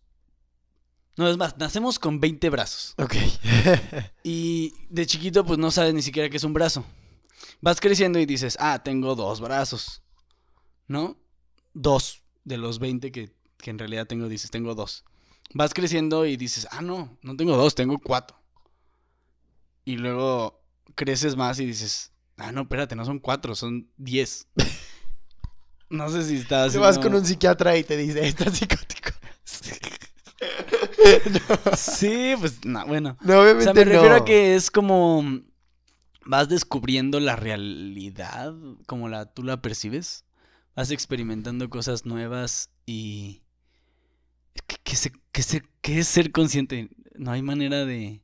[1.17, 2.93] No, es más, nacemos con 20 brazos.
[2.97, 3.15] Ok.
[4.23, 6.83] Y de chiquito, pues no sabes ni siquiera qué es un brazo.
[7.61, 10.01] Vas creciendo y dices, ah, tengo dos brazos.
[10.87, 11.17] ¿No?
[11.73, 15.03] Dos de los 20 que, que en realidad tengo, dices, tengo dos.
[15.53, 18.37] Vas creciendo y dices, ah, no, no tengo dos, tengo cuatro.
[19.85, 20.61] Y luego
[20.95, 24.47] creces más y dices, ah, no, espérate, no son cuatro, son diez.
[25.87, 26.73] No sé si estás.
[26.73, 29.11] Te vas con un psiquiatra y te dice, estás psicótico.
[31.77, 33.17] Sí, pues, no, bueno.
[33.22, 34.22] No, O obviamente sea, me refiero no.
[34.22, 35.23] a que es como
[36.26, 38.53] vas descubriendo la realidad
[38.88, 40.26] como la tú la percibes.
[40.76, 43.43] Vas experimentando cosas nuevas y
[44.67, 46.89] ¿qué, qué se- qué se- qué es ser consciente?
[47.15, 48.22] No hay manera de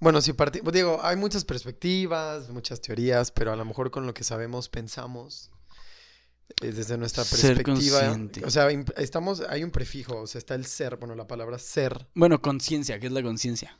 [0.00, 4.14] Bueno, si partimos, digo, hay muchas perspectivas, muchas teorías, pero a lo mejor con lo
[4.14, 5.50] que sabemos pensamos
[6.60, 8.16] desde nuestra perspectiva.
[8.44, 12.06] O sea, estamos, hay un prefijo, o sea, está el ser, bueno, la palabra ser
[12.14, 13.78] bueno, conciencia, ¿qué es la conciencia?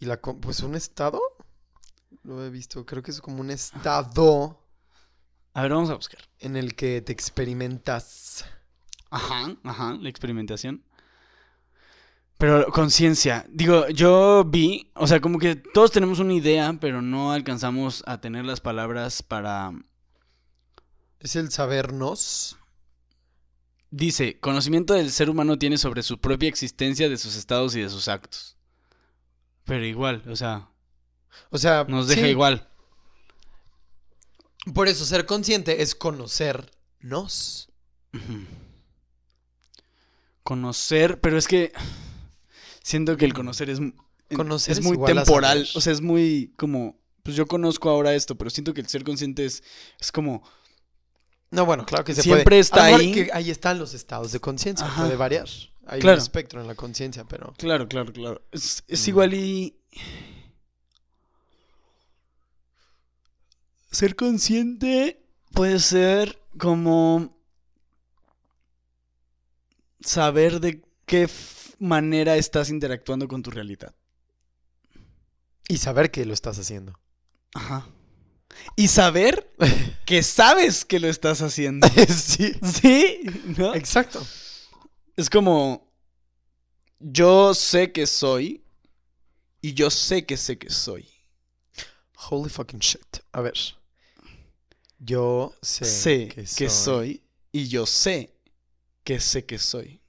[0.00, 1.20] y la, pues un estado.
[2.22, 4.60] Lo he visto, creo que es como un estado
[5.54, 6.20] A ver, vamos a buscar.
[6.40, 8.44] en el que te experimentas.
[9.10, 10.84] Ajá, ajá, la experimentación.
[12.36, 17.32] Pero conciencia, digo, yo vi, o sea, como que todos tenemos una idea, pero no
[17.32, 19.72] alcanzamos a tener las palabras para
[21.20, 22.56] Es el sabernos.
[23.90, 27.88] Dice, conocimiento del ser humano tiene sobre su propia existencia, de sus estados y de
[27.88, 28.56] sus actos.
[29.64, 30.68] Pero igual, o sea,
[31.50, 32.68] O sea, nos deja sí, igual.
[34.74, 37.68] Por eso ser consciente es conocernos.
[40.42, 41.72] Conocer, pero es que
[42.82, 43.80] siento que el conocer es,
[44.34, 48.14] Conocer es es muy igual temporal, o sea, es muy como, pues yo conozco ahora
[48.14, 49.62] esto, pero siento que el ser consciente es,
[49.98, 50.42] es como,
[51.50, 52.60] No, bueno, claro que se Siempre puede.
[52.60, 53.12] está A lo mejor ahí.
[53.12, 54.86] que ahí están los estados de conciencia.
[54.96, 55.46] Puede variar.
[55.86, 56.16] Hay Claro.
[56.18, 57.54] un espectro en la conciencia, pero.
[57.56, 59.10] claro, claro, claro, es, es Mm.
[59.10, 59.74] igual y...
[63.90, 67.34] Ser consciente puede ser como
[70.00, 71.28] saber de qué
[71.78, 73.94] manera estás interactuando con tu realidad.
[75.68, 76.98] Y saber que lo estás haciendo.
[77.54, 77.86] Ajá.
[78.76, 79.52] Y saber
[80.06, 81.88] que sabes que lo estás haciendo.
[82.08, 82.54] sí.
[82.62, 83.22] ¿Sí?
[83.56, 83.74] ¿No?
[83.74, 84.24] Exacto.
[85.16, 85.92] Es como,
[87.00, 88.64] yo sé que soy
[89.60, 91.08] y yo sé que sé que soy.
[92.30, 93.18] Holy fucking shit.
[93.32, 93.54] A ver.
[94.98, 97.22] Yo sé, sé que, que, soy.
[97.52, 98.34] y yo sé
[99.04, 100.00] que sé que soy.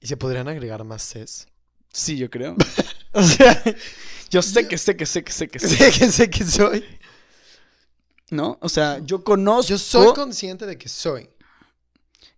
[0.00, 1.46] ¿Y se podrían agregar más Cs?
[1.92, 2.56] Sí, yo creo.
[3.12, 3.62] o sea,
[4.30, 5.68] yo sé que sé que sé que sé que sé.
[5.68, 6.84] Sé que sé que soy.
[8.30, 8.58] ¿No?
[8.60, 11.28] O sea, yo conozco Yo soy consciente de que soy.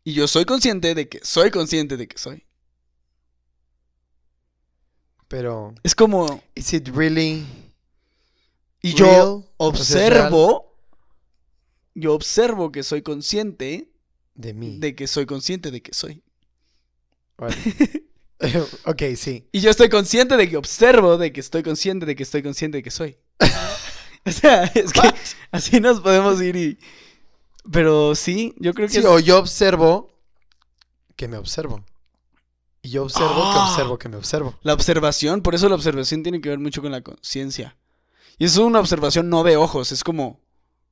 [0.05, 2.45] y yo soy consciente de que soy consciente de que soy.
[5.29, 5.75] Pero.
[5.83, 7.47] Es como, ¿Is it really
[8.83, 10.79] y yo observo,
[11.95, 13.91] yo observo que soy consciente
[14.35, 14.79] de mí?
[14.79, 16.23] de que soy consciente de que soy.
[17.37, 17.57] Vale.
[18.85, 19.49] ok, sí.
[19.51, 22.79] Y yo estoy consciente de que observo, de que estoy consciente de que estoy consciente
[22.79, 23.19] de que soy.
[24.31, 25.11] o sea, es que
[25.53, 26.79] así nos podemos ir y...
[27.73, 28.93] Pero sí, yo creo que...
[28.95, 30.13] Sí, es- o yo observo
[31.17, 31.85] que me observo.
[32.83, 33.69] Y yo observo que Ah.
[33.71, 34.59] observo que me observo.
[34.63, 37.77] La observación, por eso la observación tiene que ver mucho con la conciencia.
[38.39, 40.41] Y eso es una observación no de ojos, es como,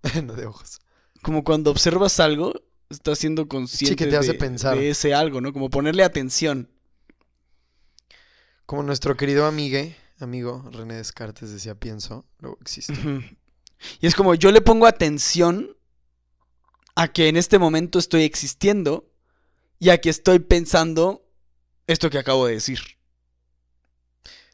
[0.25, 0.81] no de ojos.
[1.23, 2.55] como cuando observas algo,
[2.91, 4.77] estás siendo consciente que te hace de, pensar.
[4.79, 5.53] de ese algo, ¿no?
[5.53, 6.69] Como ponerle atención.
[8.67, 9.95] Como nuestro querido amigue,
[10.25, 12.95] amigo René Descartes decía, pienso, luego existo.
[14.01, 15.77] Y es como yo le pongo atención
[16.95, 19.11] a que en este momento estoy existiendo
[19.79, 21.25] y a que estoy pensando
[21.87, 22.81] esto que acabo de decir.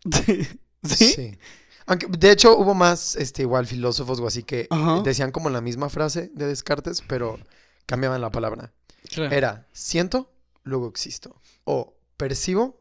[0.82, 1.38] ¿Sí?
[1.86, 4.68] Aunque, de hecho, hubo más, este, igual, filósofos o así que
[5.04, 7.38] decían como la misma frase de Descartes, pero
[7.86, 8.72] cambiaban la palabra.
[9.10, 9.34] Claro.
[9.34, 10.32] Era, siento,
[10.62, 11.40] luego existo.
[11.64, 12.80] O percibo,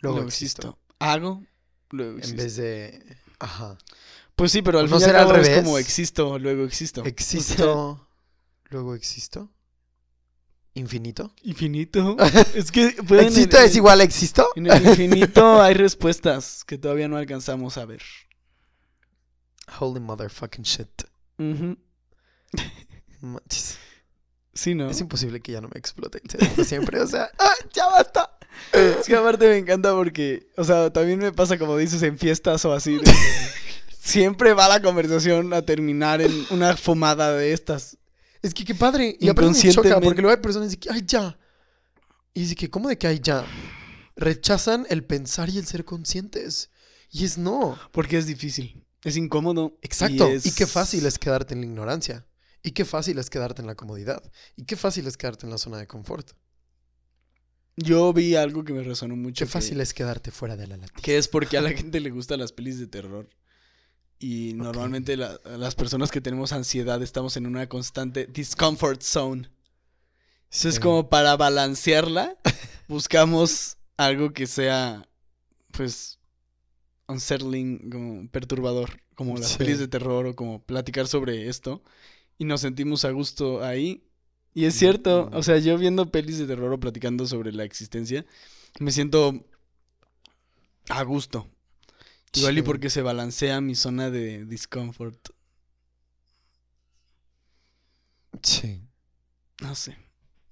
[0.00, 0.68] luego, Luego existo.
[0.68, 0.78] existo.
[0.98, 1.42] Hago,
[1.90, 3.76] luego En vez de, ajá,
[4.36, 5.62] Pues sí, pero al ¿No será al es revés?
[5.64, 7.04] como existo, luego existo.
[7.04, 8.08] existo,
[8.70, 9.50] luego existo.
[10.74, 11.34] Infinito.
[11.42, 12.16] Infinito.
[12.54, 14.48] es que pueden ¿Existo en- es igual a existo?
[14.54, 18.02] En el infinito hay respuestas que todavía no alcanzamos a ver.
[19.80, 21.02] Holy motherfucking shit.
[21.38, 21.76] Ujú.
[23.20, 23.78] Manches.
[24.54, 24.88] Sí, ¿no?
[24.90, 27.00] Es imposible que ya no me explote el cerebro siempre.
[27.00, 28.37] O sea, ¡ah, ya basta!
[28.72, 32.64] Es que aparte me encanta porque, o sea, también me pasa como dices en fiestas
[32.64, 32.96] o así.
[32.98, 33.12] de-
[34.00, 37.96] siempre va la conversación a terminar en una fumada de estas.
[38.42, 39.16] Es que qué padre.
[39.20, 41.38] Y aparte me choca porque luego hay personas que, ay, ya.
[42.34, 43.44] Y dice que, ¿cómo de que hay ya?
[44.16, 46.70] Rechazan el pensar y el ser conscientes.
[47.10, 47.78] Y es no.
[47.92, 48.84] Porque es difícil.
[49.04, 49.78] Es incómodo.
[49.82, 50.28] Exacto.
[50.30, 52.26] Y, es- qué fácil es quedarte en la ignorancia.
[52.62, 54.22] Y qué fácil es quedarte en la comodidad.
[54.56, 56.30] Y qué fácil es quedarte en la zona de confort.
[57.80, 59.44] Yo vi algo que me resonó mucho.
[59.44, 61.00] Qué que- fácil es quedarte fuera de la lata.
[61.00, 63.28] Que es porque a la gente le gustan las pelis de terror.
[64.18, 69.48] Y normalmente la- las personas que tenemos ansiedad estamos en una constante discomfort zone.
[70.50, 70.80] Entonces, Sí.
[70.80, 72.36] como para balancearla,
[72.88, 75.08] buscamos algo que sea,
[75.70, 76.18] pues,
[77.06, 79.58] unsettling, como perturbador, como las Sí.
[79.58, 81.82] pelis de terror o como platicar sobre esto.
[82.38, 84.04] Y nos sentimos a gusto ahí.
[84.54, 88.26] Y es cierto, o sea, yo viendo pelis de terror o platicando sobre la existencia,
[88.80, 89.44] me siento
[90.88, 91.48] a gusto.
[92.34, 95.30] Igual y porque se balancea mi zona de discomfort.
[98.42, 98.82] Sí.
[99.60, 99.96] No sé.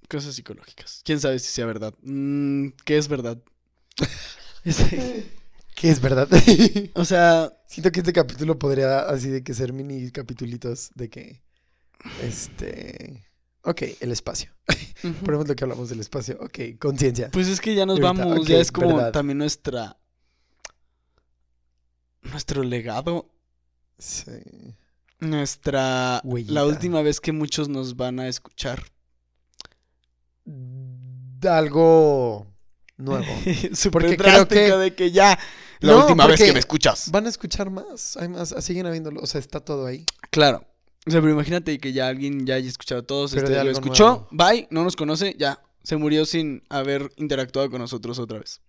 [0.08, 1.02] Cosas psicológicas.
[1.04, 1.94] ¿Quién sabe si sea verdad?
[2.02, 3.42] Mm, ¿Qué es verdad?
[5.74, 6.28] ¿Qué es verdad?
[6.94, 11.42] o sea, Siento que este capítulo podría así de que ser mini capitulitos de que.
[12.22, 13.25] Este.
[13.68, 14.50] Ok, el espacio.
[15.24, 16.38] Ponemos lo que hablamos del espacio.
[16.40, 17.30] Ok, conciencia.
[17.32, 18.38] pues es que ya nos ahorita, vamos.
[18.42, 19.12] ok, ya es como verdad.
[19.12, 19.96] también nuestra.
[22.22, 23.28] Nuestro legado.
[23.98, 24.32] Sí.
[25.20, 26.20] Nuestra.
[26.24, 26.52] Huellita.
[26.54, 28.82] La última vez que muchos nos van a escuchar.
[31.42, 32.46] Algo
[32.96, 33.24] nuevo.
[33.74, 35.38] Súper Porque creo que- de que ya.
[35.80, 37.10] La No, última vez que me escuchas.
[37.10, 38.16] Van a escuchar más.
[38.16, 38.54] Hay más.
[38.64, 39.20] Siguen habiéndolo.
[39.20, 40.04] O sea, está todo ahí.
[40.30, 40.64] Claro.
[41.06, 44.26] O sea, pero imagínate que ya alguien ya haya escuchado todos, Pero este, lo escuchó,
[44.32, 48.60] bye, no nos conoce, ya, se murió sin haber interactuado con nosotros otra vez.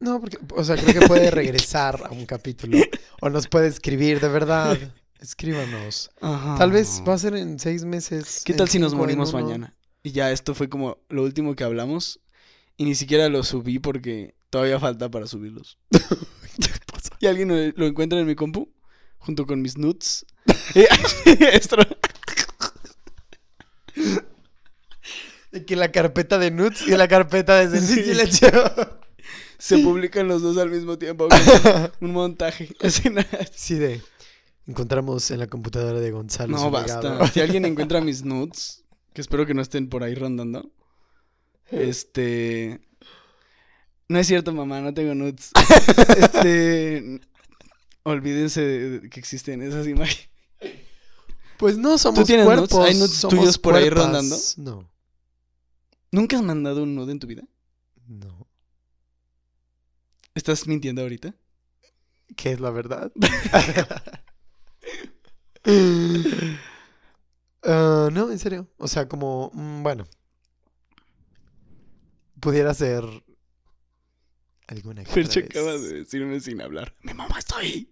[0.00, 2.78] No, porque, o sea, creo que puede regresar a un capítulo.
[3.20, 4.76] O nos puede escribir, de verdad.
[5.20, 6.10] Escríbanos.
[6.20, 8.42] Tal vez va a ser en seis meses.
[8.44, 9.72] ¿Qué tal si nos morimos mañana?
[10.02, 12.20] Y ya esto fue como lo último que hablamos
[12.76, 15.78] y ni siquiera lo subí porque todavía falta para subirlos.
[17.20, 18.68] y alguien lo, lo encuentra en mi compu
[19.18, 20.26] junto con mis nudes.
[25.66, 28.50] Que la carpeta de nudes y la carpeta de silencio.
[29.56, 31.28] se publican los dos al mismo tiempo.
[32.00, 32.74] Un montaje.
[33.54, 34.02] Sí, de.
[34.66, 36.56] Encontramos en la computadora de Gonzalo.
[36.56, 37.26] No, basta.
[37.28, 40.70] Si alguien encuentra mis nudes, que espero que no estén por ahí rondando.
[41.70, 42.80] Este.
[44.08, 45.52] No es cierto, mamá, no tengo nudes.
[46.18, 47.20] Este.
[48.02, 50.28] Olvídense de de que existen esas imágenes.
[51.58, 52.58] Pues no somos tienes nudes?
[52.60, 52.86] cuerpos.
[52.86, 54.36] ¿Hay nudes somos tuyos por ahí rondando?
[54.56, 54.90] No,
[56.10, 57.42] ¿Nunca has mandado un nude en tu vida?
[58.06, 58.48] no.
[60.34, 61.32] ¿Estás mintiendo ahorita?
[62.36, 63.12] ¿Qué es la verdad?
[67.66, 68.68] Ah, no, en serio.
[68.76, 70.04] O sea, como, mm, bueno.
[72.38, 73.04] Pudiera ser
[74.66, 76.94] alguna otra acaba de decirme sin hablar.
[77.02, 77.90] Mi mamá está ahí.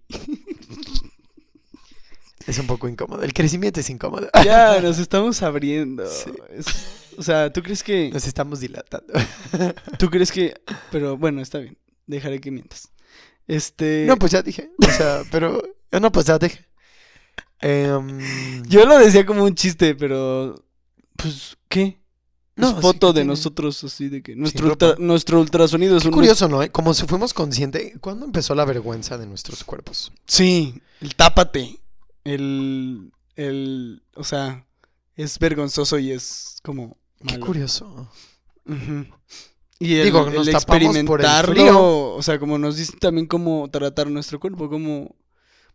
[2.47, 3.23] Es un poco incómodo.
[3.23, 4.29] El crecimiento es incómodo.
[4.45, 6.07] Ya, nos estamos abriendo.
[6.07, 6.31] Sí.
[6.51, 6.67] Es-
[7.19, 8.11] o sea, ¿tú crees que...
[8.11, 9.13] Nos estamos dilatando.
[9.99, 10.55] ¿Tú crees que...?
[10.91, 11.77] Pero bueno, está bien.
[12.07, 12.89] Dejaré que mientas.
[13.47, 14.07] Este...
[14.09, 14.71] No, pues ya dije.
[14.79, 15.63] O sea, pero.
[15.91, 16.67] ah, No, pues ya dije.
[17.61, 20.55] Em, Yo lo decía como un chiste, pero...
[21.17, 22.01] Pues, ¿qué?
[22.57, 23.29] No, foto ¿qué de tiene?
[23.29, 24.35] nosotros, así de que...
[24.35, 26.15] Nuestro, ultra- nuestro ultrasonido es Qué un...
[26.15, 26.61] curioso, ¿no?
[26.73, 27.93] Como si fuimos conscientes.
[28.01, 30.13] ¿Cuándo empezó la vergüenza de nuestros cuerpos?
[30.27, 31.79] Sí, el tápate.
[32.25, 33.13] El...
[33.37, 34.03] El...
[34.15, 34.67] O sea,
[35.17, 36.97] es vergonzoso y es como...
[37.27, 38.11] Qué curioso.
[39.79, 45.17] Y el, Digo, experimentarlo, o sea, como nos dicen también cómo tratar nuestro cuerpo, cómo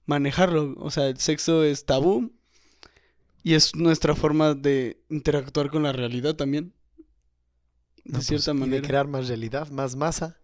[0.05, 0.75] manejarlo.
[0.77, 2.31] O sea, el sexo es tabú
[3.43, 6.73] y es nuestra forma de interactuar con la realidad también.
[8.05, 8.81] De No, cierta pues, y manera.
[8.81, 10.37] De crear más realidad, más masa.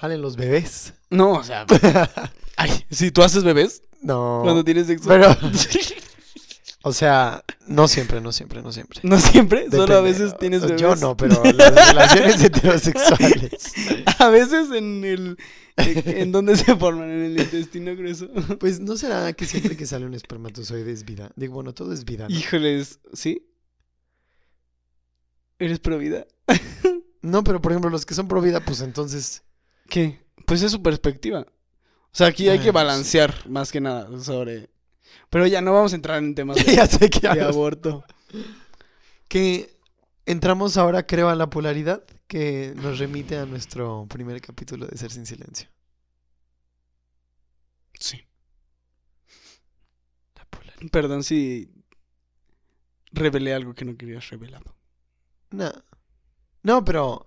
[0.00, 0.94] Jalen los bebés.
[1.10, 1.66] No, o sea,
[2.56, 4.40] ay, si tú haces bebés no.
[4.44, 5.08] cuando tienes sexo.
[5.08, 5.36] Pero-
[6.82, 9.00] O sea, no siempre, no siempre, no siempre.
[9.02, 10.80] no siempre, solo a veces tienes bebés.
[10.80, 13.72] Yo no, pero las relaciones heterosexuales.
[14.20, 15.36] A veces en el
[15.76, 18.28] en donde se forman en el intestino grueso.
[18.60, 21.32] Pues no será que siempre que sale un espermatozoide es vida.
[21.34, 22.28] Digo, bueno, todo es vida.
[22.28, 22.34] ¿no?
[22.34, 23.44] Híjoles, ¿sí?
[25.58, 26.26] ¿Eres pro vida?
[27.22, 29.42] No, pero por ejemplo, los que son pro vida, pues entonces.
[29.88, 30.22] ¿Qué?
[30.46, 31.40] Pues es su perspectiva.
[31.40, 34.70] O sea, aquí hay que balancear más que nada sobre...
[35.30, 38.04] Pero ya no vamos a entrar en temas de, ya sé que de aborto.
[39.28, 39.78] Que
[40.26, 45.10] entramos ahora, creo, a la polaridad que nos remite a nuestro primer capítulo de Ser
[45.10, 45.68] sin Silencio.
[47.98, 48.26] Sí.
[50.36, 50.90] La polaridad.
[50.90, 51.70] Perdón si
[53.12, 54.74] revelé algo que no querías revelado.
[55.50, 55.72] No.
[56.62, 57.26] No, pero.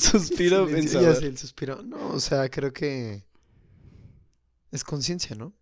[0.00, 1.16] Suspiro saber.
[1.16, 1.82] sé, el suspiro.
[1.82, 3.24] No, o sea, creo que.
[4.70, 5.52] Es conciencia, ¿no?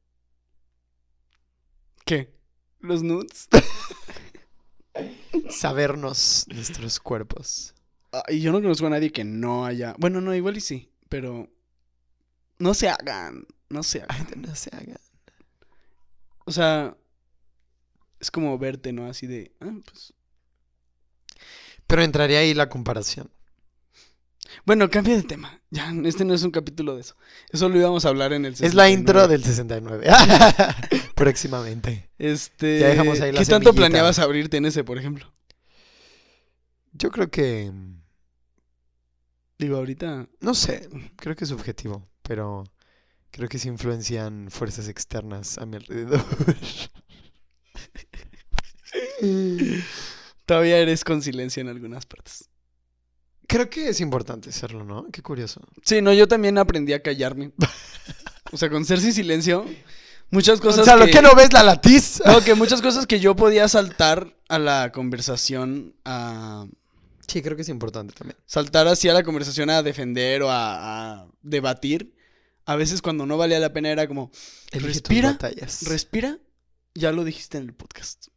[2.04, 2.32] ¿Qué?
[2.80, 3.48] ¿Los nudes?
[5.50, 7.74] Sabernos nuestros cuerpos.
[8.12, 9.94] Ah, y yo no conozco a nadie que no haya...
[9.98, 11.48] Bueno, no, igual y sí, pero...
[12.58, 14.26] No se hagan, no se hagan.
[14.30, 15.00] Ay, no se haga.
[16.44, 16.96] O sea,
[18.20, 19.06] es como verte, ¿no?
[19.06, 20.14] Así de, ah, pues...
[21.86, 23.30] Pero entraría ahí la comparación.
[24.64, 25.60] Bueno, cambia de tema.
[25.70, 27.16] Ya, este no es un capítulo de eso.
[27.50, 28.92] Eso lo íbamos a hablar en el Es la 69.
[28.92, 30.06] intro del 69.
[31.14, 32.10] Próximamente.
[32.18, 32.80] Este...
[32.80, 35.32] Ya dejamos ahí la ¿Qué tanto planeabas abrirte en ese, por ejemplo?
[36.92, 37.70] Yo creo que.
[39.58, 40.28] Digo, ahorita...
[40.40, 42.64] No sé, creo que es subjetivo, pero
[43.30, 46.24] creo que se influencian fuerzas externas a mi alrededor.
[50.46, 52.48] Todavía eres con silencio en algunas partes.
[53.48, 55.06] Creo que es importante serlo, ¿no?
[55.10, 55.62] Qué curioso.
[55.82, 57.52] Sí, no, yo también aprendí a callarme.
[58.50, 59.66] O sea, con ser sin silencio,
[60.30, 61.10] muchas cosas Gonzalo, que...
[61.10, 62.22] ¿qué no ves la latiz?
[62.24, 66.66] No, que muchas cosas que yo podía saltar a la conversación, a
[67.26, 68.38] Sí, creo que es importante también.
[68.46, 72.14] saltar así a la conversación a defender o a, a debatir.
[72.64, 74.30] A veces cuando no valía la pena era como,
[74.72, 75.38] Elige Respira,
[75.82, 76.38] respira,
[76.94, 78.28] ya lo dijiste en el podcast.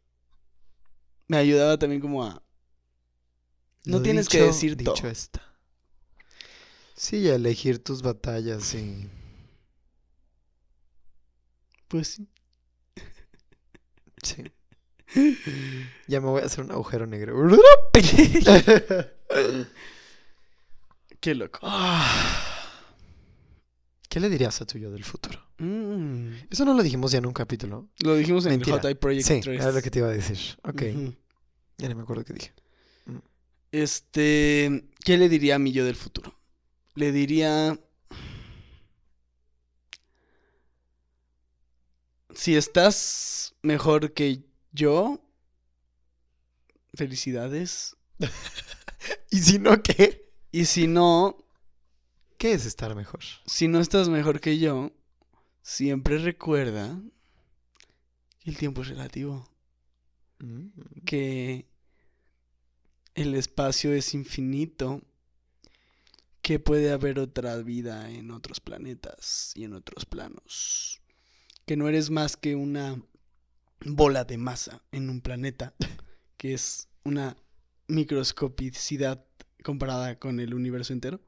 [1.27, 2.43] Me ayudaba también como a...
[3.85, 5.07] No Lo tienes que decir dicho todo.
[5.09, 5.41] está.
[6.95, 9.09] Sí, elegir tus batallas y...
[11.87, 12.27] Pues sí.
[14.23, 14.43] Sí.
[16.07, 17.35] Ya me voy a hacer un agujero negro.
[21.19, 21.59] Qué loco.
[24.09, 25.39] ¿Qué le dirías a tu yo del futuro?
[25.57, 26.33] Mm.
[26.49, 27.89] Eso no lo dijimos ya en un capítulo.
[27.99, 28.75] Lo dijimos en Mentira.
[28.75, 29.61] el Hot Eye Project Sí, 3.
[29.61, 30.37] era lo que te iba a decir.
[30.63, 30.81] Ok,
[31.77, 32.53] ya no me acuerdo qué dije.
[33.71, 36.35] Este, ¿qué le diría a mi yo del futuro?
[36.95, 37.79] Le diría
[42.33, 45.21] si estás mejor que yo,
[46.93, 47.95] felicidades.
[49.31, 50.29] ¿Y si no qué?
[50.51, 51.37] Y si no,
[52.37, 53.21] ¿Qué es estar mejor?
[53.45, 54.91] si no estás mejor que yo,
[55.61, 56.99] siempre recuerda
[58.39, 59.47] que el tiempo es relativo,
[60.43, 60.69] Mm.
[61.05, 61.67] que
[63.15, 65.01] el espacio es infinito,
[66.41, 71.01] que puede haber otra vida en otros planetas y en otros planos,
[71.65, 73.01] que no eres más que una
[73.85, 75.75] bola de masa en un planeta,
[76.37, 77.37] que es una
[77.87, 79.25] microscopicidad
[79.63, 81.21] comparada con el universo entero,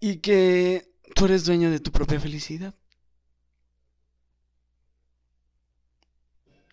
[0.00, 2.74] y que tú eres dueño de tu propia felicidad.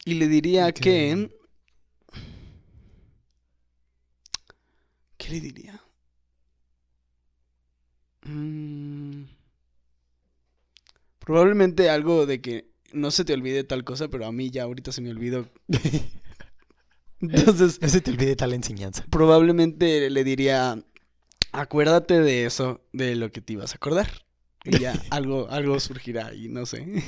[0.06, 0.80] Y le diría Ok.
[0.80, 1.37] que...
[5.28, 5.82] ¿Qué le diría?
[8.26, 9.24] Mm,
[11.20, 14.94] Probablemente algo de que no se te olvide tal cosa, pero a mí ya ahorita
[14.94, 15.50] se me olvidó.
[17.20, 19.04] Entonces, No se te olvide tal enseñanza.
[19.10, 20.82] probablemente le diría,
[21.52, 24.10] acuérdate de eso, de lo que te ibas a acordar.
[24.64, 26.86] Y ya algo, algo surgirá y no sé.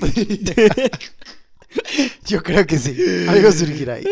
[2.26, 2.98] Yo creo que sí.
[3.30, 4.06] Algo surgirá ahí.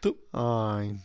[0.00, 0.16] ¿Tú?
[0.32, 1.00] Ay.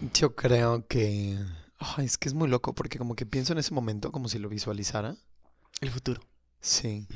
[0.00, 1.38] Yo creo que.
[1.78, 4.38] Ay, es que es muy loco porque como que pienso en ese momento como si
[4.38, 5.16] lo visualizara.
[5.80, 6.22] El futuro.
[6.60, 7.06] Sí.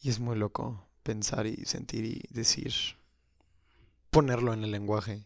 [0.00, 2.72] Y es muy loco pensar y sentir y decir.
[4.10, 5.24] Ponerlo en el lenguaje.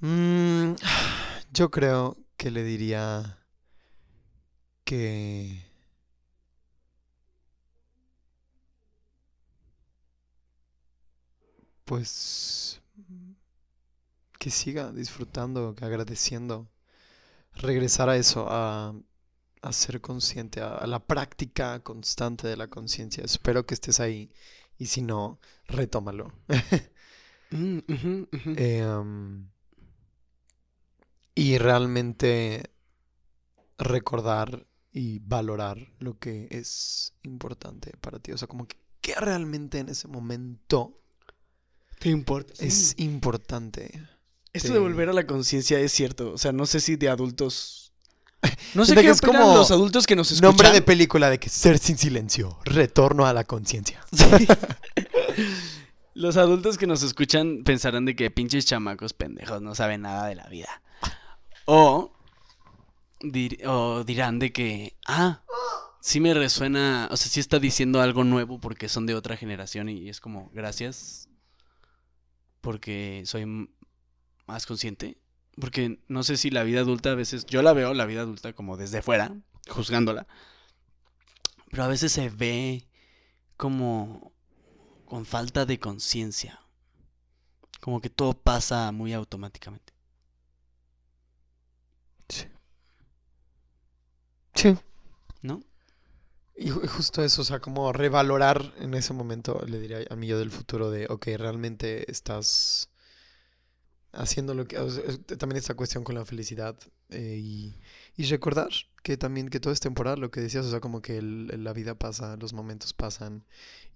[0.00, 0.74] Mm,
[1.52, 3.38] yo creo que le diría
[4.84, 5.62] que...
[11.84, 12.80] Pues...
[14.38, 16.68] Que siga disfrutando, que agradeciendo.
[17.54, 18.94] Regresar a eso, a,
[19.62, 23.24] a ser consciente, a, a la práctica constante de la conciencia.
[23.24, 24.30] Espero que estés ahí.
[24.78, 26.32] Y si no, retómalo.
[27.50, 27.78] Mm.
[28.56, 29.48] Eh, um,
[31.34, 32.70] y realmente
[33.78, 38.32] recordar y valorar lo que es importante para ti.
[38.32, 40.98] O sea, como que qué realmente en ese momento
[41.98, 42.52] ¿Te importa?
[42.58, 44.02] es importante.
[44.56, 44.74] Esto Sí.
[44.74, 46.32] de volver a la conciencia es cierto.
[46.32, 47.92] O sea, no sé si de adultos.
[48.74, 50.48] No sé Siento qué es como los adultos que nos escuchan.
[50.50, 54.00] Nombre de película de que ser sin silencio, retorno a la conciencia.
[54.12, 54.24] Sí.
[56.14, 60.34] Los adultos que nos escuchan pensarán de que pinches chamacos pendejos no saben nada de
[60.34, 60.80] la vida.
[61.66, 62.10] O,
[63.20, 65.42] dir- o dirán de que, ah,
[66.00, 69.90] sí me resuena, o sea, sí está diciendo algo nuevo porque son de otra generación
[69.90, 71.28] y es como, gracias,
[72.62, 73.68] porque soy
[74.46, 75.18] más consciente.
[75.60, 78.52] Porque no sé si la vida adulta a veces, yo la veo, la vida adulta
[78.52, 79.34] como desde fuera,
[79.68, 80.26] juzgándola,
[81.70, 82.86] pero a veces se ve
[83.56, 84.32] como
[85.06, 86.60] con falta de conciencia.
[87.80, 89.94] Como que todo pasa muy automáticamente.
[94.54, 94.76] Sí.
[95.42, 95.62] ¿No?
[96.56, 100.26] Y ju- justo eso, o sea, como revalorar en ese momento, le diría a mí
[100.28, 102.90] yo del futuro de, ok, realmente estás
[104.16, 104.78] haciendo lo que...
[104.78, 106.76] o sea, es- también esta cuestión con la felicidad
[107.10, 107.76] eh, y,
[108.16, 108.70] y recordar
[109.02, 111.72] que también que todo es temporal, lo que decías, o sea, como que el- la
[111.72, 113.44] vida pasa, los momentos pasan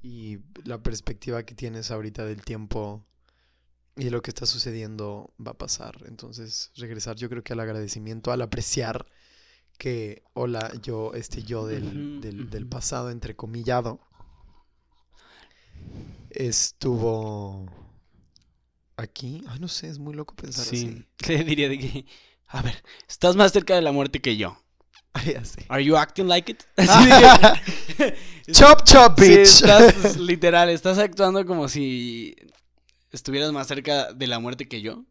[0.03, 3.05] y la perspectiva que tienes ahorita del tiempo
[3.97, 6.05] y de lo que está sucediendo va a pasar.
[6.07, 9.07] Entonces, regresar yo creo que al agradecimiento, al apreciar
[9.79, 14.01] que, hola, yo, este yo del, del, del pasado, entrecomillado,
[16.31, 17.67] estuvo
[19.01, 19.43] aquí.
[19.49, 21.05] Ay, no sé, es muy loco pensar así.
[21.23, 21.27] Sí.
[21.33, 22.07] Le diría de que,
[22.47, 24.57] a ver, estás más cerca de la muerte que yo.
[25.13, 25.61] Ay, así.
[25.69, 26.63] Are you acting like it?
[26.77, 27.09] Así
[28.53, 29.41] chop, chop, Sí, bitch.
[29.49, 32.37] estás literal, estás actuando como si
[33.11, 35.05] estuvieras más cerca de la muerte que yo.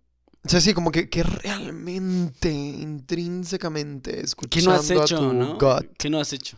[0.45, 5.33] O sea, sí, como que, que realmente, intrínsecamente, ¿Qué escuchando no has hecho, a tu
[5.33, 5.57] no?
[5.57, 5.91] gut.
[5.97, 6.57] ¿Qué no has hecho?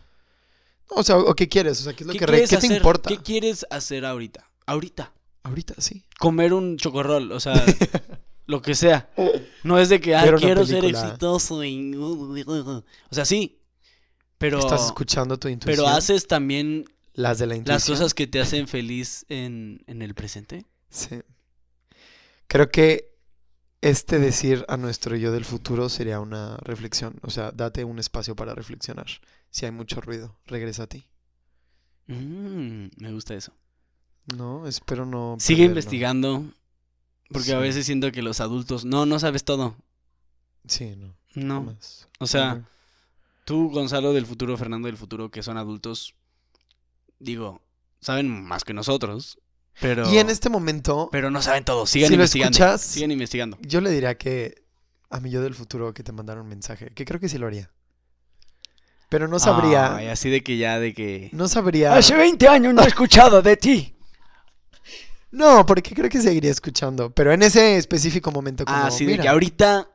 [0.88, 3.08] O sea, o qué quieres, o sea, qué es lo ¿Qué, que ¿qué te importa?
[3.08, 4.48] ¿Qué quieres hacer ahorita?
[4.66, 5.12] Ahorita.
[5.44, 6.04] Ahorita, sí.
[6.18, 7.54] Comer un chocorrol, o sea,
[8.46, 9.10] lo que sea.
[9.64, 11.64] No es de que, ah, quiero ser exitoso.
[11.64, 13.58] y- O sea, sí.
[14.38, 15.84] Pero, Estás escuchando tu intuición.
[15.84, 17.74] pero haces también las de la intuición.
[17.74, 20.66] las cosas que te hacen feliz en, en el presente.
[20.90, 21.20] Sí.
[22.48, 23.12] Creo que
[23.80, 27.18] este decir a nuestro yo del futuro sería una reflexión.
[27.22, 29.06] O sea, date un espacio para reflexionar.
[29.50, 31.06] Si hay mucho ruido, regresa a ti.
[32.08, 33.52] Mm, me gusta eso.
[34.36, 35.36] No, espero no.
[35.38, 35.70] Sigue perderlo.
[35.80, 36.44] investigando.
[37.30, 38.84] Porque a veces siento que los adultos.
[38.84, 39.74] No, no sabes todo.
[40.66, 41.14] Sí, no.
[41.34, 41.54] No.
[41.60, 42.08] jamás.
[42.18, 42.62] O sea,
[43.44, 46.14] tú, Gonzalo del futuro, Fernando del futuro, que son adultos,
[47.18, 47.62] digo,
[48.00, 49.38] saben más que nosotros.
[49.80, 50.12] Pero.
[50.12, 51.86] Y en este momento, Pero no saben todo.
[51.86, 52.56] Sigan si lo investigando.
[52.56, 53.58] escuchas, Sigan investigando.
[53.62, 54.62] yo le diría que
[55.08, 57.46] a mi yo del futuro que te mandaron un mensaje, que creo que sí lo
[57.46, 57.70] haría.
[59.08, 59.96] Pero no sabría.
[59.96, 61.30] Ay, así de que ya, de que.
[61.32, 61.94] no sabría.
[61.98, 63.94] 20 años no he escuchado de ti.
[65.32, 67.10] No, porque creo que seguiría escuchando.
[67.10, 69.88] Pero en ese específico momento, como, Ah, sí, de mira, que ahorita.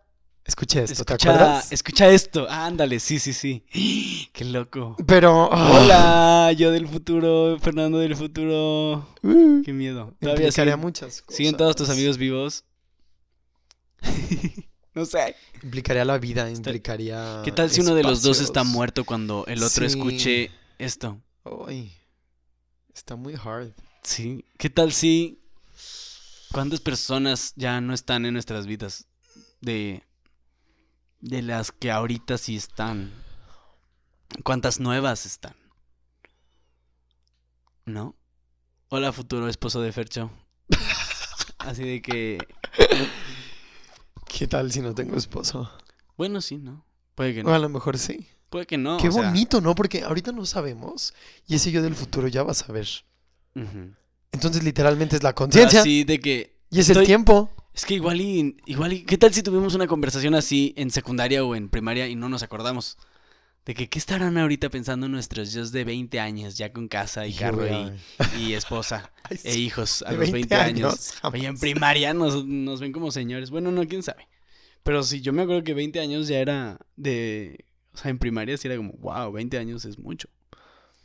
[0.44, 1.72] escuché esto, ¿te Escucha, acuerdas?
[1.72, 2.48] escucha esto.
[2.50, 3.64] ándale, sí, sí, sí.
[4.34, 4.96] Qué loco.
[5.06, 5.50] Pero.
[5.52, 9.08] ah, Hola, yo del futuro, Fernando del futuro.
[9.24, 10.14] uh, Qué miedo.
[10.20, 11.38] Todavía siguen, muchas cosas.
[11.38, 12.66] siguen todos tus amigos vivos.
[14.94, 15.36] no sé.
[15.64, 17.42] Implicaría la vida, implicaría.
[17.44, 19.98] ¿Qué tal si uno de los dos está muerto cuando el otro Sí.
[19.98, 21.20] escuche esto?
[21.68, 21.94] Ay,
[22.94, 23.72] está muy hard.
[24.08, 24.46] Sí.
[24.58, 25.42] ¿Qué tal si
[26.54, 29.06] cuántas personas ya no están en nuestras vidas
[29.60, 30.02] de
[31.20, 33.12] de las que ahorita sí están?
[34.46, 35.58] ¿Cuántas nuevas están?
[37.86, 38.16] ¿No?
[38.88, 40.32] Hola, futuro esposo de Fercho.
[41.58, 42.38] Así de que,
[44.26, 45.70] ¿Qué tal si no tengo esposo?
[46.16, 46.86] bueno, sí, ¿no?
[47.14, 47.54] Puede que O no.
[47.54, 48.26] a lo mejor sí.
[48.50, 49.00] Puede que no.
[49.00, 49.76] Qué o sea, bonito, ¿no?
[49.76, 51.14] Porque ahorita no sabemos.
[51.46, 52.88] Y ese yo del futuro ya va a saber.
[54.32, 55.82] Entonces, literalmente es la conciencia.
[55.82, 57.52] Así de que Y es estoy- el tiempo.
[57.74, 61.44] Es que igual y, igual y, ¿qué tal si tuvimos una conversación así en secundaria
[61.44, 62.98] o en primaria y no nos acordamos?
[63.66, 67.34] De que, ¿qué estarán ahorita pensando nuestros yo de 20 años, ya con casa y
[67.34, 71.14] carro y, y esposa ay, e hijos a de los 20 años?
[71.24, 73.52] Oye, en primaria nos, nos ven como señores.
[73.52, 74.28] Bueno, no, quién sabe.
[74.84, 77.66] Pero sí, yo me acuerdo que 20 años ya era de...
[77.94, 80.30] O sea, en primaria sí era como, wow, 20 años es mucho.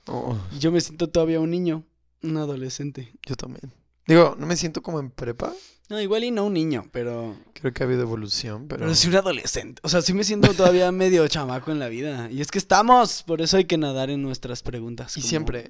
[0.06, 1.84] Oh, Y yo me siento todavía un niño,
[2.23, 3.12] un adolescente.
[3.27, 3.73] yo también.
[4.07, 5.53] Digo, no me siento como en prepa.
[5.89, 7.36] No, igual y no un niño, pero...
[7.55, 8.81] Creo que ha habido evolución, pero.
[8.81, 9.81] Pero sí un adolescente.
[9.85, 12.28] O sea, sí me siento todavía medio chamaco en la vida.
[12.31, 15.16] Y es que estamos, por eso hay que nadar en nuestras preguntas.
[15.16, 15.69] Y como- siempre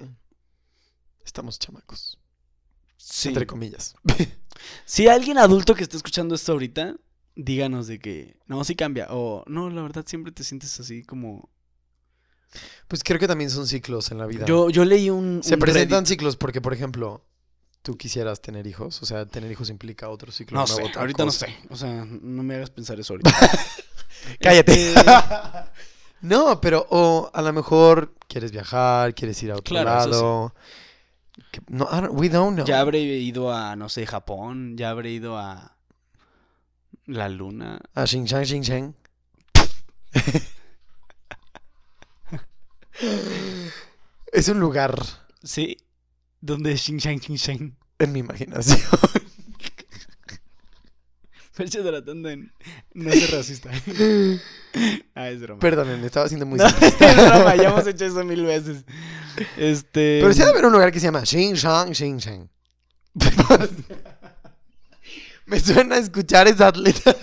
[1.25, 2.19] estamos chamacos.
[2.97, 3.29] Sí.
[3.29, 3.95] Entre comillas.
[4.85, 6.95] Si alguien adulto que está escuchando esto ahorita,
[7.35, 9.07] díganos de que no, sí cambia.
[9.09, 11.49] O no, la verdad siempre te sientes así como.
[12.87, 14.45] Pues creo que también son ciclos en la vida.
[14.45, 15.41] Yo, yo leí un.
[15.43, 16.07] Se un presentan Reddit.
[16.09, 17.23] ciclos porque, por ejemplo,
[17.81, 19.01] tú quisieras tener hijos.
[19.01, 20.59] O sea, tener hijos implica otro ciclo.
[20.59, 21.47] No sé, otra ahorita cosa.
[21.47, 21.67] no sé.
[21.69, 23.31] O sea, no me hagas pensar eso ahorita.
[24.39, 24.93] Cállate.
[24.93, 25.01] Este,
[26.21, 30.11] no, pero o a lo mejor quieres viajar, quieres ir a otro Claro, eso sí.
[30.11, 30.55] lado.
[31.51, 32.65] Que- No, we don't know.
[32.65, 34.77] ya habré ido a, no sé, Japón.
[34.77, 35.75] Ya habré ido a.
[37.05, 37.79] La luna.
[37.95, 38.93] A Xinjiang, Xinjiang.
[44.31, 44.95] es un lugar
[45.43, 45.77] Sí.
[46.41, 47.75] Donde Xinjiang, Xinjiang.
[47.99, 48.79] en mi imaginación.
[51.57, 52.51] Me estoy tratando en
[52.95, 53.69] no ser racista.
[55.15, 55.59] ah, es broma.
[55.59, 58.83] Perdonen, estaba siendo muy No, es broma, ya hemos hecho eso mil veces.
[59.55, 60.19] Este.
[60.21, 62.49] Pero sí debe haber un lugar que se llama Xinjiang, Xinjiang.
[65.45, 67.15] Me suena a escuchar esa atleta.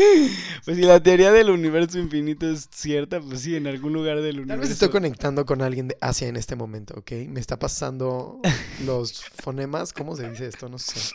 [0.64, 4.34] Pues si la teoría del universo infinito es cierta, pues sí, en algún lugar del
[4.36, 4.60] Tal universo.
[4.60, 7.12] vez estoy conectando con alguien de Asia en este momento, ¿ok?
[7.28, 8.40] Me está pasando
[8.84, 9.92] los fonemas.
[9.92, 10.68] ¿Cómo se dice esto?
[10.68, 11.14] No sé.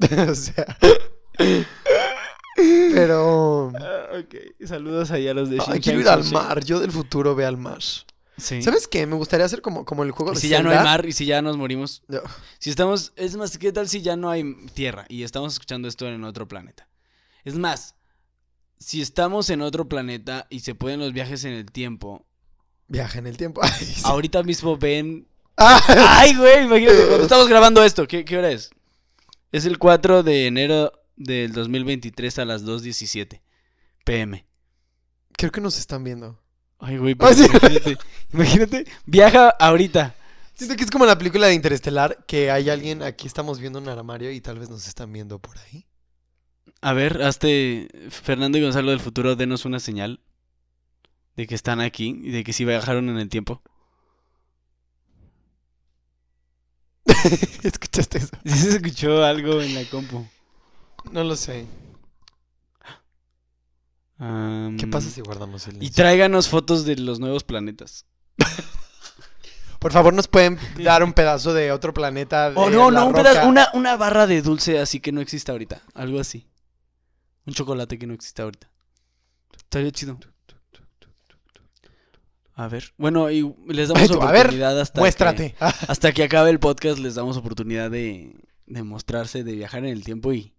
[0.28, 0.78] o sea.
[2.56, 3.72] Pero.
[3.78, 6.64] Ah, ok, saludos allá a los de Ay, Xinjiang, quiero ir al mar.
[6.64, 7.78] Yo del futuro ve al mar.
[8.36, 8.62] Sí.
[8.62, 9.06] ¿Sabes qué?
[9.06, 11.12] Me gustaría hacer como, como el juego Y de si ya no hay mar y
[11.12, 12.02] si ya nos morimos.
[12.08, 12.20] No.
[12.58, 13.12] Si estamos.
[13.16, 16.48] Es más, ¿qué tal si ya no hay tierra y estamos escuchando esto en otro
[16.48, 16.88] planeta?
[17.44, 17.94] Es más,
[18.78, 22.26] si estamos en otro planeta y se pueden los viajes en el tiempo,
[22.88, 23.60] Viaja en el tiempo.
[23.64, 24.00] Ay, sí.
[24.04, 25.80] ahorita mismo ven Ah,
[26.18, 28.70] Ay, güey, imagínate, cuando estamos grabando esto, ¿qué, qué hora es?
[29.52, 33.40] Es el 4 de enero del 2023 a las 2.17
[34.04, 34.44] pm.
[35.32, 36.40] creo que nos están viendo.
[36.78, 37.44] Ay, güey, Ah, pero sí.
[37.44, 37.98] imagínate,
[38.32, 40.14] imagínate, viaja ahorita.
[40.54, 43.88] Siento que es como la película de Interestelar, que hay alguien, aquí estamos viendo un
[43.88, 45.86] armario y tal vez nos están viendo por ahí.
[46.82, 50.20] A ver, hazte, Fernando y Gonzalo del futuro, denos una señal
[51.36, 53.62] de que están aquí y de que sí viajaron en el tiempo.
[57.62, 58.28] ¿Escuchaste eso?
[58.44, 60.26] Sí se escuchó algo en la compu.
[61.12, 61.66] No lo sé.
[64.78, 65.94] ¿Qué pasa si guardamos Y silencio?
[65.94, 68.04] tráiganos fotos de los nuevos planetas.
[69.78, 72.52] Por favor, ¿nos pueden dar un pedazo de otro planeta?
[72.54, 73.32] Oh, de no, la no, un roca?
[73.32, 75.80] pedazo- una, una barra de dulce así que no existe ahorita.
[75.94, 76.46] Algo así.
[77.50, 78.70] Un chocolate que no existe ahorita.
[79.56, 80.20] Estaría chido.
[82.54, 82.92] A ver.
[82.96, 85.54] Bueno, y les damos Ay, tú, a ver, oportunidad hasta Muéstrate.
[85.58, 87.00] que, hasta que acabe el podcast.
[87.00, 88.36] Les damos oportunidad de,
[88.66, 90.54] de mostrarse, de viajar en el tiempo y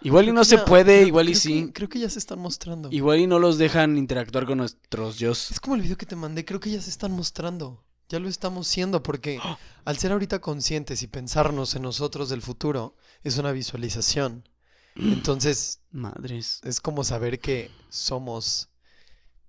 [0.00, 1.66] igual y no se ya- puede, creo- igual y sí.
[1.66, 2.88] que- creo que ya se están mostrando.
[2.90, 5.32] Igual y no los dejan interactuar con nuestros yo.
[5.32, 7.84] Es como el video que te mandé, creo que ya se están mostrando.
[8.08, 9.40] Ya lo estamos siendo porque
[9.84, 12.94] al ser ahorita conscientes y pensarnos en nosotros del futuro,
[13.24, 14.48] es una visualización.
[14.96, 16.60] Entonces, Madres.
[16.64, 18.68] es como saber que somos,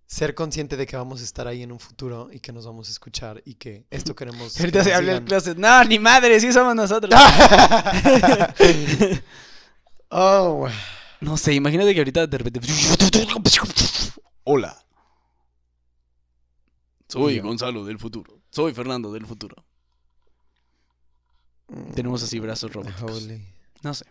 [0.05, 2.87] ser consciente de que vamos a estar ahí en un futuro y que nos vamos
[2.87, 4.53] a escuchar y que esto queremos.
[4.53, 5.57] que Ahorita se habla closet.
[5.57, 7.13] No, ni madre, sí somos nosotros.
[10.09, 10.67] oh,
[11.19, 12.59] No sé, imagínate que ahorita de repente.
[14.45, 14.77] Hola.
[17.07, 17.39] Soy.
[17.39, 18.41] Gonzalo del futuro.
[18.49, 19.65] Soy Fernando del futuro.
[21.95, 23.23] Tenemos así brazos robóticos.
[23.23, 23.41] Holy.
[23.81, 24.05] No sé,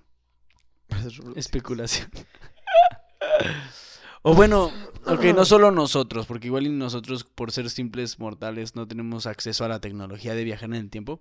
[1.36, 2.10] especulación.
[4.22, 4.70] o bueno,
[5.06, 9.68] ok, no solo nosotros, porque igual nosotros, por ser simples mortales, no tenemos acceso a
[9.68, 11.20] la tecnología de viajar en el tiempo.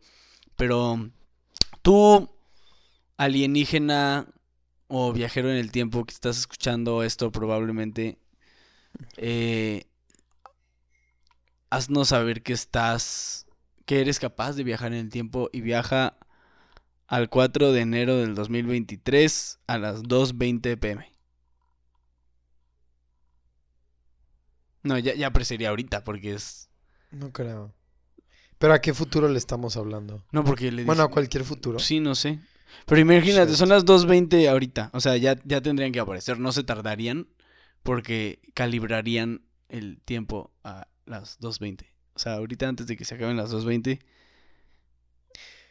[0.55, 1.09] Pero
[1.81, 2.29] tú,
[3.17, 4.27] alienígena
[4.87, 8.19] o viajero en el tiempo que estás escuchando esto, probablemente,
[9.17, 9.85] eh,
[11.69, 13.47] haznos saber que estás,
[13.85, 16.17] que eres capaz de viajar en el tiempo y viaja
[17.11, 21.11] al 4 de enero del 2023 a las 2.20 pm.
[24.83, 26.69] No, ya, ya pero sería ahorita porque es...
[27.11, 27.73] No creo.
[28.57, 30.23] Pero ¿a qué futuro le estamos hablando?
[30.31, 31.79] No, porque le Bueno, a dije- cualquier futuro.
[31.79, 32.39] Sí, no sé.
[32.85, 33.59] Pero imagínate, Shit.
[33.59, 34.89] son las 2.20 ahorita.
[34.93, 36.39] O sea, ya, ya tendrían que aparecer.
[36.39, 37.27] No se tardarían
[37.83, 41.85] porque calibrarían el tiempo a las 2.20.
[42.15, 43.99] O sea, ahorita antes de que se acaben las 2.20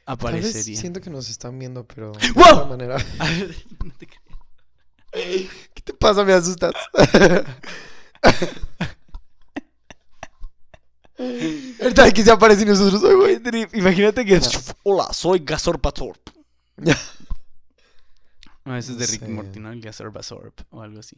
[0.05, 0.81] Tal vez aparecería.
[0.81, 2.44] siento que nos están viendo, pero de ¡Wow!
[2.44, 2.97] alguna manera.
[3.18, 5.51] A ver, no te creas.
[5.74, 6.24] ¿Qué te pasa?
[6.24, 6.72] Me asustas.
[11.81, 13.68] Ahorita aquí se aparece y nosotros, ay, güey.
[13.74, 14.74] Imagínate que es...
[14.85, 16.20] Hola, soy Gazorpatorp.
[18.62, 19.28] No, ese es de Rick sé.
[19.28, 19.72] Morty, ¿no?
[19.72, 21.16] El Gazorpatorp o algo así.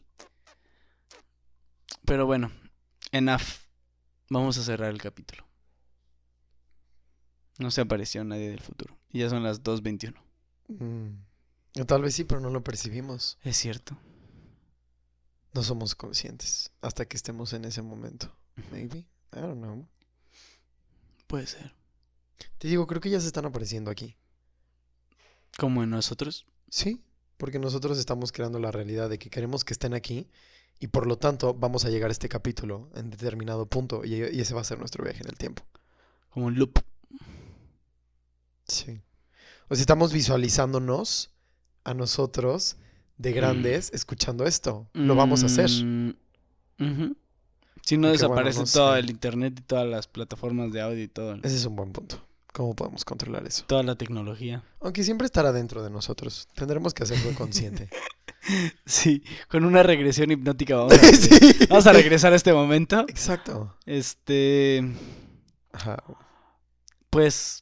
[2.07, 2.53] Pero bueno,
[3.11, 3.43] enough.
[4.31, 5.45] Vamos a cerrar el capítulo.
[7.59, 8.97] No se apareció nadie del futuro.
[9.11, 10.15] Y ya son las 2.21.
[10.69, 11.85] Mm.
[11.87, 13.39] Tal vez sí, pero no lo percibimos.
[13.43, 13.97] Es cierto.
[15.55, 18.35] No somos conscientes hasta que estemos en ese momento.
[18.71, 18.99] Maybe.
[19.35, 19.87] I don't know.
[21.27, 21.75] Puede ser.
[22.59, 24.17] Te digo, creo que ya se están apareciendo aquí.
[25.59, 26.47] Como en nosotros.
[26.69, 27.03] Sí,
[27.37, 30.29] porque nosotros estamos creando la realidad de que queremos que estén aquí
[30.81, 34.41] y por lo tanto vamos a llegar a este capítulo en determinado punto y, y
[34.41, 35.65] ese va a ser nuestro viaje en el tiempo.
[36.31, 36.79] Como un loop.
[38.73, 39.01] Sí.
[39.69, 41.31] O sea, estamos visualizándonos
[41.85, 42.77] a nosotros
[43.19, 44.89] de grandes escuchando esto.
[44.93, 45.71] Lo vamos a hacer.
[45.71, 46.15] Mm.
[47.85, 49.01] Si no bueno, desaparece no todo sé.
[49.01, 52.25] el internet y todas las plataformas de audio y todo, Ese es un buen punto.
[52.53, 53.65] ¿Cómo podemos controlar eso?
[53.67, 54.63] toda la tecnología.
[54.81, 56.49] Aunque siempre estará dentro de nosotros.
[56.55, 57.89] Tendremos que hacerlo consciente.
[58.85, 61.67] Sí, con una regresión hipnótica vamos a, regre- sí.
[61.71, 63.03] vamos a regresar a este momento.
[63.09, 63.77] Exacto.
[63.87, 64.83] Este,
[65.73, 66.03] Ajá.
[67.09, 67.62] pues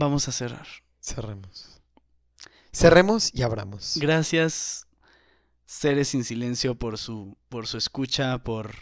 [0.00, 0.66] vamos a cerrar.
[1.00, 1.80] Cerremos.
[2.72, 3.94] Cerremos y abramos.
[3.96, 4.86] Gracias,
[5.66, 8.74] seres sin silencio, por su, por su escucha, por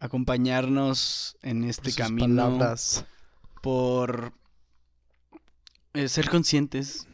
[0.00, 3.04] acompañarnos en Por este camino, palabras.
[3.62, 4.32] por
[5.94, 7.06] eh, ser conscientes,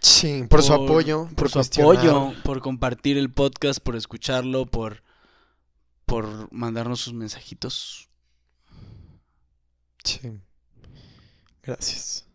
[0.00, 1.28] Sí, por, su apoyo.
[1.34, 1.96] por su cuestionar.
[1.96, 5.02] apoyo, por compartir el podcast, por escucharlo, por,
[6.06, 8.08] por mandarnos sus mensajitos.
[10.04, 10.20] Sí.
[11.62, 12.27] Gracias.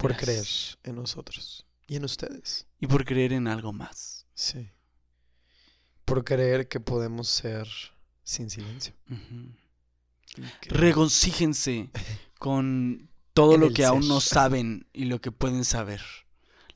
[0.00, 0.46] Por creer
[0.82, 1.66] en nosotros.
[1.86, 2.66] Y en ustedes.
[2.78, 4.26] Y por creer en algo más.
[4.34, 4.70] Sí.
[6.04, 7.68] Por creer que podemos ser
[8.22, 8.94] sin silencio.
[10.60, 11.90] Que- Regocíjense
[12.38, 16.00] con todo lo que aún no saben y lo que pueden saber.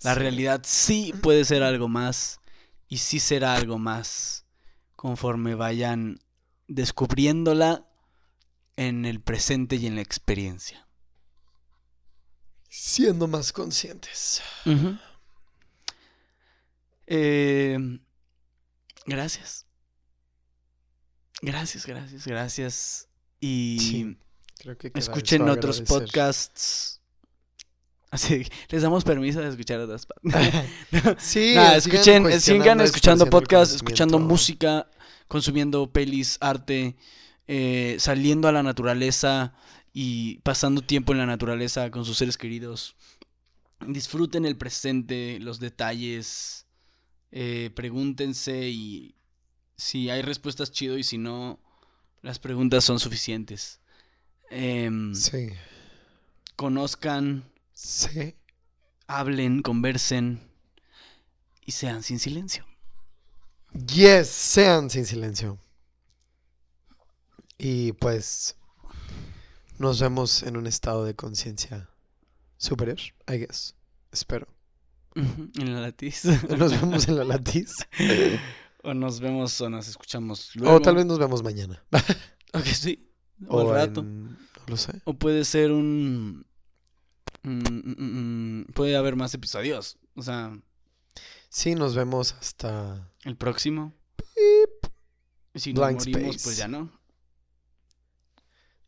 [0.02, 0.20] La Sí.
[0.20, 2.40] realidad sí puede ser algo más
[2.88, 4.44] y sí será algo más
[4.96, 6.18] conforme vayan
[6.68, 7.86] descubriéndola
[8.76, 10.83] en el presente y en la experiencia.
[12.76, 14.42] Siendo más conscientes.
[17.06, 17.78] Eh,
[19.06, 19.64] gracias.
[21.40, 23.08] Gracias, gracias, gracias.
[23.38, 24.18] Y Sí,
[24.58, 27.00] Creo que escuchen otros podcasts
[28.10, 30.32] Así que les damos permiso de escuchar otras partes.
[31.18, 34.88] sí, Nada, sigan escuchen, sigan escuchando podcasts, escuchando música,
[35.28, 36.96] consumiendo pelis, arte,
[37.46, 39.54] eh, saliendo a la naturaleza
[39.94, 42.96] y pasando tiempo en la naturaleza con sus seres queridos.
[43.86, 46.66] Disfruten el presente, los detalles,
[47.30, 49.14] eh, pregúntense y
[49.76, 51.60] si hay respuestas chido y si no,
[52.22, 53.80] las preguntas son suficientes.
[54.50, 55.48] Em, Sí,
[56.56, 58.34] Conozcan, sí.
[59.06, 60.40] hablen, conversen
[61.64, 62.66] y sean sin silencio.
[63.72, 65.58] Yes, sean sin silencio.
[67.58, 68.56] Y pues
[69.78, 71.88] nos vemos en un estado de conciencia
[72.58, 72.98] superior,
[73.28, 73.74] I guess.
[74.12, 74.46] Espero.
[75.16, 76.24] En la latiz.
[76.58, 77.72] Nos vemos en la latiz.
[78.82, 80.74] o nos vemos o nos escuchamos luego.
[80.76, 81.82] O tal vez nos vemos mañana.
[82.52, 83.08] Ok, sí.
[83.48, 84.00] O, al rato.
[84.00, 84.36] en- No
[84.68, 85.00] lo sé.
[85.04, 86.44] O puede ser un...
[87.42, 89.98] mm, mm, mm, puede haber más episodios.
[90.14, 90.56] O sea,
[91.48, 93.10] Sí, nos vemos hasta...
[93.24, 93.92] el próximo.
[95.54, 96.44] Y si Blank morimos, space.
[96.44, 96.90] pues ya no.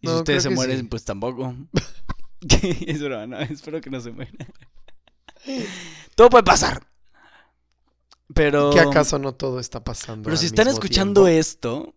[0.07, 0.83] Y No, si ustedes se mueren, sí.
[0.85, 1.55] pues tampoco.
[2.87, 4.37] es broma, no, espero que no se mueran.
[6.15, 6.87] Todo puede pasar.
[8.35, 8.71] Pero...
[8.71, 10.25] ¿Qué acaso no todo está pasando?
[10.25, 11.41] Pero si están escuchando tiempo?
[11.41, 11.95] esto,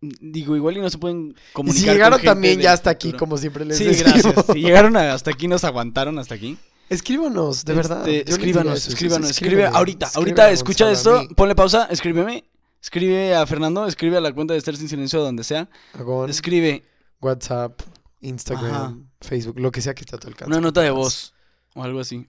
[0.00, 1.80] digo, igual y no se pueden Y comunicar.
[1.80, 4.22] si llegaron también ya hasta aquí, como siempre les Sí, decimos.
[4.22, 4.46] gracias.
[4.52, 6.58] Si llegaron hasta aquí, nos aguantaron hasta aquí.
[6.88, 7.98] Escríbanos, de verdad.
[7.98, 12.44] Este, les diría escríbanos, eso, escríbanos, escribe ahorita, ahorita escucha esto, ponle pausa, escríbeme,
[12.80, 16.30] escribe a Fernando, escribe a la cuenta de Estar Sin Silencio donde sea, a Gon,
[16.30, 16.84] escribe
[17.20, 17.80] WhatsApp,
[18.20, 18.96] Instagram, Ajá.
[19.20, 20.50] Facebook, lo que sea que esté a tu alcance.
[20.50, 21.34] una nota de voz
[21.74, 22.26] o algo así.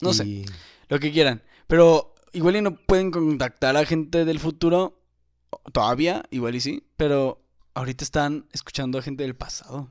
[0.00, 0.44] No sé,
[0.88, 1.42] lo que quieran.
[1.66, 5.00] Pero igual y no pueden contactar a gente del futuro
[5.72, 7.42] todavía, igual y sí, pero
[7.74, 9.90] ahorita están escuchando a gente del pasado.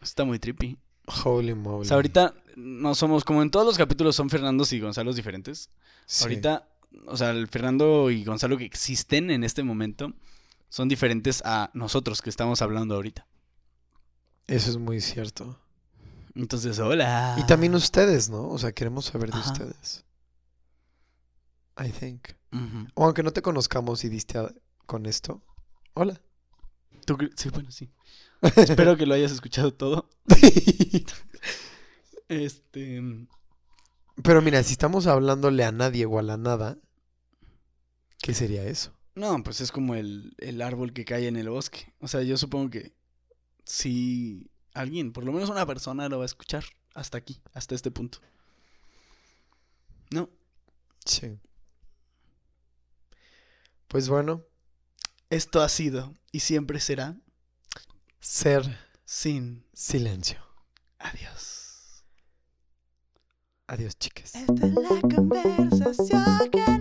[0.00, 0.78] Está muy trippy.
[1.24, 1.82] Holy moly.
[1.82, 5.70] O sea, ahorita no somos, como en todos los capítulos son Fernandos y Gonzalos diferentes.
[6.06, 6.24] Sí.
[6.24, 6.68] Ahorita,
[7.06, 10.12] o sea, el Fernando y Gonzalo que existen en este momento
[10.68, 13.26] son diferentes a nosotros que estamos hablando ahorita.
[14.46, 15.58] Eso es muy cierto.
[16.34, 17.36] Entonces, hola.
[17.38, 18.48] Y también ustedes, ¿no?
[18.48, 19.52] O sea, queremos saber de Ajá.
[19.52, 20.04] ustedes.
[21.78, 22.28] I think.
[22.94, 24.52] O aunque no te conozcamos y diste a-
[24.86, 25.42] con esto.
[25.94, 26.20] Hola.
[27.04, 27.90] ¿Tú cre- Sí, bueno, sí.
[28.56, 30.08] Espero que lo hayas escuchado todo.
[32.28, 33.00] Este.
[34.22, 36.78] Pero mira, si estamos hablándole a nadie o a la nada,
[38.18, 38.95] ¿qué sería eso?
[39.16, 41.92] No, pues es como el, el árbol que cae en el bosque.
[42.00, 42.94] O sea, yo supongo que
[43.64, 46.64] si alguien, por lo menos una persona, lo va a escuchar
[46.94, 48.20] hasta aquí, hasta este punto.
[50.10, 50.30] No,
[51.06, 51.38] Sí.
[53.88, 54.44] Pues bueno,
[55.30, 57.16] esto ha sido y siempre será
[58.18, 60.44] ser sin silencio.
[60.98, 62.04] adiós.
[63.68, 64.34] Adiós, chicas.
[64.34, 66.75] Esta es la conversación que